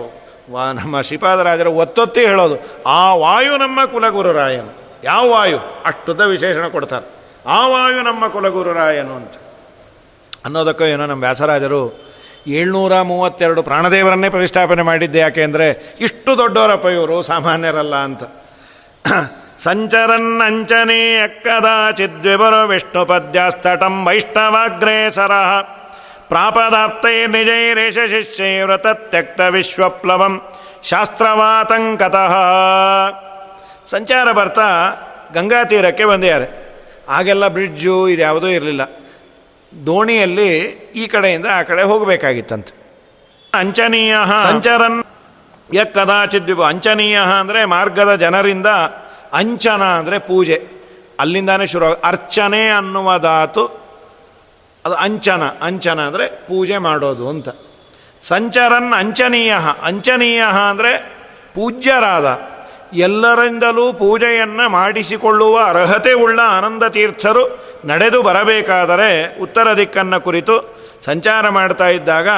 ವಾ, 0.50 0.72
ನಮ್ಮ 0.72 1.00
ಶ್ರೀಪಾದರಾಜರು 1.00 1.72
ಒತ್ತೊತ್ತಿ 1.72 2.22
ಹೇಳೋದು, 2.26 2.56
ಆ 2.86 3.14
ವಾಯು 3.14 3.56
ನಮ್ಮ 3.56 3.84
ಕುಲಗುರುರಾಯನು 3.84 4.72
ಯಾವ 5.04 5.30
ವಾಯು? 5.30 5.58
ಅಷ್ಟುದ್ದ 5.84 6.20
ವಿಶೇಷಣ 6.20 6.68
ಕೊಡ್ತಾರೆ. 6.68 7.06
ಆ 7.46 7.58
ವಾಯು 7.66 8.00
ನಮ್ಮ 8.02 8.28
ಕುಲಗುರುರಾಯನು 8.28 9.14
ಅಂತ. 9.16 9.34
ಅನ್ನೋದಕ್ಕೂ 10.44 10.84
ಏನೋ 10.84 11.06
ನಮ್ಮ 11.06 11.22
ವ್ಯಾಸರಾಜರು 11.22 11.82
ಏಳ್ನೂರ 12.46 12.94
ಮೂವತ್ತೆರಡು 13.02 13.62
ಪ್ರಾಣದೇವರನ್ನೇ 13.62 14.28
ಪ್ರತಿಷ್ಠಾಪನೆ 14.28 14.82
ಮಾಡಿದ್ದೆ 14.82 15.18
ಯಾಕೆ 15.18 15.42
ಅಂದರೆ 15.42 15.96
ಇಷ್ಟು 16.00 16.38
ದೊಡ್ಡವರಪ್ಪ 16.38 16.86
ಇವರು, 16.86 17.22
ಸಾಮಾನ್ಯರಲ್ಲ 17.22 17.96
ಅಂತ. 17.96 18.22
ಸಂಚರನ್ನಂಚನೇ 19.62 21.22
ಅಕ್ಕದಾಚಿದ್ವಿಬರು 21.22 22.68
ವಿಷ್ಣು 22.68 23.06
ಪದ್ಯಸ್ತಟಂ 23.06 24.06
ವೈಷ್ಣವಾಗ್ರೇಸರ 24.06 25.32
ಪ್ರಾಪದಾಪ್ತೈ 26.28 27.26
ನಿಜೈರೇಷ 27.26 27.94
ಶಿಷ್ಯೈ 27.94 28.60
ವ್ರತ 28.60 28.86
ತ್ಯಕ್ತ 28.86 29.40
ವಿಶ್ವಪ್ಲವಂ 29.40 30.40
ಶಾಸ್ತ್ರವಾತಂಕತಃ 30.82 32.34
ಸಂಚಾರ 33.86 34.32
ಬರ್ತಾ 34.32 34.92
ಗಂಗಾ 35.34 35.64
ತೀರಕ್ಕೆ 35.64 36.04
ಬಂದಿದ್ದಾರೆ. 36.04 36.70
ಆಗೆಲ್ಲ 37.08 37.48
ಬ್ರಿಡ್ಜು 37.48 38.08
ಇದು 38.08 38.22
ಯಾವುದೂ 38.22 38.48
ಇರಲಿಲ್ಲ. 38.48 38.82
ದೋಣಿಯಲ್ಲಿ 39.86 40.58
ಈ 40.94 41.06
ಕಡೆಯಿಂದ 41.06 41.46
ಆ 41.52 41.62
ಕಡೆ 41.62 41.82
ಹೋಗಬೇಕಾಗಿತ್ತಂತೆ. 41.82 42.74
ಅಂಚನೀಯ. 43.54 44.14
ಸಂಚರನ್ 44.42 45.04
ಯ 45.74 45.84
ಕದಾಚಿತ್ 45.84 46.60
ಅಂಚನೀಯ 46.60 47.20
ಅಂದರೆ 47.40 47.64
ಮಾರ್ಗದ 47.64 48.14
ಜನರಿಂದ 48.14 48.66
ಅಂಚನ 49.32 49.82
ಅಂದರೆ 49.98 50.18
ಪೂಜೆ. 50.18 50.58
ಅಲ್ಲಿಂದಾನೇ 51.20 51.66
ಶುರು 51.66 51.88
ಅರ್ಚನೆ 52.04 52.62
ಅನ್ನುವ 52.70 53.18
ಧಾತು, 53.18 53.64
ಅದು 54.84 54.94
ಅಂಚನ 54.94 55.42
ಅಂಚನ 55.62 56.00
ಅಂದರೆ 56.00 56.26
ಪೂಜೆ 56.26 56.78
ಮಾಡೋದು 56.78 57.28
ಅಂತ. 57.28 57.48
ಸಂಚರನ್ 58.22 58.92
ಅಂಚನೀಯ 58.92 59.52
ಅಂಚನೀಯ 59.82 60.42
ಅಂದರೆ 60.70 60.92
ಪೂಜ್ಯರಾದ. 61.54 62.26
ಎಲ್ಲರಿಂದಲೂ 62.98 63.84
ಪೂಜೆಯನ್ನು 63.92 64.64
ಮಾಡಿಸಿಕೊಳ್ಳುವ 64.68 65.56
ಅರ್ಹತೆ 65.64 66.12
ಉಳ್ಳ 66.12 66.40
ಆನಂದ 66.56 66.84
ತೀರ್ಥರು 66.88 67.44
ನಡೆದು 67.84 68.22
ಬರಬೇಕಾದರೆ 68.22 69.10
ಉತ್ತರ 69.40 69.76
ದಿಕ್ಕನ್ನು 69.76 70.18
ಕುರಿತು 70.20 70.54
ಸಂಚಾರ 71.04 71.48
ಮಾಡ್ತಾ 71.48 71.88
ಇದ್ದಾಗ 71.88 72.28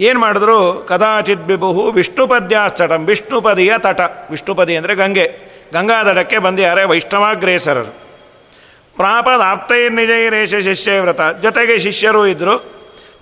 ಏನು 0.00 0.18
ಮಾಡಿದ್ರು? 0.20 0.86
ಕದಾಚಿತ್ 0.88 1.46
ಬಿಬುಹು 1.46 1.84
ವಿಷ್ಣುಪದ್ಯಾಸ್ತಟಂ 1.90 3.04
ವಿಷ್ಣುಪದಿಯ 3.06 3.72
ತಟ. 3.78 4.00
ವಿಷ್ಣುಪದಿ 4.30 4.74
ಅಂದರೆ 4.76 4.94
ಗಂಗೆ. 4.94 5.47
ಗಂಗಾದಡಕ್ಕೆ 5.72 6.38
ಬಂದಿದ್ದಾರೆ 6.38 6.84
ವೈಷ್ಣವಾಗ್ರೇಸರರು. 6.84 8.08
ಪ್ರಾಪದ 8.96 9.40
ರೇಷ 10.28 10.54
ಶಿಷ್ಯ 10.54 11.00
ವ್ರತ 11.00 11.20
ಜೊತೆಗೆ 11.42 11.78
ಶಿಷ್ಯರು 11.78 12.26
ಇದ್ದರು 12.26 12.58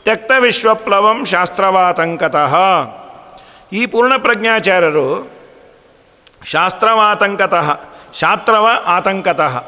ತ್ಯಕ್ತ 0.04 0.32
ವಿಶ್ವಪ್ಲವಂ 0.38 1.24
ಶಾಸ್ತ್ರವಾತಂಕತಃ. 1.24 2.56
ಈ 3.72 3.86
ಪೂರ್ಣ 3.86 4.16
ಪ್ರಜ್ಞಾಚಾರ್ಯರು 4.16 5.30
ಶಾಸ್ತ್ರವಾತಂಕತಃ 6.44 7.80
ಶಾಸ್ತ್ರವ 8.14 8.68
ಆತಂಕತಃ, 8.86 9.64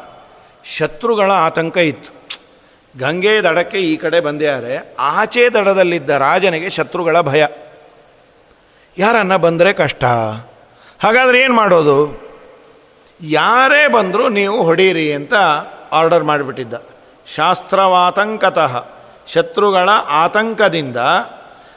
ಶತ್ರುಗಳ 0.65 1.33
ಆತಂಕ 1.33 1.77
ಇತ್ತು. 1.77 2.19
ಗಂಗೆ 2.99 3.43
ದಡಕ್ಕೆ 3.43 3.79
ಈ 3.79 3.97
ಕಡೆ 3.97 4.21
ಬಂದಿದ್ದಾರೆ. 4.21 4.95
ಆಚೆ 4.99 5.49
ದಡದಲ್ಲಿದ್ದ 5.49 6.11
ರಾಜನಿಗೆ 6.11 6.71
ಶತ್ರುಗಳ 6.71 7.21
ಭಯ. 7.21 7.47
ಯಾರನ್ನ 8.99 9.37
ಬಂದರೆ 9.37 9.73
ಕಷ್ಟ. 9.73 10.05
ಹಾಗಾದರೆ 11.03 11.41
ಏನು 11.41 11.55
ಮಾಡೋದು? 11.55 12.28
ಯಾರೇ 13.23 13.89
ಬಂದರೂ 13.89 14.29
ನೀವು 14.29 14.63
ಹೊಡೀರಿ 14.63 15.13
ಅಂತ 15.13 15.35
ಆರ್ಡರ್ 15.93 16.25
ಮಾಡಿಬಿಟ್ಟಿದ್ದ. 16.25 16.75
ಶಾಸ್ತ್ರವಾತಂಕತಃ, 17.37 18.87
ಶತ್ರುಗಳ 19.27 19.89
ಆತಂಕದಿಂದ 20.09 20.97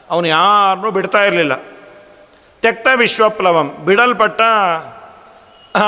ಅವನು 0.09 0.27
ಯಾರನ್ನೂ 0.27 0.91
ಬಿಡ್ತಾ 0.91 1.23
ಇರಲಿಲ್ಲ. 1.23 1.55
ತೆಕ್ತ 2.61 2.87
ವಿಶ್ವಪ್ಲವಂ, 2.95 3.75
ಬಿಡಲ್ಪಟ್ಟ 3.85 4.41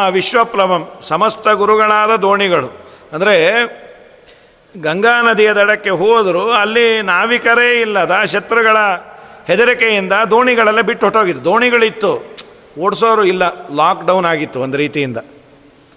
ವಿಶ್ವಪ್ಲವಂ, 0.10 0.89
ಸಮಸ್ತ 1.01 1.47
ಗುರುಗಳಾದ 1.47 2.16
ದೋಣಿಗಳು. 2.16 2.78
ಅಂದರೆ, 3.14 3.64
ಗಂಗಾ 4.82 5.22
ನದಿಯ 5.22 5.54
ದಡಕ್ಕೆ 5.54 5.89
ಹೋದರೂ 5.89 6.51
ಅಲ್ಲಿ 6.51 7.01
ನಾವಿಕರೇ 7.01 7.82
ಇಲ್ಲದ 7.82 8.24
ಶತ್ರುಗಳ 8.26 8.78
ಹೆದರಿಕೆಯಿಂದ 9.47 10.14
ದೋಣಿಗಳೆಲ್ಲ 10.32 10.82
ಬಿಟ್ಟು 10.82 11.06
ಹೊಟ್ಟೋಗಿದ್ದು 11.06 11.43
ದೋಣಿಗಳಿತ್ತು. 11.43 12.38
ಓಡಿಸೋರು 12.80 13.24
ಇಲ್ಲ, 13.24 13.43
ಲಾಕ್ಡೌನ್ 13.76 14.26
ಆಗಿತ್ತು 14.26 14.62
ಒಂದು 14.62 14.78
ರೀತಿಯಿಂದ. 14.78 15.18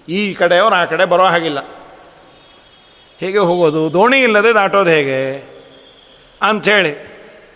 ಈ 0.09 0.35
ಕಡೆಯವರು 0.35 0.75
ಆ 0.75 0.85
ಕಡೆ 0.85 1.05
ಬರೋ 1.05 1.25
ಹಾಗಿಲ್ಲ. 1.25 1.59
ಹೇಗೆ 3.19 3.39
ಹೋಗೋದು? 3.39 3.93
ದೋಣಿ 3.93 4.23
ಇಲ್ಲದೆ 4.23 4.55
ದಾಟೋದು 4.55 4.91
ಹೇಗೆ? 4.91 5.39
ಅಂಥೇಳಿ, 6.43 6.93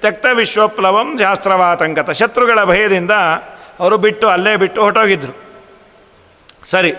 ತೆಕ್ತ 0.03 0.26
ವಿಶ್ವಪ್ಲವಂ 0.32 1.18
ಶಾಸ್ತ್ರವಾತಂಕತ 1.18 2.11
ಶತ್ರುಗಳ 2.11 2.64
ಭಯದಿಂದ 2.64 3.11
ಅವರು 3.80 3.98
ಬಿಟ್ಟು, 3.98 4.28
ಅಲ್ಲೇ 4.28 4.57
ಬಿಟ್ಟು 4.57 4.82
ಹೊರಟೋಗಿದ್ರು. 4.82 5.32
ಸರಿ. 6.64 6.92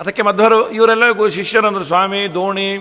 ಅದಕ್ಕೆ 0.00 0.22
ಮಧ್ವರು, 0.22 0.70
ಇವರೆಲ್ಲ 0.70 1.28
ಶಿಷ್ಯರಂದರು, 1.28 1.84
ಸ್ವಾಮಿ, 1.84 2.34
ದೋಣಿ, 2.34 2.76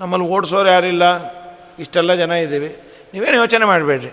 ನಮ್ಮಲ್ಲಿ 0.00 0.26
ಓಡಿಸೋರು 0.26 0.68
ಯಾರಿಲ್ಲ? 0.68 1.34
ಇಷ್ಟೆಲ್ಲ 1.78 2.14
ಜನ 2.14 2.30
ಇದ್ದೀವಿ. 2.30 2.76
ನೀವೇನು 3.14 3.36
ಯೋಚನೆ 3.36 3.64
ಮಾಡಬೇಡ್ರಿ. 3.64 4.10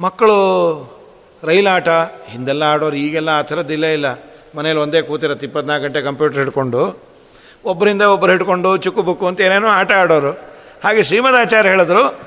ಮಕ್ಕಳು, 0.00 1.02
ರೈಲಾಟ, 1.44 1.88
ಹಿಂದೆಲ್ಲ 2.28 2.62
ಆಡೋರು 2.62 2.96
ಈಗೆಲ್ಲ 2.96 3.28
ಆ 3.28 3.42
ಥರದ್ದಿಲ್ಲ 3.42 3.86
ಇಲ್ಲ. 3.86 4.31
ಮನೇಲಿ 4.56 4.78
ಒಂದೇ 4.78 5.02
ಕೂತಿರತ್ತೆ, 5.02 5.46
ಇಪ್ಪತ್ನಾಲ್ಕು 5.46 5.86
ಗಂಟೆ 5.86 6.02
ಕಂಪ್ಯೂಟರ್ 6.02 6.38
ಹಿಡ್ಕೊಂಡು. 6.38 7.00
ಒಬ್ಬರಿಂದ 7.64 8.02
ಒಬ್ಬರು 8.02 8.32
ಹಿಡ್ಕೊಂಡು 8.32 8.76
ಚುಕ್ಕು 8.76 9.02
ಬುಕ್ಕು 9.02 9.26
ಅಂತ 9.26 9.40
ಏನೇನೋ 9.40 9.68
ಆಟ 9.68 9.92
ಆಡೋರು. 9.92 10.52
ಹಾಗೆ 10.84 11.02
ಶ್ರೀಮದಾಚಾರ್ಯ 11.02 11.68
ಹೇಳಿದ್ರು, 11.68 12.20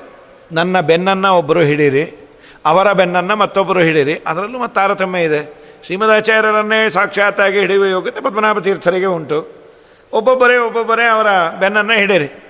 ನನ್ನ 0.52 0.80
ಬೆನ್ನನ್ನು 0.80 1.38
ಒಬ್ಬರು 1.38 1.60
ಹಿಡೀರಿ, 1.60 2.32
ಅವರ 2.66 2.92
ಬೆನ್ನನ್ನು 2.92 3.36
ಮತ್ತೊಬ್ಬರು 3.36 3.80
ಹಿಡೀರಿ. 3.80 4.22
ಅದರಲ್ಲೂ 4.26 4.58
ಮತ್ತು 4.58 4.74
ತಾರತಮ್ಯ 4.74 5.22
ಇದೆ. 5.22 5.66
ಶ್ರೀಮದಾಚಾರ್ಯರನ್ನೇ 5.86 6.88
ಸಾಕ್ಷಾತ್ತಾಗಿ 6.88 7.58
ಹಿಡಿಯುವ 7.58 7.84
ಯೋಗ್ಯತೆ 7.84 8.20
ಪದ್ಮನಾಭ 8.20 8.58
ತೀರ್ಥರಿಗೆ 8.58 9.06
ಉಂಟು. 9.06 9.66
ಒಬ್ಬೊಬ್ಬರೇ 10.12 10.56
ಒಬ್ಬೊಬ್ಬರೇ 10.56 11.06
ಅವರ 11.06 11.26
ಬೆನ್ನನ್ನು 11.60 11.92
ಹಿಡೀರಿ. 11.92 12.42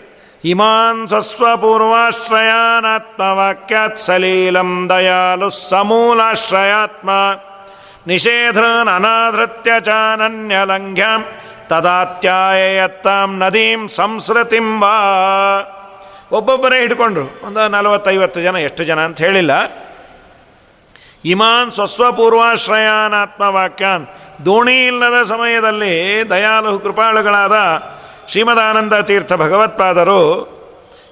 ಇಮಾನ್ 0.44 1.08
ಸ್ವಸ್ವಪೂರ್ವಾಶ್ರಯಾನಾತ್ಮವಾಕ್ಯಾತ್ 1.08 3.98
ಸಲೀಲಂ 3.98 4.88
ದಯಾಲು 4.88 5.50
ಸಮೂಲಾಶ್ರಯಾತ್ಮ 5.50 7.10
ನಿಷೇಧನ್ 8.06 8.88
ಅನಾಧೃತ್ಯ 8.88 9.70
ಚಾನನ್ಯಲಂಘ್ಯಾಂ 9.80 11.24
ತದಾತ್ಯಾಯತ್ತಾಂ 11.68 13.38
ನದೀಂ 13.38 13.88
ಸಂಸ್ರತಿಂ 13.88 14.80
ವಾ 14.80 14.98
ಒಬ್ಬೊಬ್ಬರೇ 16.32 16.80
ಹಿಡ್ಕೊಂಡ್ರು. 16.80 17.46
ಒಂದು 17.46 17.68
ನಲವತ್ತೈವತ್ತು 17.68 18.40
ಜನ, 18.40 18.56
ಎಷ್ಟು 18.56 18.84
ಜನ 18.84 19.04
ಅಂತ 19.04 19.20
ಹೇಳಿಲ್ಲ. 19.20 19.72
ಇಮಾನ್ 21.24 21.70
ಸ್ವಸ್ವಪೂರ್ವಾಶ್ರಯಾನಾತ್ಮವಾಕ್ಯಾನ್ 21.70 24.06
ದೋಣಿ 24.46 24.86
ಇಲ್ಲದ 24.86 25.22
ಸಮಯದಲ್ಲಿ 25.22 26.30
ದಯಾಲು 26.30 26.78
ಕೃಪಾಳುಗಳಾದ 26.78 27.52
ಶ್ರೀಮದಾನಂದ 28.30 29.00
ತೀರ್ಥ 29.00 29.32
ಭಗವತ್ಪಾದರು, 29.32 30.56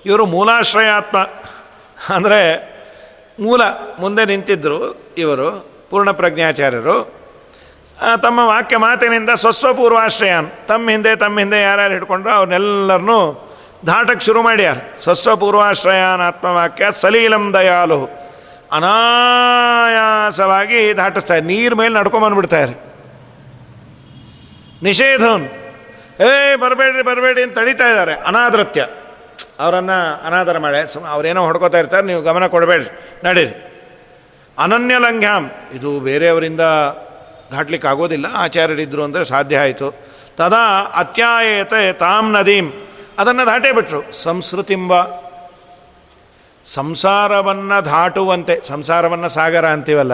ಇವರು 0.07 0.27
ಮೂಲಾಶ್ರಯಾತ್ಮ. 0.27 1.29
ಅಂದರೆ 2.15 2.75
ಮೂಲ 3.41 3.63
ಮುಂದೆ 3.99 4.25
ನಿಂತಿದ್ದರು 4.25 5.15
ಇವರು. 5.19 5.74
ಪೂರ್ಣ 5.91 6.11
ಪ್ರಜ್ಞಾಚಾರ್ಯರು. 6.11 7.25
ತಮ್ಮ 8.23 8.39
ವಾಕ್ಯ 8.39 8.77
ಮಾತಿನಿಂದ 8.77 9.31
ಸ್ವಸ್ವಪೂರ್ವಾಶ್ರಯಾನ್. 9.31 10.51
ತಮ್ಮ 10.69 10.91
ಹಿಂದೆ 10.91 11.17
ತಮ್ಮ 11.17 11.39
ಹಿಂದೆ 11.39 11.63
ಯಾರ್ಯಾರು 11.63 11.93
ಹಿಡ್ಕೊಂಡ್ರು 11.93 12.33
ಅವ್ರನ್ನೆಲ್ಲರನ್ನೂ 12.33 13.51
ದಾಟಕ್ಕೆ 13.87 14.27
ಶುರು 14.27 14.43
ಮಾಡ್ಯಾರ. 14.43 14.77
ಸ್ವಸ್ವಪೂರ್ವಾಶ್ರಯಾನ್ 15.03 16.21
ಆತ್ಮವಾಕ್ಯ 16.21 16.87
ಸಲೀಲಂ 16.93 17.55
ದಯಾಲು 17.55 18.25
ಅನಾಯಾಸವಾಗಿ 18.73 20.97
ದಾಟಿಸ್ತಾರೆ 20.97 21.41
ನೀರು 21.41 21.77
ಮೇಲೆ 21.77 21.95
ನಡ್ಕೊಂಬಂದ್ಬಿಡ್ತಾರೆ 21.95 22.95
ನಿಷೇಧನ್ 24.83 25.49
ಏಯ್ 26.21 26.59
ಬರಬೇಡ್ರಿ 26.59 27.03
ಬರಬೇಡಿ 27.03 27.43
ಅಂತ 27.43 27.59
ತಡೀತಾ 27.59 27.89
ಇದ್ದಾರೆ. 27.89 28.15
ಅನಾದೃತ್ಯ 28.15 28.87
ಅವರನ್ನು 29.61 30.27
ಅನಾದರ 30.27 30.59
ಮಾಡಿ 30.59 30.93
ಸುಮ್ಮ 30.93 31.09
ಅವರೇನೋ 31.09 31.45
ಹೊಡ್ಕೋತಾ 31.45 31.79
ಇರ್ತಾರೆ. 31.79 32.07
ನೀವು 32.07 32.23
ಗಮನ 32.23 32.47
ಕೊಡಬೇಡ್ರಿ. 32.47 33.21
ನಡೀರಿ. 33.25 33.74
ಅನನ್ಯ 34.59 34.99
ಲಂಘ್ಯಾಂ 34.99 35.51
ಇದು 35.75 36.01
ಬೇರೆಯವರಿಂದ 36.01 36.61
ಘಾಟ್ಲಿಕ್ಕೆ 37.53 37.89
ಆಗೋದಿಲ್ಲ 37.89 38.27
ಆಚಾರ್ಯರಿದ್ದರು 38.35 39.03
ಅಂದರೆ 39.03 39.25
ಸಾಧ್ಯ 39.25 39.59
ಆಯಿತು. 39.59 39.91
ತದಾ 40.37 40.83
ಅತ್ಯಾಯತೆ 40.95 41.93
ತಾಮ್ 41.93 42.33
ನದೀಂ. 42.33 42.73
ಅದನ್ನು 43.19 43.47
ದಾಟೇ 43.47 43.73
ಬಿಟ್ರು. 43.73 44.13
ಸಂಸ್ಕೃತಿಂಬ 44.13 44.93
ಸಂಸಾರವನ್ನು 46.65 47.85
ದಾಟುವಂತೆ 47.85 48.61
ಸಂಸಾರವನ್ನು 48.61 49.29
ಸಾಗರ 49.29 49.69
ಅಂತೀವಲ್ಲ. 49.69 50.13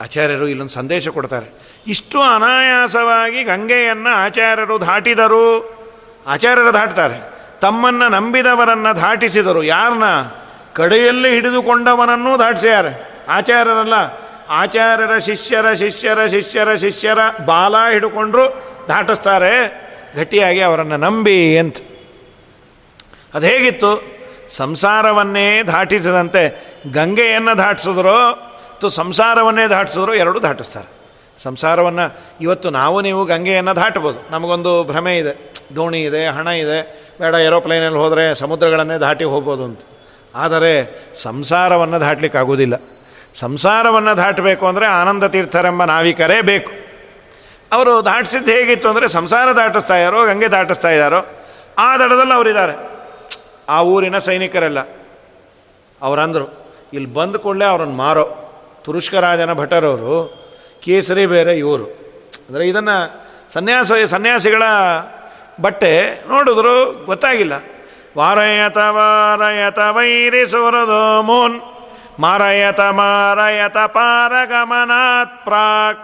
ಆಚಾರ್ಯರು 0.00 0.48
ಇಲ್ಲೊಂದು 0.48 0.72
ಸಂದೇಶ 0.72 1.08
ಕೊಡ್ತಾರೆ. 1.08 1.46
ಇಷ್ಟು 1.86 2.20
ಅನಾಯಾಸವಾಗಿ 2.20 3.44
ಗಂಗೆಯನ್ನು 3.44 4.14
ಆಚಾರ್ಯರು 4.14 4.80
ದಾಟಿದರು 4.80 5.74
ಆಚಾರ್ಯರು 6.26 6.72
ದಾಟ್ತಾರೆ 6.72 7.32
ತಮ್ಮನ್ನು 7.60 8.08
ನಂಬಿದವರನ್ನು 8.08 8.96
ದಾಟಿಸಿದರು 8.96 9.62
ಯಾರನ್ನ 9.62 10.04
ಕಡೆಯಲ್ಲಿ 10.74 11.28
ಹಿಡಿದುಕೊಂಡವನನ್ನು 11.28 12.38
ದಾಟಿಸ್ಯಾರೆ. 12.38 13.08
ಆಚಾರ್ಯರಲ್ಲ, 13.28 13.94
ಆಚಾರ್ಯರ 14.48 15.18
ಶಿಷ್ಯರ 15.18 15.72
ಶಿಷ್ಯರ 15.72 16.26
ಶಿಷ್ಯರ 16.26 16.74
ಶಿಷ್ಯರ 16.74 17.18
ಬಾಲ 17.46 17.74
ಹಿಡ್ಕೊಂಡ್ರು 17.90 18.62
ದಾಟಿಸ್ತಾರೆ. 18.88 19.82
ಗಟ್ಟಿಯಾಗಿ 20.16 20.60
ಅವರನ್ನು 20.60 20.96
ನಂಬಿ 20.96 21.58
ಅಂತ. 21.58 21.76
ಅದು 23.34 23.46
ಹೇಗಿತ್ತು? 23.46 24.02
ಸಂಸಾರವನ್ನೇ 24.48 25.62
ದಾಟಿಸದಂತೆ 25.62 26.74
ಗಂಗೆಯನ್ನು 26.92 27.58
ದಾಟಿಸಿದ್ರು, 27.58 28.52
ತು 28.80 28.88
ಸಂಸಾರವನ್ನೇ 28.88 29.66
ದಾಟಿಸಿದ್ರು, 29.66 30.14
ಎರಡು 30.14 30.42
ದಾಟಿಸ್ತಾರೆ. 30.42 30.90
ಸಂಸಾರವನ್ನು 31.42 32.20
ಇವತ್ತು 32.40 32.70
ನಾವು 32.70 33.00
ನೀವು 33.00 33.24
ಗಂಗೆಯನ್ನು 33.24 33.76
ದಾಟ್ಬೋದು. 33.76 34.32
ನಮಗೊಂದು 34.32 34.84
ಭ್ರಮೆ 34.84 35.18
ಇದೆ, 35.18 35.54
ದೋಣಿ 35.76 36.02
ಇದೆ, 36.02 36.26
ಹಣ 36.26 36.46
ಇದೆ, 36.46 37.10
ಬೇಡ 37.20 37.34
ಏರೋಪ್ಲೇನಲ್ಲಿ 37.34 37.98
ಹೋದರೆ 37.98 38.34
ಸಮುದ್ರಗಳನ್ನೇ 38.34 38.98
ದಾಟಿ 38.98 39.24
ಹೋಗ್ಬೋದು 39.24 39.64
ಅಂತ. 39.64 39.80
ಆದರೆ 40.34 41.04
ಸಂಸಾರವನ್ನು 41.14 42.00
ದಾಟ್ಲಿಕ್ಕಾಗೋದಿಲ್ಲ. 42.00 42.74
ಸಂಸಾರವನ್ನು 43.34 44.16
ದಾಟಬೇಕು 44.16 44.66
ಅಂದರೆ 44.66 44.86
ಆನಂದ 44.86 45.24
ತೀರ್ಥರೆಂಬ 45.24 45.84
ನಾವಿಕರೇ 45.84 46.40
ಬೇಕು. 46.40 46.70
ಅವರು 47.72 48.04
ದಾಟಿಸಿದ್ದು 48.04 48.52
ಹೇಗಿತ್ತು 48.52 48.88
ಅಂದರೆ 48.88 49.08
ಸಂಸಾರ 49.08 49.56
ದಾಟಿಸ್ತಾ 49.56 49.96
ಇದ್ದಾರೋ, 49.96 50.26
ಗಂಗೆ 50.26 50.48
ದಾಟಿಸ್ತಾ 50.48 50.90
ಇದ್ದಾರೋ, 50.90 51.26
ಆ 51.78 51.96
ದಡದಲ್ಲಿ 51.96 52.32
ಅವರಿದ್ದಾರೆ. 52.32 52.72
ಆ 53.68 53.82
ಊರಿನ 53.82 54.18
ಸೈನಿಕರೆಲ್ಲ. 54.18 54.80
ಅವರಂದರು, 56.02 56.72
ಇಲ್ಲಿ 56.92 57.14
ಬಂದ 57.14 57.36
ಕೂಡಲೇ 57.36 57.64
ಅವ್ರನ್ನ 57.64 57.92
ಮಾರೋ. 57.92 58.24
ತುರುಷ್ಕರಾಜನ 58.84 59.52
ಭಟರವರು, 59.52 60.42
ಕೇಸರಿ 60.82 61.26
ಬೇರೆ 61.26 61.58
ಇವರು. 61.58 61.84
ಅಂದರೆ 62.48 62.68
ಇದನ್ನು 62.68 63.26
ಸನ್ಯಾಸ, 63.52 63.92
ಸನ್ಯಾಸಿಗಳ 64.06 64.62
ಬಟ್ಟೆ 65.60 66.22
ನೋಡಿದ್ರು 66.28 67.04
ಗೊತ್ತಾಗಿಲ್ಲ. 67.04 67.52
ವಾರಯತ 68.16 68.78
ವಾರಯತ 68.96 69.78
ವೈರಿ 69.78 70.42
ಸುರದೋ 70.46 71.22
ಮೋನ್. 71.22 71.56
ಮಾರಯತ 72.20 72.80
ಮಾರಯತ 72.80 73.78
ಪಾರಗಮನಾತ್ 73.94 75.36
ಪ್ರಾಕ್. 75.44 76.02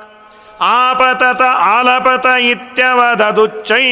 ಆಪತತ 0.61 1.43
ಆಲಪತ 1.65 2.27
ಇತ್ಯವದದುಚ್ಚೈ 2.43 3.85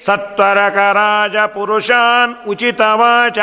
ಸತ್ವರಕರಾಜ 0.00 1.36
ಪುರುಷಾನ್ 1.36 2.34
ಉಚಿತವಾಚ 2.48 3.38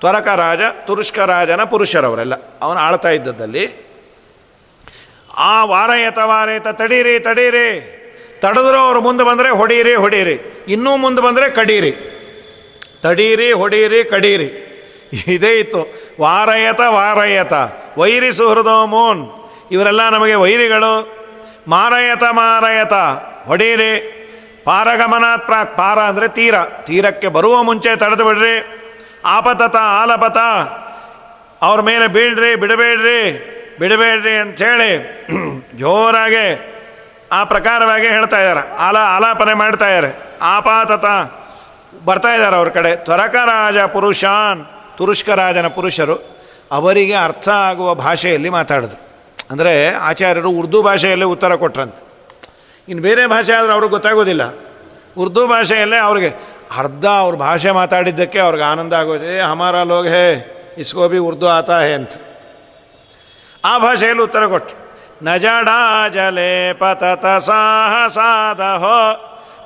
ತ್ವರಕರಾಜ 0.00 0.60
ತುರುಷ್ಕರಾಜನ 0.86 1.62
ಪುರುಷರವರೆಲ್ಲ. 1.64 2.34
ಅವನು 2.62 2.80
ಆಳ್ತಾ 2.80 3.10
ಇದ್ದದ್ದಲ್ಲಿ, 3.10 3.64
ಆ 5.36 5.64
ವಾರಯತ 5.64 6.18
ವಾರಯತ 6.18 6.68
ತಡೀರಿ 6.68 7.14
ತಡೀರಿ. 7.20 7.68
ತಡೆದ್ರು 8.42 8.78
ಅವ್ರು 8.78 9.00
ಮುಂದೆ 9.00 9.24
ಬಂದರೆ 9.24 9.50
ಹೊಡೀರಿ 9.50 9.94
ಹೊಡೀರಿ. 9.94 10.64
ಇನ್ನೂ 10.68 10.96
ಮುಂದೆ 10.96 11.22
ಬಂದರೆ 11.22 11.50
ಕಡೀರಿ. 11.50 11.92
ತಡೀರಿ, 13.02 13.52
ಹೊಡೀರಿ, 13.52 14.04
ಕಡೀರಿ. 14.04 14.68
ಇದೇ 15.26 15.58
ಇತ್ತು. 15.58 15.94
ವಾರಯತ 16.20 16.80
ವಾರಯತ. 16.80 17.52
ವೈರಿ 17.98 18.32
ಸುಹೃದೋಮೋನ್ 18.32 19.50
ಇವರೆಲ್ಲ 19.70 20.08
ನಮಗೆ 20.08 20.34
ವೈರಿಗಳು. 20.34 21.16
ಮಾರಯತ 21.68 22.22
ಮಾರಯತ. 22.30 22.92
ಹೊಡೀರಿ. 23.46 24.18
ಪಾರಗಮನಾತ್ 24.64 25.46
ಪ್ರಾಕ್, 25.46 25.76
ಪಾರ 25.76 25.98
ಅಂದರೆ 25.98 26.28
ತೀರ. 26.28 26.54
ತೀರಕ್ಕೆ 26.64 27.28
ಬರುವ 27.28 27.62
ಮುಂಚೆ 27.62 27.96
ತಡೆದು 27.96 28.24
ಬಿಡ್ರಿ. 28.24 28.80
ಆಪತತ, 29.24 29.76
ಆಲಪತ. 29.76 30.38
ಅವ್ರ 31.62 31.80
ಮೇಲೆ 31.80 32.06
ಬೀಳ್ರಿ, 32.06 32.54
ಬಿಡಬೇಡ್ರಿ 32.54 33.48
ಬಿಡಬೇಡ್ರಿ 33.78 34.36
ಅಂಥೇಳಿ 34.36 35.22
ಜೋರಾಗೆ 35.76 36.71
ಆ 37.32 37.44
ಪ್ರಕಾರವಾಗಿ 37.44 38.06
ಹೇಳ್ತಾ 38.06 38.40
ಇದ್ದಾರೆ 38.40 38.76
ಆಲ, 38.76 38.96
ಆಲಾಪನೆ 38.96 39.54
ಮಾಡ್ತಾ 39.54 39.88
ಇದ್ದಾರೆ 39.88 40.38
ಆಪಾತತ 40.42 41.04
ಬರ್ತಾ 42.04 42.34
ಇದ್ದಾರೆ 42.34 42.56
ಅವ್ರ 42.56 42.68
ಕಡೆ. 42.68 42.96
ತ್ವರಕರಾಜ 42.96 43.78
ಪುರುಷಾನ್ 43.78 44.64
ತುರುಷ್ಕರಾಜನ 44.96 45.66
ಪುರುಷರು 45.66 46.16
ಅವರಿಗೆ 46.70 47.14
ಅರ್ಥ 47.14 47.48
ಆಗುವ 47.48 47.94
ಭಾಷೆಯಲ್ಲಿ 47.94 48.48
ಮಾತಾಡಿದ್ರು. 48.48 49.00
ಅಂದರೆ 49.50 49.94
ಆಚಾರ್ಯರು 49.94 50.50
ಉರ್ದು 50.50 50.82
ಭಾಷೆಯಲ್ಲೇ 50.82 51.24
ಉತ್ತರ 51.24 51.54
ಕೊಟ್ರಂತೆ. 51.54 52.02
ಇನ್ನು 52.88 53.02
ಬೇರೆ 53.02 53.26
ಭಾಷೆ 53.26 53.52
ಆದರೆ 53.52 53.72
ಅವ್ರಿಗೆ 53.72 53.90
ಗೊತ್ತಾಗೋದಿಲ್ಲ. 53.90 54.54
ಉರ್ದು 55.18 55.46
ಭಾಷೆಯಲ್ಲೇ 55.46 55.96
ಅವ್ರಿಗೆ 55.96 56.30
ಅರ್ಧ 56.78 57.06
ಅವ್ರ 57.06 57.34
ಭಾಷೆ 57.36 57.70
ಮಾತಾಡಿದ್ದಕ್ಕೆ 57.70 58.38
ಅವ್ರಿಗೆ 58.38 58.64
ಆನಂದ 58.64 58.92
ಆಗೋದೆ. 58.92 59.40
ಹಮಾರ 59.40 59.82
ಲೋಗ್ 59.82 60.06
ಹೇ, 60.06 60.26
ಇಸ್ಕೋ 60.78 61.08
ಬಿ 61.08 61.18
ಉರ್ದು 61.18 61.48
ಆತಾ 61.48 61.80
ಹೇ 61.80 61.92
ಅಂತ. 61.92 62.12
ಆ 63.64 63.78
ಭಾಷೆಯಲ್ಲಿ 63.78 64.22
ಉತ್ತರ 64.22 64.46
ಕೊಟ್ಟು 64.46 64.81
ನಜಡಾ 65.26 65.80
ಜಲೆ 66.14 66.72
ಪತತ 66.72 67.26
ಸಾಹಸಾದಹೋ 67.46 68.98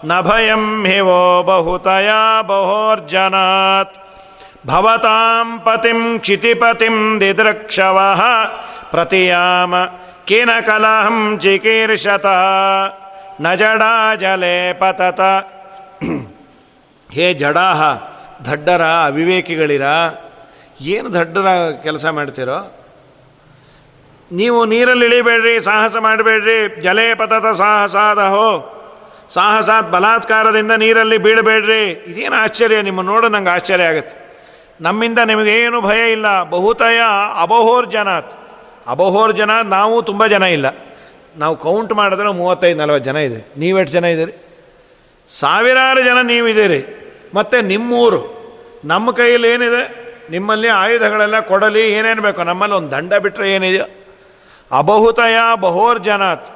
ನ 0.05 0.21
ಭಯಂ 0.27 0.65
ಹಿವೋ 0.87 1.21
ಬಹುತಯ 1.49 2.11
ಬಹೋರ್ಜನಾತ್. 2.49 3.95
ಭವತಾಂ 4.67 5.49
ಪತಿಂ 5.65 6.01
ಕ್ಷಿತಿಪತಿಂ 6.19 6.97
ದಿದೃಕ್ಷವ 7.21 7.99
ಪ್ರತಿಯಾಮ 8.91 9.75
ಕಿನ 10.29 10.51
ಕಲಹಂ 10.67 11.19
ಚಿಕೀರ್ಷತ 11.43 12.27
ನ 13.41 13.55
ಜಡಾ 13.55 13.93
ಜಲೆ 14.23 14.57
ಪತತ. 14.73 15.21
ಹೇ 17.11 17.27
ಜಡಾಹ 17.35 17.81
ದಡ್ಡರ 18.51 18.83
ಅವಿವೇಕಿಗಳಿರ? 18.83 19.87
ಏನು 20.95 21.09
ದಡ್ಡರ 21.15 21.49
ಕೆಲಸ 21.83 22.07
ಮಾಡ್ತೀರೋ? 22.07 22.59
ನೀವು 24.33 24.65
ನೀರಲ್ಲಿ 24.65 25.07
ಇಳಿಬೇಡ್ರಿ, 25.07 25.61
ಸಾಹಸ 25.61 25.97
ಮಾಡಬೇಡ್ರಿ. 25.97 26.81
ಜಲೇ 26.81 27.15
ಪತತ 27.15 27.57
ಸಾಹಸಾದಹೋ. 27.57 28.73
ಸಾಹಸಾತ್ 29.31 29.91
ಬಲಾತ್ಕಾರದಿಂದ 29.91 30.73
ನೀರಲ್ಲಿ 30.73 31.19
ಬೀಳಬೇಡ್ರಿ. 31.19 31.91
ಇದೇನು 31.91 32.37
ಆಶ್ಚರ್ಯ, 32.37 32.83
ನಿಮ್ಮ 32.83 33.03
ನೋಡು 33.03 33.29
ನಂಗೆ 33.29 33.51
ಆಶ್ಚರ್ಯ 33.51 33.85
ಆಗುತ್ತೆ. 33.85 34.27
ನಮ್ಮಿಂದ 34.81 35.19
ನಿಮಗೇನು 35.19 35.81
ಭಯ 35.81 36.13
ಇಲ್ಲ. 36.13 36.43
ಬಹುತಯ 36.43 37.01
ಅಬಹೋರ್ 37.41 37.91
ಜನಾತ್ 37.91 38.33
ಅಬಹೋರ್ 38.89 39.33
ಜನ 39.33 39.51
ನಾವು 39.63 40.03
ತುಂಬ 40.03 40.27
ಜನ 40.27 40.43
ಇಲ್ಲ. 40.43 40.67
ನಾವು 41.37 41.57
ಕೌಂಟ್ 41.57 41.93
ಮಾಡಿದ್ರೆ 41.93 42.33
ಮೂವತ್ತೈದು, 42.33 42.79
ನಲ್ವತ್ತು 42.79 43.05
ಜನ 43.05 43.17
ಇದೆ. 43.17 43.51
ನೀವೆಷ್ಟು 43.59 43.93
ಜನ 43.93 44.05
ಇದ್ದೀರಿ? 44.05 44.33
ಸಾವಿರಾರು 45.29 46.05
ಜನ 46.05 46.21
ನೀವಿದ್ದೀರಿ. 46.21 47.13
ಮತ್ತು 47.35 47.61
ನಿಮ್ಮೂರು. 47.61 48.37
ನಮ್ಮ 48.85 49.11
ಕೈಯಲ್ಲಿ 49.11 49.49
ಏನಿದೆ? 49.49 50.07
ನಿಮ್ಮಲ್ಲಿ 50.31 50.69
ಆಯುಧಗಳೆಲ್ಲ 50.69 51.41
ಕೊಡಲಿ, 51.41 51.93
ಏನೇನು 51.93 52.23
ಬೇಕು. 52.23 52.43
ನಮ್ಮಲ್ಲಿ 52.43 52.77
ಒಂದು 52.77 52.93
ದಂಡ 52.93 53.15
ಬಿಟ್ಟರೆ 53.15 53.53
ಏನಿದೆಯೋ? 53.53 54.06
ಅಬಹುತಯ 54.71 55.39
ಬಹೋರ್ 55.61 55.99
ಜನತ್ 55.99 56.47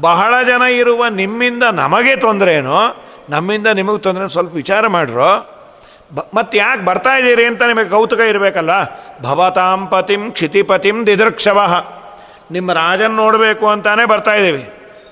ಬಹಳ 0.00 0.34
ಜನ 0.48 0.62
ಇರುವ 0.62 1.06
ನಿಮ್ಮಿಂದ 1.06 1.62
ನಮಗೆ 1.62 2.16
ತೊಂದರೆನೋ, 2.16 2.80
ನಮ್ಮಿಂದ 3.30 3.66
ನಿಮಗೆ 3.66 3.98
ತೊಂದರೆ 3.98 4.28
ಸ್ವಲ್ಪ 4.28 4.54
ವಿಚಾರ 4.54 4.86
ಮಾಡ್ರೋ. 4.86 5.30
ಬ 6.14 6.20
ಮತ್ತು 6.34 6.58
ಯಾಕೆ 6.58 6.84
ಬರ್ತಾ 6.84 7.16
ಇದ್ದೀರಿ 7.16 7.44
ಅಂತ 7.44 7.62
ನಿಮಗೆ 7.62 7.88
ಕೌತುಕ 7.88 8.20
ಇರಬೇಕಲ್ಲ? 8.20 8.70
ಭವತಾಂ 9.22 9.86
ಪತಿಂ 9.86 10.30
ಕ್ಷಿತಿಪತಿಂ 10.30 11.06
ದಿದೃಕ್ಷವ. 11.06 11.58
ನಿಮ್ಮ 12.50 12.72
ರಾಜನ್ 12.72 13.14
ನೋಡಬೇಕು 13.14 13.68
ಅಂತಾನೆ 13.68 14.04
ಬರ್ತಾ 14.04 14.34
ಇದ್ದೀವಿ. 14.34 14.62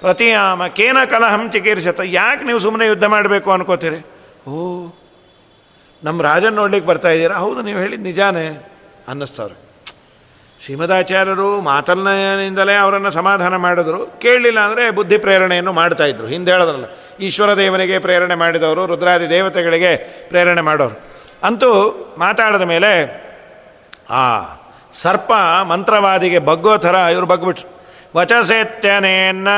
ಪ್ರತಿಯಾಮ 0.01 0.67
ಕೇನ 0.67 0.99
ಕಲಹಂ 1.05 1.51
ಚಿಕೀರ್ಷತ. 1.51 2.01
ಯಾಕೆ 2.05 2.45
ನೀವು 2.45 2.59
ಸುಮ್ಮನೆ 2.59 2.87
ಯುದ್ಧ 2.87 3.05
ಮಾಡಬೇಕು 3.05 3.51
ಅನ್ಕೋತೀರಿ? 3.51 4.01
ಓ 4.49 4.55
ನಮ್ಮ 6.05 6.23
ರಾಜನ್ 6.23 6.55
ನೋಡ್ಲಿಕ್ಕೆ 6.55 6.89
ಬರ್ತಾ 6.89 7.09
ಇದ್ದೀರಾ? 7.09 7.37
ಹೌದು, 7.37 7.63
ನೀವು 7.63 7.79
ಹೇಳಿದ 7.79 8.03
ನಿಜಾನೇ 8.03 8.75
ಅನ್ನಿಸ್ತವ್ರೆ. 9.09 9.68
ಶ್ರೀಮದಾಚಾರ್ಯರು 10.69 11.61
ಮಾತನ್ನಿಂದಲೇ 11.61 12.75
ಅವರನ್ನು 12.75 13.11
ಸಮಾಧಾನ 13.11 13.57
ಮಾಡಿದ್ರು. 13.57 14.07
ಕೇಳಲಿಲ್ಲ 14.07 14.61
ಅಂದರೆ 14.61 14.91
ಬುದ್ಧಿ 14.91 15.19
ಪ್ರೇರಣೆಯನ್ನು 15.19 15.73
ಮಾಡ್ತಾಯಿದ್ರು 15.73 16.27
ಹಿಂದೆ 16.27 16.51
ಹೇಳೋದ್ರಲ್ಲ 16.51 16.85
ಈಶ್ವರ 17.21 17.57
ದೇವನಿಗೆ 17.57 17.99
ಪ್ರೇರಣೆ 17.99 18.35
ಮಾಡಿದವರು, 18.35 18.87
ರುದ್ರಾದಿ 18.87 19.29
ದೇವತೆಗಳಿಗೆ 19.29 19.97
ಪ್ರೇರಣೆ 20.29 20.61
ಮಾಡೋರು. 20.61 21.01
ಅಂತೂ 21.43 21.71
ಮಾತಾಡಿದ 22.19 22.63
ಮೇಲೆ, 22.63 22.93
ಆ 24.11 24.41
ಸರ್ಪ 24.93 25.33
ಮಂತ್ರವಾದಿಗೆ 25.69 26.39
ಬಗ್ಗೋ 26.39 26.77
ಥರ 26.77 26.95
ಇವರು 26.95 27.27
ಬಗ್ಬಿಟ್ರು 27.27 27.83
ವಚಸೇತ್ಯನೇನ್ನ 28.17 29.49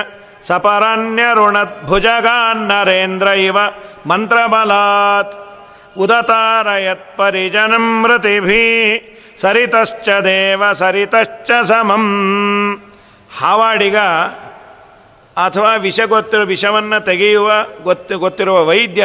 ಭುಜಗಾನ್ನರೇಂದ್ರ 1.86 3.26
ಇವ 3.26 3.56
ಮಂತ್ರಬಲಾತ್. 4.06 5.34
ಉದತಾರಯತ್ 5.98 7.16
ಪರಿಜನಂ 7.16 8.02
ಮೃತಿಭಿ. 8.02 9.16
ಸರಿತಶ್ಚ 9.40 10.08
ದೇವ 10.24 10.72
ಸರಿತಶ್ಚ 10.72 11.50
ಸಮಂ. 11.62 12.04
ಹಾವಾಡಿಗ 13.38 13.98
ಅಥವಾ 15.36 15.76
ವಿಷ 15.76 16.00
ಗೊತ್ತಿರೋ 16.06 16.44
ವಿಷವನ್ನು 16.44 17.04
ತೆಗೆಯುವ 17.04 17.50
ಗೊತ್ತು, 17.82 18.18
ಗೊತ್ತಿರುವ 18.18 18.64
ವೈದ್ಯ 18.64 19.04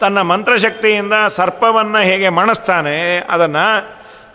ತನ್ನ 0.00 0.20
ಮಂತ್ರಶಕ್ತಿಯಿಂದ 0.22 1.14
ಸರ್ಪವನ್ನು 1.28 1.98
ಹೇಗೆ 1.98 2.28
ಮಣಸ್ತಾನೆ 2.28 2.96
ಅದನ್ನು 3.30 3.66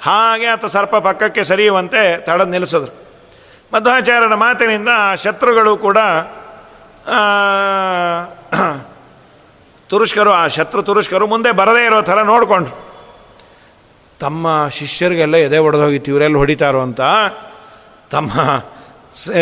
ಹಾಗೆ 0.02 0.46
ಆತ 0.46 0.66
ಸರ್ಪ 0.66 0.96
ಪಕ್ಕಕ್ಕೆ 0.96 1.44
ಸರಿಯುವಂತೆ 1.44 2.18
ತಡೆದು 2.18 2.52
ನಿಲ್ಲಿಸಿದ್ರು 2.52 2.94
ಮಧ್ವಾಚಾರ್ಯರ 3.74 4.36
ಮಾತಿನಿಂದ 4.36 4.92
ಶತ್ರುಗಳು 5.24 5.78
ಕೂಡ 5.78 5.98
ತುರುಷ್ಕರು, 9.90 10.32
ಆ 10.32 10.48
ಶತ್ರು 10.48 10.82
ತುರುಷ್ಕರು 10.84 11.28
ಮುಂದೆ 11.28 11.52
ಬರದೇ 11.52 11.86
ಇರೋ 11.86 12.02
ಥರ 12.02 12.22
ನೋಡಿಕೊಂಡ್ರು. 12.22 12.87
ತಮ್ಮ 14.20 14.68
ಶಿಷ್ಯರಿಗೆಲ್ಲ 14.72 15.36
ಎದೆ 15.36 15.58
ಒಡೆದೋಗಿತ್ತು 15.58 16.12
ಇವರೆಲ್ಲ 16.12 16.38
ಹೊಡಿತಾರೋ 16.38 16.82
ಅಂತ. 16.82 17.02
ತಮ್ಮ 18.10 18.32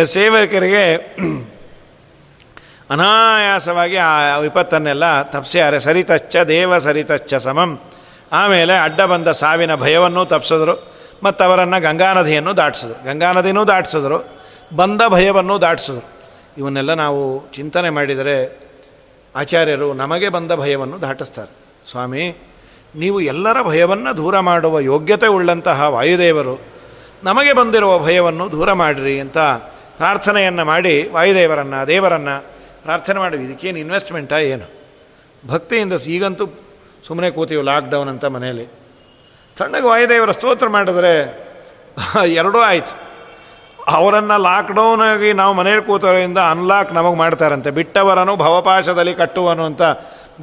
ಸೇವಕರಿಗೆ 0.03 0.95
ಅನಾಯಾಸವಾಗಿ 2.89 3.95
ಆ 3.95 4.37
ವಿಪತ್ತನ್ನೆಲ್ಲ 4.37 5.21
ತಪ್ಸ್ಯಾರೆ. 5.21 5.79
ಸರಿತಚ್ಚ, 5.79 6.37
ದೇವ 6.37 6.77
ಸರಿತಚ್ಚ 6.77 7.33
ಸಮಂ. 7.35 7.79
ಆಮೇಲೆ 8.31 8.77
ಅಡ್ಡ 8.77 9.01
ಬಂದ 9.01 9.27
ಸಾವಿನ 9.27 9.75
ಭಯವನ್ನು 9.75 10.25
ತಪ್ಪಿಸಿದ್ರು 10.25 10.95
ಮತ್ತು 11.23 11.43
ಅವರನ್ನು 11.43 11.81
ಗಂಗಾ 11.81 12.13
ನದಿಯನ್ನು 12.13 12.57
ದಾಟಿಸಿದ್ರು. 12.57 13.05
ಗಂಗಾ 13.05 13.31
ನದಿನೂ 13.31 13.65
ದಾಟಿಸಿದ್ರು. 13.65 14.39
ಬಂದ 14.75 15.01
ಭಯವನ್ನು 15.07 15.61
ದಾಟಿಸಿದ್ರು. 15.61 16.09
ಇವನ್ನೆಲ್ಲ 16.57 16.93
ನಾವು 16.93 17.51
ಚಿಂತನೆ 17.51 17.89
ಮಾಡಿದರೆ 17.89 18.59
ಆಚಾರ್ಯರು 19.35 19.93
ನಮಗೆ 19.93 20.29
ಬಂದ 20.29 20.51
ಭಯವನ್ನು 20.51 21.01
ದಾಟಿಸ್ತಾರೆ. 21.01 21.51
ಸ್ವಾಮಿ 21.91 22.35
ನೀವು 22.95 23.21
ಎಲ್ಲರ 23.21 23.61
ಭಯವನ್ನು 23.61 24.17
ದೂರ 24.17 24.39
ಮಾಡುವ 24.39 24.79
ಯೋಗ್ಯತೆ 24.79 25.27
ಉಳ್ಳಂತಹ 25.27 25.81
ವಾಯುದೇವರು, 25.81 26.61
ನಮಗೆ 27.23 27.53
ಬಂದಿರುವ 27.53 27.99
ಭಯವನ್ನು 27.99 28.51
ದೂರ 28.51 28.73
ಮಾಡಿರಿ 28.73 29.19
ಅಂತ 29.19 29.37
ಪ್ರಾರ್ಥನೆಯನ್ನು 29.97 30.65
ಮಾಡಿ 30.65 31.09
ವಾಯುದೇವರನ್ನು, 31.13 31.87
ದೇವರನ್ನು 31.87 32.45
ಪ್ರಾರ್ಥನೆ 32.83 33.19
ಮಾಡಿ 33.19 33.37
ಇದಕ್ಕೇನು 33.37 33.79
ಇನ್ವೆಸ್ಟ್ಮೆಂಟಾ 33.79 34.37
ಏನು? 34.37 34.71
ಭಕ್ತಿಯಿಂದ 35.47 35.93
ಈಗಂತೂ 36.07 36.45
ಸುಮ್ಮನೆ 37.07 37.31
ಕೂತೀವಿ 37.31 37.63
ಲಾಕ್ಡೌನ್ 37.63 38.09
ಅಂತ 38.09 38.25
ಮನೆಯಲ್ಲಿ. 38.25 38.65
ತಣ್ಣಗೆ 39.57 39.87
ವಾಯುದೇವರ 39.87 40.31
ಸ್ತೋತ್ರ 40.31 40.67
ಮಾಡಿದ್ರೆ 40.67 41.45
ಎರಡೂ 42.25 42.59
ಆಯ್ತು. 42.59 43.05
ಅವರನ್ನು 43.87 44.37
ಲಾಕ್ಡೌನಾಗಿ 44.37 45.33
ನಾವು 45.33 45.53
ಮನೆಯಲ್ಲಿ 45.53 45.85
ಕೂತೋದ್ರಿಂದ 45.85 46.37
ಅನ್ಲಾಕ್ 46.37 46.93
ನಮಗೆ 46.93 47.15
ಮಾಡ್ತಾರಂತೆ. 47.15 47.71
ಬಿಟ್ಟವರನು 47.71 48.35
ಭವಪಾಶದಲ್ಲಿ 48.35 49.13
ಕಟ್ಟುವನು 49.13 49.65
ಅಂತ 49.65 49.81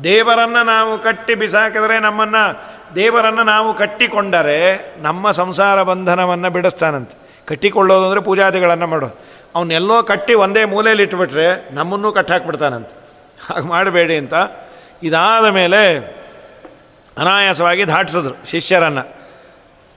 ದೇವರನ್ನು 0.05 0.63
ನಾವು 0.63 0.99
ಕಟ್ಟಿ 0.99 1.35
ಬಿಸಾಕಿದರೆ 1.35 1.99
ನಮ್ಮನ್ನು 1.99 2.45
ದೇವರನ್ನು 2.95 3.43
ನಾವು 3.43 3.75
ಕಟ್ಟಿಕೊಂಡರೆ 3.75 4.59
ನಮ್ಮ 4.99 5.31
ಸಂಸಾರ 5.31 5.83
ಬಂಧನವನ್ನು 5.83 6.51
ಬಿಡಿಸ್ತಾನಂತೆ. 6.51 7.15
ಕಟ್ಟಿಕೊಳ್ಳೋದು 7.47 8.05
ಅಂದರೆ 8.05 8.21
ಪೂಜಾದಿಗಳನ್ನು 8.21 8.87
ಮಾಡೋದು 8.87 9.21
ಅವನ್ನೆಲ್ಲೋ 9.55 10.03
ಕಟ್ಟಿ 10.03 10.35
ಒಂದೇ 10.35 10.65
ಮೂಲೆಯಲ್ಲಿ 10.65 11.05
ಇಟ್ಬಿಟ್ರೆ 11.05 11.75
ನಮ್ಮನ್ನು 11.75 12.13
ಕಟ್ಟಾಕ್ಬಿಡ್ತಾನಂತೆ. 12.13 12.95
ಹಾಗೆ 13.47 13.67
ಮಾಡಬೇಡಿ 13.67 14.17
ಅಂತ 14.17 14.35
ಇದಾದ 15.03 15.47
ಮೇಲೆ 15.49 15.83
ಅನಾಯಾಸವಾಗಿ 17.19 17.87
ದಾಟಿಸಿದ್ರು 17.89 18.35
ಶಿಷ್ಯರನ್ನು. 18.51 19.05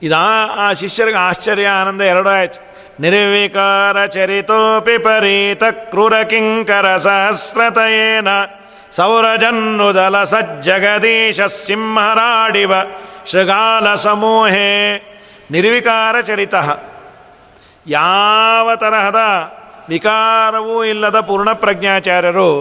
ಇದಾ 0.02 0.24
ಆ 0.56 0.72
ಶಿಷ್ಯರಿಗೆ 0.72 1.18
ಆಶ್ಚರ್ಯ, 1.18 1.66
ಆನಂದ 1.66 2.00
ಎರಡೂ 2.00 2.28
ಆಯ್ತು. 2.28 2.60
ನಿರ್ವಿಕಾರ 3.00 4.06
ಚರಿತೋಪಿ 4.06 4.98
ಪರೀತ 4.98 5.64
ಕ್ರೂರ 5.64 6.22
ಕಿಂಕರ 6.22 6.96
ಸಹಸ್ರತಯೇನ 6.96 8.28
ಸೌರಜನ್ನುದಲ 8.92 10.22
ಸಜ್ಜಗದೀಶ 10.22 11.40
ಸಿಂಹರಾಡಿವ 11.40 12.72
ಶೃಗಾಲ 13.26 13.94
ಸಮೂಹೇ. 13.94 14.96
ನಿರ್ವಿಕಾರ 15.50 16.20
ಚರಿತ 16.20 16.54
ಯಾವ 17.86 18.70
ತರಹದ 18.76 19.16
ವಿಕಾರವೂ 19.88 20.84
ಇಲ್ಲದ 20.84 21.20
ಪೂರ್ಣಪ್ರಜ್ಞಾಚಾರ್ಯರು 21.20 22.52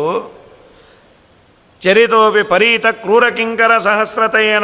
ಚರಿತೋಪಿ 1.81 2.43
ಪರೀತ 2.43 2.85
ಕ್ರೂರ 2.85 3.29
ಕಿಂಕರ 3.29 3.77
ಸಹಸ್ರತೆಯೇನ 3.77 4.63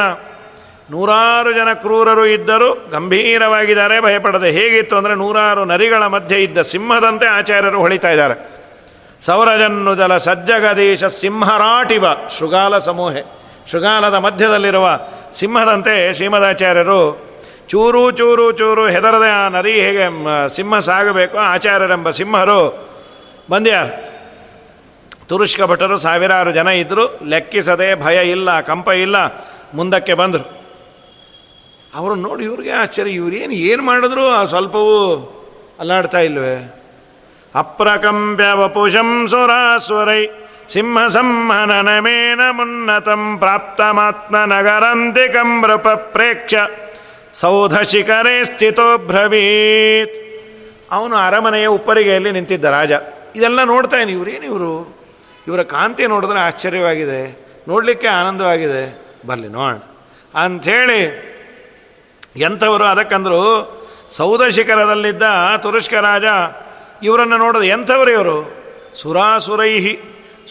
ನೂರಾರು 0.91 1.51
ಜನ 1.51 1.73
ಕ್ರೂರರು 1.73 2.25
ಇದ್ದರೂ 2.25 2.89
ಗಂಭೀರವಾಗಿದ್ದಾರೆ, 2.91 4.01
ಭಯಪಡದೆ. 4.01 4.51
ಹೇಗಿತ್ತು 4.51 4.97
ಅಂದರೆ 4.97 5.15
ನೂರಾರು 5.15 5.65
ನರಿಗಳ 5.65 6.05
ಮಧ್ಯೆ 6.05 6.43
ಇದ್ದ 6.43 6.61
ಸಿಂಹದಂತೆ 6.61 7.25
ಆಚಾರ್ಯರು 7.25 7.79
ಹೊಳಿತಾ 7.79 8.09
ಇದ್ದಾರೆ. 8.09 8.50
ಸೌರಜನ್ನುಜಲ 9.21 10.17
ಸಜ್ಜಗದೀಶ 10.17 11.03
ಸಿಂಹರಾಟಿವ 11.05 12.05
ಶೃಗಾಲ 12.37 12.77
ಸಮೂಹೆ. 12.77 13.23
ಶೃಗಾಲದ 13.71 14.13
ಮಧ್ಯದಲ್ಲಿರುವ 14.13 14.99
ಸಿಂಹದಂತೆ 15.33 16.13
ಶ್ರೀಮದಾಚಾರ್ಯರು 16.13 17.31
ಚೂರು 17.67 18.11
ಚೂರು 18.11 18.51
ಚೂರು 18.51 18.87
ಹೆದರದೆ 18.87 19.29
ಆ 19.29 19.47
ನರಿ 19.47 19.71
ಹೇಗೆ 19.71 20.05
ಸಿಂಹ 20.55 20.79
ಸಾಗಬೇಕು 20.79 21.37
ಆಚಾರ್ಯರೆಂಬ 21.37 22.09
ಸಿಂಹರು 22.09 22.89
ಬಂದ್ಯ. 23.49 23.75
ತುರುಷ್ಕ 25.27 25.61
ಭಟ್ಟರು 25.61 25.97
ಸಾವಿರಾರು 25.97 26.51
ಜನ 26.51 26.67
ಇದ್ದರು 26.67 27.19
ಲೆಕ್ಕಿಸದೆ 27.29 27.95
ಭಯ 27.95 28.29
ಇಲ್ಲ, 28.29 28.61
ಕಂಪ 28.61 28.89
ಇಲ್ಲ, 28.89 29.17
ಮುಂದಕ್ಕೆ 29.73 30.13
ಬಂದರು. 30.13 30.45
ಅವರು 31.95 32.15
ನೋಡಿ 32.15 32.43
ಇವ್ರಿಗೆ 32.43 32.71
ಆಶ್ಚರ್ಯ, 32.71 33.11
ಇವ್ರೇನು 33.11 33.53
ಏನು 33.53 33.83
ಮಾಡಿದ್ರು? 33.83 34.29
ಆ 34.29 34.45
ಸ್ವಲ್ಪವೂ 34.45 34.97
ಅಲ್ಲಾಡ್ತಾ 35.79 36.19
ಇಲ್ವೇ? 36.19 36.80
ಸಂಹನನಮೇನ 41.07 42.39
ಮುನ್ನತಂ 42.51 43.37
ಪ್ರಾಪ್ತಮಾತ್ಮ 43.37 44.37
ನಗರಂತಿಕಂ 44.37 45.63
ಪ್ರೇಕ್ಷ 45.95 46.53
ಸೌಧ 47.33 47.79
ಶಿಖರೇ 47.79 48.43
ಸ್ಥಿತೋ 48.43 48.97
ಅವನು 50.91 51.15
ಅರಮನೆಯ 51.15 51.67
ಉಪ್ಪರಿಗೆಯಲ್ಲಿ 51.67 52.31
ನಿಂತಿದ್ದ 52.31 52.65
ರಾಜ. 52.65 52.91
ಇದೆಲ್ಲ 53.35 53.63
ನೋಡ್ತಾ 53.63 53.97
ಇವ್ರೇನು 53.97 54.45
ಇವರು 54.45 54.97
ಇವರ? 55.47 55.63
ಕಾಂತಿ 55.63 56.07
ನೋಡಿದ್ರೆ 56.07 56.39
ಆಶ್ಚರ್ಯವಾಗಿದೆ. 56.39 57.39
ನೋಡಲಿಕ್ಕೆ 57.67 58.07
ಆನಂದವಾಗಿದೆ. 58.07 59.01
ಬರಲಿ 59.27 59.47
ನೋಡ. 59.47 59.75
ಅಂಥೇಳಿ 60.43 61.31
ಎಂಥವರು 62.37 62.83
ಅದಕ್ಕಂದ್ರು 62.83 63.71
ಸೌಧ 64.11 64.41
ಶಿಖರದಲ್ಲಿದ್ದ 64.43 65.23
ತುರುಷ್ಕ 65.57 65.93
ರಾಜ 65.93 66.23
ಇವರನ್ನು 67.03 67.37
ನೋಡೋದು 67.37 67.63
ಎಂಥವ್ರು 67.63 68.11
ಇವರು? 68.11 68.53
ಸುರಾಸುರೈಹಿ. 69.01 69.99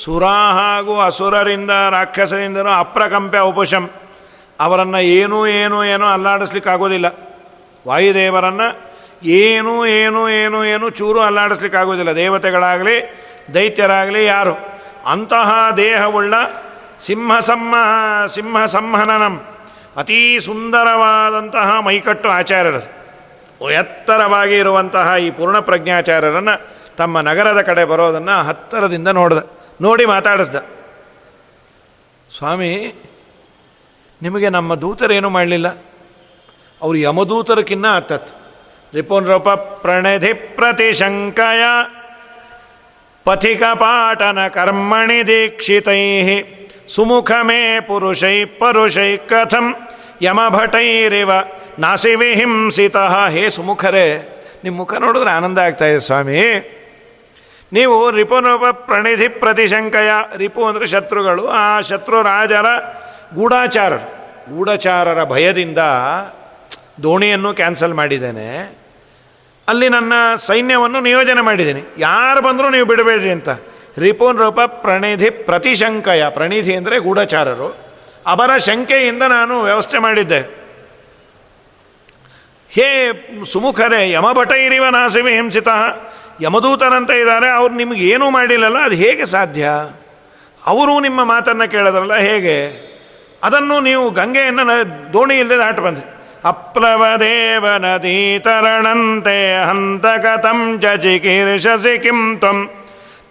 ಸುರ 0.05 0.24
ಹಾಗೂ 0.24 1.01
ಅಸುರರಿಂದ, 1.01 1.70
ರಾಕ್ಷಸರಿಂದನೂ 1.90 2.70
ಅಪ್ರಕಂಪೆ 2.70 3.38
ಉಪಶಂ. 3.38 3.90
ಅವರನ್ನು 4.61 5.01
ಏನೂ 5.01 5.46
ಏನೂ 5.46 5.84
ಏನೂ 5.84 6.07
ಅಲ್ಲಾಡಿಸ್ಲಿಕ್ಕಾಗೋದಿಲ್ಲ. 6.07 7.07
ವಾಯುದೇವರನ್ನು 7.88 8.90
ಏನು 9.24 9.86
ಏನು 9.86 10.30
ಏನು 10.30 10.64
ಏನು 10.64 10.90
ಚೂರು 10.90 11.20
ಅಲ್ಲಾಡಿಸ್ಲಿಕ್ಕಾಗೋದಿಲ್ಲ. 11.20 12.14
ದೇವತೆಗಳಾಗಲಿ, 12.14 13.14
ದೈತ್ಯರಾಗಲಿ 13.55 14.24
ಯಾರು? 14.24 14.80
ಅಂತಹ 15.07 15.70
ದೇಹವುಳ್ಳ 15.76 16.34
ಸಿಂಹ 17.01 17.38
ಸಿಂಹ 18.26 18.66
ಸಂಹನನಂ 18.66 19.42
ಅತೀ 19.96 20.38
ಸುಂದರವಾದಂತಹ 20.38 21.80
ಮೈಕಟ್ಟು 21.80 22.28
ಆಚಾರ್ಯರು 22.28 22.99
ಎತ್ತರವಾಗಿ 23.69 24.57
ಇರುವಂತಹ 24.57 25.15
ಈ 25.21 25.31
ಪೂರ್ಣ 25.31 25.59
ಪ್ರಜ್ಞಾಚಾರ್ಯರನ್ನು 25.59 26.69
ತಮ್ಮ 26.97 27.21
ನಗರದ 27.21 27.61
ಕಡೆ 27.61 27.85
ಬರೋದನ್ನು 27.85 28.43
ಹತ್ತರದಿಂದ 28.43 29.09
ನೋಡ್ದ. 29.09 29.39
ನೋಡಿ 29.81 30.07
ಮಾತಾಡಿಸ್ದ. 30.07 30.57
ಸ್ವಾಮಿ, 32.39 32.95
ನಿಮಗೆ 34.23 34.49
ನಮ್ಮ 34.49 34.75
ದೂತರೇನು 34.75 35.31
ಮಾಡಲಿಲ್ಲ? 35.31 35.69
ಅವರು 36.83 36.95
ಯಮದೂತರಕ್ಕಿನ್ನ 36.95 37.97
ಅತ್ತತ್ 37.97 38.29
ರೂಪ 39.27 39.49
ಪ್ರಣಧಿ 39.49 40.33
ಪ್ರತಿಶಂಕಯ 40.33 41.63
ಪಥಿಕ 43.25 43.63
ಪಾಠನ 43.63 44.49
ಕರ್ಮಣಿ 44.49 45.27
ದೀಕ್ಷಿತೈ 45.27 46.23
ಸುಮುಖ 46.89 47.33
ಮೇ 47.43 47.81
ಪುರುಷೈ 47.81 48.45
ಪರುಷೈ 48.45 49.17
ಕಥಂ. 49.17 49.75
ಯಮಭಟೈರಿವ 50.23 51.31
ನಾಸಿ 51.79 52.14
ವಿಹಿಂಸಿತ 52.14 52.97
ಹೇ 52.97 53.51
ಸುಮುಖರೇ 53.51 54.37
ನಿಮ್ಮ 54.64 54.79
ಮುಖ 54.79 54.95
ನೋಡಿದ್ರೆ 54.95 55.31
ಆನಂದ 55.31 55.59
ಆಗ್ತಾ 55.59 55.87
ಇದೆ 55.87 56.01
ಸ್ವಾಮಿ. 56.01 56.77
ನೀವು 57.73 58.11
ರಿಪುನೊಬ್ಬ 58.11 58.71
ಪ್ರಣಿಧಿ 58.71 59.29
ಪ್ರತಿಶಂಕಯ, 59.29 60.09
ರಿಪು 60.37 60.64
ಅಂದರೆ 60.64 60.87
ಶತ್ರುಗಳು, 60.87 61.49
ಆ 61.49 61.81
ಶತ್ರು 61.81 62.23
ರಾಜರ 62.23 62.66
ಗೂಢಾಚಾರರು. 63.35 64.21
ಗೂಢಚಾರರ 64.57 65.25
ಭಯದಿಂದ 65.25 65.79
ದೋಣಿಯನ್ನು 67.03 67.55
ಕ್ಯಾನ್ಸಲ್ 67.55 67.95
ಮಾಡಿದ್ದೇನೆ. 67.95 68.81
ಅಲ್ಲಿ 69.68 69.89
ನನ್ನ 69.89 70.12
ಸೈನ್ಯವನ್ನು 70.37 71.01
ನಿಯೋಜನೆ 71.01 71.41
ಮಾಡಿದ್ದೀನಿ. 71.41 71.83
ಯಾರು 71.99 72.41
ಬಂದರೂ 72.41 72.68
ನೀವು 72.68 72.87
ಬಿಡಬೇಡ್ರಿ 72.87 73.31
ಅಂತ. 73.31 73.49
ರಿಪುನ್ 73.99 74.39
ರೂಪ 74.39 74.61
ಪ್ರಣಿಧಿ 74.61 75.31
ಪ್ರತಿಶಂಕಯ. 75.31 76.25
ಪ್ರಣಿಧಿ 76.29 76.75
ಅಂದರೆ 76.75 76.99
ಗೂಢಚಾರರು. 76.99 77.89
ಅವರ 78.31 78.57
ಶಂಕೆಯಿಂದ 78.57 79.22
ನಾನು 79.22 79.62
ವ್ಯವಸ್ಥೆ 79.62 79.99
ಮಾಡಿದ್ದೆ. 79.99 80.41
ಹೇ 82.70 82.89
ಸುಮುಖರೇ, 83.53 84.11
ಯಮಭಟ 84.11 84.53
ಇರಿವ 84.53 84.89
ನಾಸಿವೆ 84.89 85.33
ಹಿಂಸಿತ. 85.33 85.68
ಯಮದೂತರಂತ 86.41 87.11
ಇದ್ದಾರೆ, 87.11 87.49
ಅವ್ರು 87.51 87.74
ನಿಮ್ಗೆ 87.74 88.05
ಏನೂ 88.09 88.31
ಮಾಡಿಲ್ಲಲ್ಲ, 88.31 88.78
ಅದು 88.78 88.95
ಹೇಗೆ 88.95 89.26
ಸಾಧ್ಯ? 89.26 89.68
ಅವರು 90.66 91.01
ನಿಮ್ಮ 91.01 91.24
ಮಾತನ್ನು 91.24 91.70
ಕೇಳಿದ್ರಲ್ಲ, 91.70 92.14
ಹೇಗೆ? 92.14 92.91
ಅದನ್ನು 93.43 93.81
ನೀವು 93.81 94.11
ಗಂಗೆಯನ್ನು 94.11 94.64
ನ, 94.64 94.70
ದೋಣಿ 95.12 95.35
ಇಲ್ಲದೆ 95.35 95.57
ದಾಟು 95.57 95.83
ಬಂದ್ರಿ. 95.83 96.07
ಅಪ್ಲವದೇವ 96.45 97.76
ನದಿ 97.76 98.39
ತರಣಂತೆ 98.39 99.64
ಹಂತಕ 99.64 100.26
ತಂ 100.43 100.81
ಚಿಕೀರ್ಷಸಿ 100.81 101.99
ಕಿಂ 101.99 102.37
ತ್ವಂ. 102.39 102.68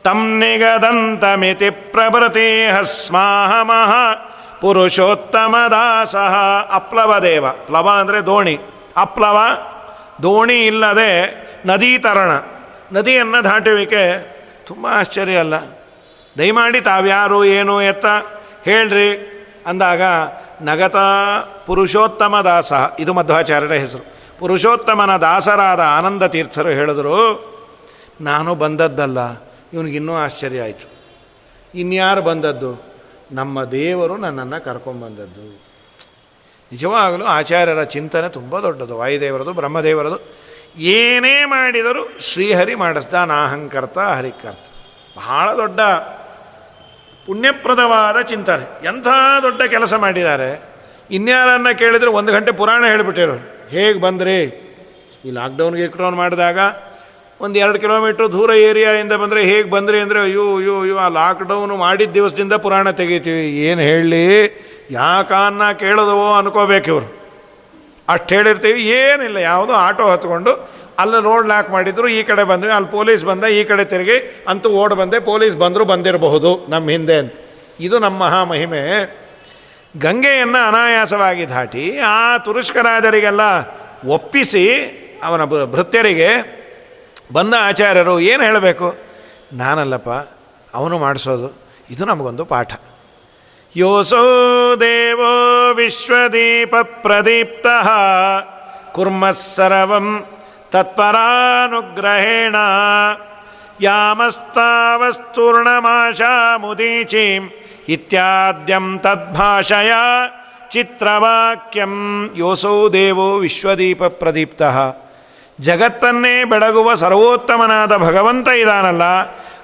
ತಂ 0.04 0.39
ನಿಗದಂತಮಿತಿ 0.39 1.70
ಪ್ರಭೃತಿ 1.70 2.68
ಹಸ್ಮಾಹ 2.68 3.62
ಮಹ. 3.62 4.29
ಪುರುಷೋತ್ತಮ 4.62 5.55
ದಾಸ 5.72 6.16
ಅಪ್ಲವದೇವ. 6.72 7.51
ಪ್ಲವ 7.51 7.89
ಅಂದರೆ 7.99 8.26
ದೋಣಿ. 8.26 8.60
ಅಪ್ಲವ, 8.97 9.38
ದೋಣಿ 10.24 10.66
ಇಲ್ಲದೆ 10.66 11.12
ನದಿ 11.66 11.99
ತರಣ. 11.99 12.32
ನದಿಯನ್ನು 12.97 13.43
ದಾಟುವಿಕೆ 13.43 14.03
ತುಂಬ 14.66 14.88
ಆಶ್ಚರ್ಯ 14.89 15.38
ಅಲ್ಲ. 15.38 15.53
ದಯಮಾಡಿ 16.38 16.82
ತಾವ್ಯಾರು, 16.82 17.45
ಏನು, 17.45 17.82
ಎತ್ತ 17.82 18.05
ಹೇಳ್ರಿ 18.66 19.10
ಅಂದಾಗ 19.68 20.01
ನಗತ 20.62 20.95
ಪುರುಷೋತ್ತಮ 21.66 22.41
ದಾಸ 22.41 22.74
ಇದು 22.99 23.14
ಮಧ್ವಾಚಾರ್ಯರ 23.14 23.72
ಹೆಸರು. 23.72 24.05
ಪುರುಷೋತ್ತಮನ 24.39 25.18
ದಾಸರಾದ 25.18 25.80
ಆನಂದ 25.97 26.24
ತೀರ್ಥರು 26.24 26.70
ಹೇಳಿದರು, 26.70 27.18
ನಾನು 28.22 28.55
ಬಂದದ್ದಲ್ಲ, 28.55 29.34
ಇವನಿಗಿನ್ನೂ 29.74 30.18
ಆಶ್ಚರ್ಯ 30.18 30.62
ಆಯಿತು. 30.62 30.88
ಇನ್ಯಾರು 31.76 32.22
ಬಂದದ್ದು? 32.22 32.89
ನಮ್ಮ 33.32 33.64
ದೇವರು 33.64 34.18
ನನ್ನನ್ನು 34.18 34.64
ಕರ್ಕೊಂಬಂದದ್ದು. 34.64 35.70
ನಿಜವಾಗಲೂ 36.72 37.26
ಆಚಾರ್ಯರ 37.26 37.84
ಚಿಂತನೆ 37.84 38.30
ತುಂಬ 38.30 38.60
ದೊಡ್ಡದು. 38.60 38.98
ವಾಯುದೇವರದು, 38.98 39.54
ಬ್ರಹ್ಮದೇವರದು, 39.54 40.20
ಏನೇ 40.78 41.46
ಮಾಡಿದರೂ 41.46 42.20
ಶ್ರೀಹರಿ 42.20 42.76
ಮಾಡಿಸ್ದ 42.76 43.14
ನಾಹಂಕರ್ತ 43.14 44.00
ಹರಿಕರ್ತ 44.00 44.70
ಬಹಳ 45.18 45.58
ದೊಡ್ಡ 45.58 45.80
ಪುಣ್ಯಪ್ರದವಾದ 47.26 48.22
ಚಿಂತನೆ. 48.22 48.86
ಎಂಥ 48.86 49.08
ದೊಡ್ಡ 49.42 49.62
ಕೆಲಸ 49.62 49.94
ಮಾಡಿದ್ದಾರೆ. 49.94 50.62
ಇನ್ಯಾರನ್ನ 51.12 51.72
ಕೇಳಿದರೆ 51.72 52.10
ಒಂದು 52.10 52.32
ಗಂಟೆ 52.32 52.52
ಪುರಾಣ 52.52 52.86
ಹೇಳಿಬಿಟ್ಟಿರೋರು 52.86 53.70
ಹೇಗೆ 53.70 54.00
ಬಂದ್ರಿ? 54.00 54.44
ಈ 55.26 55.32
ಲಾಕ್ಡೌನ್ 55.32 55.76
ಗೀಕ್ಡೌನ್ 55.76 56.16
ಮಾಡಿದಾಗ 56.16 56.60
ಒಂದು 57.42 57.60
ಎರಡು 57.60 57.80
ಕಿಲೋಮೀಟ್ರ್ 57.80 58.34
ದೂರ 58.34 58.50
ಏರಿಯಾಯಿಂದ 58.50 59.14
ಬಂದರೆ 59.14 59.42
ಹೇಗೆ 59.44 59.70
ಬಂದ್ರಿ 59.70 60.00
ಅಂದರೆ, 60.00 60.20
ಅಯ್ಯೋ 60.22 60.58
ಅಯ್ಯೋ 60.58 60.82
ಅಯ್ಯೋ, 60.82 60.98
ಆ 60.98 61.08
ಲಾಕ್ಡೌನು 61.08 61.76
ಮಾಡಿದ 61.76 62.12
ದಿವಸದಿಂದ 62.12 62.54
ಪುರಾಣ 62.54 62.92
ತೆಗಿತೀವಿ. 62.92 63.46
ಏನು 63.70 63.82
ಹೇಳಲಿ 63.82 64.26
ಯಾಕನ್ನ 64.92 65.72
ಕೇಳೋದವೋ 65.72 66.34
ಅನ್ಕೋಬೇಕು 66.34 66.88
ಇವರು. 66.88 67.08
ಅಷ್ಟು 68.10 68.36
ಹೇಳಿರ್ತೀವಿ. 68.36 68.82
ಏನಿಲ್ಲ, 68.82 69.38
ಯಾವುದೋ 69.38 69.74
ಆಟೋ 69.74 70.12
ಹತ್ಕೊಂಡು 70.12 70.54
ಅಲ್ಲಿ 71.00 71.24
ರೋಡ್ 71.24 71.48
ಲಾಕ್ 71.48 71.70
ಮಾಡಿದ್ರು, 71.70 72.08
ಈ 72.08 72.24
ಕಡೆ 72.24 72.44
ಬಂದ್ವಿ. 72.44 72.72
ಅಲ್ಲಿ 72.72 72.92
ಪೊಲೀಸ್ 72.92 73.26
ಬಂದ, 73.26 73.44
ಈ 73.44 73.64
ಕಡೆ 73.64 73.84
ತಿರುಗಿ, 73.86 74.44
ಅಂತೂ 74.48 74.70
ಓಡ್ 74.70 74.94
ಬಂದೆ. 74.94 75.20
ಪೊಲೀಸ್ 75.20 75.58
ಬಂದರೂ, 75.58 75.86
ಬಂದಿರಬಹುದು 75.86 76.66
ನಮ್ಮ 76.70 76.90
ಹಿಂದೆ 76.90 77.18
ಅಂತ. 77.18 77.34
ಇದು 77.80 78.00
ನಮ್ಮ 78.00 78.24
ಮಹಾಮಹಿಮೆ. 78.24 78.84
ಗಂಗೆಯನ್ನು 79.98 80.68
ಅನಾಯಾಸವಾಗಿ 80.68 81.50
ದಾಟಿ 81.50 81.98
ಆ 81.98 82.38
ತುರುಷ್ಕರಾಜರಿಗೆಲ್ಲ 82.38 83.42
ಒಪ್ಪಿಸಿ, 84.08 84.66
ಅವನ 85.24 85.44
ಭೃತ್ಯರಿಗೆ 85.46 86.59
ಬಂದ 87.34 87.54
ಆಚಾರ್ಯರು 87.60 88.20
ಏನು 88.20 88.44
ಹೇಳಬೇಕು? 88.44 88.96
ನಾನಲ್ಲಪ್ಪ, 89.54 90.10
ಅವನು 90.74 90.98
ಮಾಡಿಸೋದು, 90.98 91.54
ಇದು 91.90 92.06
ನಮಗೊಂದು 92.06 92.46
ಪಾಠ. 92.46 92.74
ಯೋಸೋ 93.76 94.24
ದೇವೋ 94.80 95.74
ವಿಶ್ವದೀಪ 95.74 96.76
ಪ್ರದೀಪ್ತ 96.82 97.68
ಕುರ್ಮಸ್ಸರವಂ 98.92 100.26
ತತ್ಪರಾನುಗ್ರಹೇಣ 100.72 102.56
ಯಾಮಸ್ತಾವಸ್ತೂರ್ಣಮಾಶಾ 103.82 106.58
ಮುದೀಚೀಂ 106.58 107.52
ಇತ್ಯಾದ್ಯಂ 107.90 109.00
ತದ್ಭಾಷಯ 109.00 109.92
ಚಿತ್ರವಾಕ್ಯಂ. 110.70 112.32
ಯೋಸೌ 112.36 112.90
ದೇವೋ 112.90 113.38
ವಿಶ್ವದೀಪ 113.38 114.04
ಪ್ರದೀಪ್ತ. 114.04 114.62
ಜಗತ್ತನ್ನೇ 115.60 116.43
ಬೆಳಗುವ 116.43 116.95
ಸರ್ವೋತ್ತಮನಾದ 116.95 117.97
ಭಗವಂತ 117.97 118.47
ಇದಾನಲ್ಲ, 118.47 119.03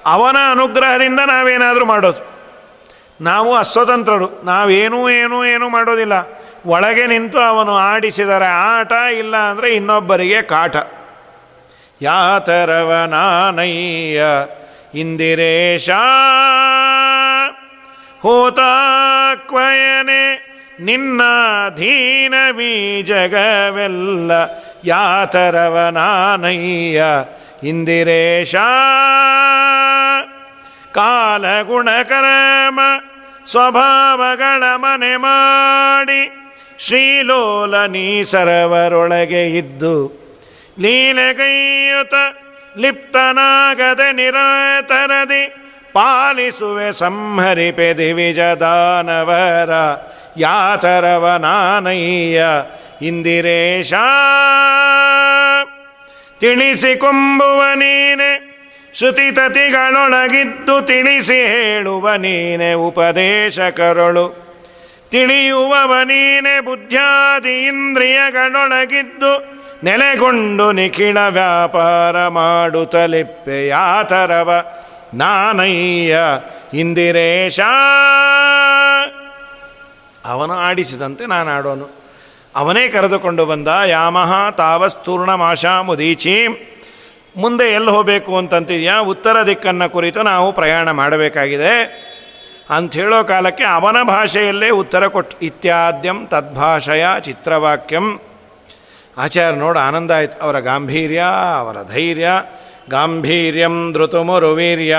ಅವನ 0.05 0.35
ಅನುಗ್ರಹದಿಂದ 0.51 1.19
ನಾವೇನಾದರೂ 1.25 1.85
ಮಾಡೋದು. 1.85 2.35
ನಾವು 3.21 3.55
ಅಸ್ವತಂತ್ರರು, 3.55 4.41
ನಾವೇನೂ 4.43 5.09
ಏನೂ 5.09 5.45
ಏನೂ 5.45 5.69
ಮಾಡೋದಿಲ್ಲ. 5.69 6.45
ಒಳಗೆ 6.65 7.07
ನಿಂತು 7.07 7.39
ಅವನು 7.39 7.77
ಆಡಿಸಿದರೆ 7.77 8.45
ಆಟ 8.45 8.91
ಇಲ್ಲ 8.91 9.37
ಅಂದರೆ 9.37 9.75
ಇನ್ನೊಬ್ಬರಿಗೆ 9.75 10.41
ಕಾಟ. 10.41 10.75
ಯಾತರವನಾನಯ್ಯ 12.01 14.21
ಇಂದಿರೇಶ, 14.99 15.89
ಹೋತಾಕ್ವಯನೆ 18.21 20.45
ನಿನ್ನ 20.79 21.21
ಧೀನ 21.75 22.33
ಜಗವೆಲ್ಲ 23.03 24.31
ಯಾತರವನಾನಯ್ಯ, 24.85 27.03
ಇಂದಿರೇಶ, 27.67 28.55
ಕಾಲಗುಣಕರಮ, 30.91 32.79
ಸ್ವಭಾವಗಳ 33.45 34.75
ಮನೆ 34.75 35.17
ಮಾಡಿ 35.17 36.31
ಶ್ರೀಲೋಲ 36.79 37.85
ನೀಸರವರೊಳಗೆ 37.85 39.57
ಇದ್ದು, 39.57 40.25
ಲೀಲೆಗೈಯುತ 40.79 42.13
ಲಿಪ್ತನಾಗದ 42.77 43.99
ನಿರತರದಿ, 44.11 45.53
ಪಾಲಿಸುವೆ 45.93 46.93
ಸಂಹರಿಪೆ 46.93 47.97
ದಿವಿಜದಾನವರ 47.97 49.69
ಯಾತರವನಾನಯ್ಯ 50.37 52.41
ಇಂದಿರೇಶ. 53.07 53.93
ತಿಳಿಸಿಕೊಂಬುವ 56.39 57.63
ನೀನೆ, 57.75 58.55
ಶ್ರುತಿತತಿಗಳೊಳಗಿದ್ದು 58.93 60.81
ತಿಳಿಸಿ 60.81 61.33
ಹೇಳುವ 61.33 62.15
ನೀನೆ 62.15 62.73
ಉಪದೇಶ 62.73 63.59
ಕರುಳು 63.59 64.45
ತಿಳಿಯುವವ 65.11 65.95
ನೀನೆ 66.03 66.59
ಬುದ್ಧ್ಯಾದಿ 66.59 67.67
ಇಂದ್ರಿಯಗಳೊಳಗಿದ್ದು 67.67 69.55
ನೆಲೆಗೊಂಡು 69.83 70.71
ನಿಖಿಳ 70.71 71.17
ವ್ಯಾಪಾರ 71.17 72.27
ಮಾಡುತ್ತಲಿಪ್ಪೆ 72.27 73.67
ಯಾತರವ. 73.67 74.65
ನಾನಯ್ಯ 75.13 76.19
ಇಂದಿರೇಶ. 76.73 77.59
ಅವನು 80.25 80.53
ಆಡಿಸಿದಂತೆ 80.53 81.25
ನಾನು 81.25 81.51
ಆಡೋನು 81.51 82.04
ಅವನೇ 82.55 82.87
ಕರೆದುಕೊಂಡು 82.87 83.45
ಬಂದ, 83.45 83.67
ಯಾಮಹ 83.85 84.49
ತಾವಸ್ತೂರ್ಣಮಾಶ 84.49 85.65
ಮುದೀಚಿ 85.65 86.47
ಮುಂದೆ 87.37 87.73
ಎಲ್ಲಿ 87.73 87.89
ಹೋಗಬೇಕು 87.89 88.37
ಅಂತಂತಿದ್ಯಾ? 88.37 88.99
ಉತ್ತರ 88.99 89.35
ದಿಕ್ಕನ್ನು 89.47 89.89
ಕುರಿತು 89.89 90.23
ನಾವು 90.23 90.53
ಪ್ರಯಾಣ 90.53 90.91
ಮಾಡಬೇಕಾಗಿದೆ. 90.91 92.05
ಅಂತ 92.69 92.93
ಹೇಳೋ 92.93 93.23
ಕಾಲಕ್ಕೆ 93.23 93.63
ಅವನ 93.63 93.95
ಭಾಷೆಯಲ್ಲೇ 94.03 94.69
ಉತ್ತರ 94.69 95.07
ಕೊಟ್ಟು 95.07 95.37
ಇತ್ಯಾದ್ಯಂ 95.39 96.27
ತದ್ಭಾಷೆಯ 96.27 97.07
ಚಿತ್ರವಾಕ್ಯಂ. 97.19 98.19
ಆಚಾರ್ಯ 99.17 99.59
ನೋಡು, 99.59 99.79
ಆನಂದ 99.79 100.11
ಆಯ್ತು. 100.11 100.41
ಅವರ 100.41 100.59
ಗಾಂಭೀರ್ಯ, 100.59 101.23
ಅವರ 101.59 101.77
ಧೈರ್ಯ, 101.93 102.29
ಗಾಂಭೀರ್ಯಂ 102.89 103.93
ಧೃತುಮುರುವೀರ್ಯ 103.93 104.97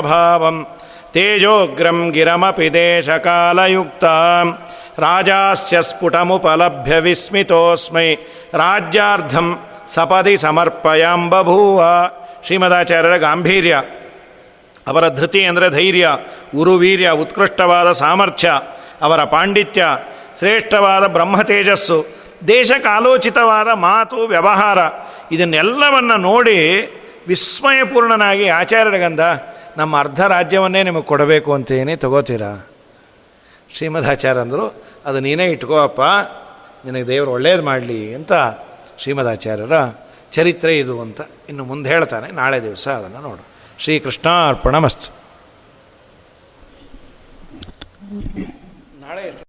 ಭಾವಂ 0.00 0.66
ತೇಜೋಗ್ರಂ 1.12 2.10
ಗಿರಮಪಿ 2.10 2.72
ದೇಶಕಾಲಯುಕ್ತ. 2.72 4.04
ರಾಜಾಸ್ಯ 4.98 5.82
ಸ್ಫುಟಮುಪಲಭ್ಯ 5.82 6.98
ವಿಸ್ಮಿತೋಸ್ಮೈ 7.00 8.14
ರಾಜ್ಯಾರ್ಧಂ 8.52 9.58
ಸಪದಿ 9.88 10.36
ಸಮರ್ಪಯಾಂಬಭೂವ 10.36 11.82
ಶ್ರೀಮದಾಚಾರ್ಯರ 12.46 13.16
ಗಾಂಭೀರ್ಯ 13.16 13.82
ಅವರ 14.86 15.08
ಧೃತಿ 15.08 15.44
ಅಂದರೆ 15.44 15.70
ಧೈರ್ಯ 15.70 16.16
ಉರುವೀರ್ಯ 16.56 17.10
ಉತ್ಕೃಷ್ಟವಾದ 17.10 17.92
ಸಾಮರ್ಥ್ಯ 17.92 18.60
ಅವರ 19.02 19.24
ಪಾಂಡಿತ್ಯ 19.24 19.86
ಶ್ರೇಷ್ಠವಾದ 20.38 21.06
ಬ್ರಹ್ಮ 21.06 21.42
ತೇಜಸ್ಸು 21.42 22.06
ದೇಶಕಾಲೋಚಿತವಾದ 22.48 23.68
ಮಾತು 23.68 24.16
ವ್ಯವಹಾರ 24.16 24.78
ಇದನ್ನೆಲ್ಲವನ್ನು 25.32 26.16
ನೋಡಿ 26.16 26.58
ವಿಸ್ಮಯಪೂರ್ಣನಾಗಿ 27.28 28.48
ಆಚಾರ್ಯರಿಗಂದ 28.48 29.20
ನಮ್ಮ 29.76 29.98
ಅರ್ಧ 29.98 30.20
ರಾಜ್ಯವನ್ನೇ 30.20 30.82
ನಿಮಗೆ 30.82 31.02
ಕೊಡಬೇಕು 31.02 31.52
ಅಂತೇನೆ 31.52 31.96
ತಗೋತೀರಾ? 31.96 32.66
ಶ್ರೀಮದಾಚಾರ್ಯಂದರು 33.74 34.66
ಅದು 35.06 35.20
ನೀನೇ 35.20 35.46
ಇಟ್ಕೋಪ್ಪ, 35.46 36.00
ನಿನಗೆ 36.84 37.06
ದೇವರು 37.06 37.30
ಒಳ್ಳೇದು 37.30 37.62
ಮಾಡಲಿ 37.62 38.14
ಅಂತ 38.14 38.32
ಶ್ರೀಮದಾಚಾರ್ಯರ 38.98 39.76
ಚರಿತ್ರೆ 40.32 40.78
ಇದು 40.78 41.00
ಅಂತ 41.00 41.20
ಇನ್ನು 41.48 41.64
ಮುಂದೆ 41.64 41.90
ಹೇಳ್ತಾನೆ. 41.90 42.28
ನಾಳೆ 42.32 42.62
ದಿವಸ 42.62 42.88
ಅದನ್ನು 42.88 43.20
ನೋಡು. 43.20 43.44
ಶ್ರೀಕೃಷ್ಣ 43.78 44.28
ಅರ್ಪಣ 44.48 44.78
ಮಸ್ತ್ 44.78 45.06
ನಾಳೆ 49.00 49.22
ಎಷ್ಟು? 49.28 49.43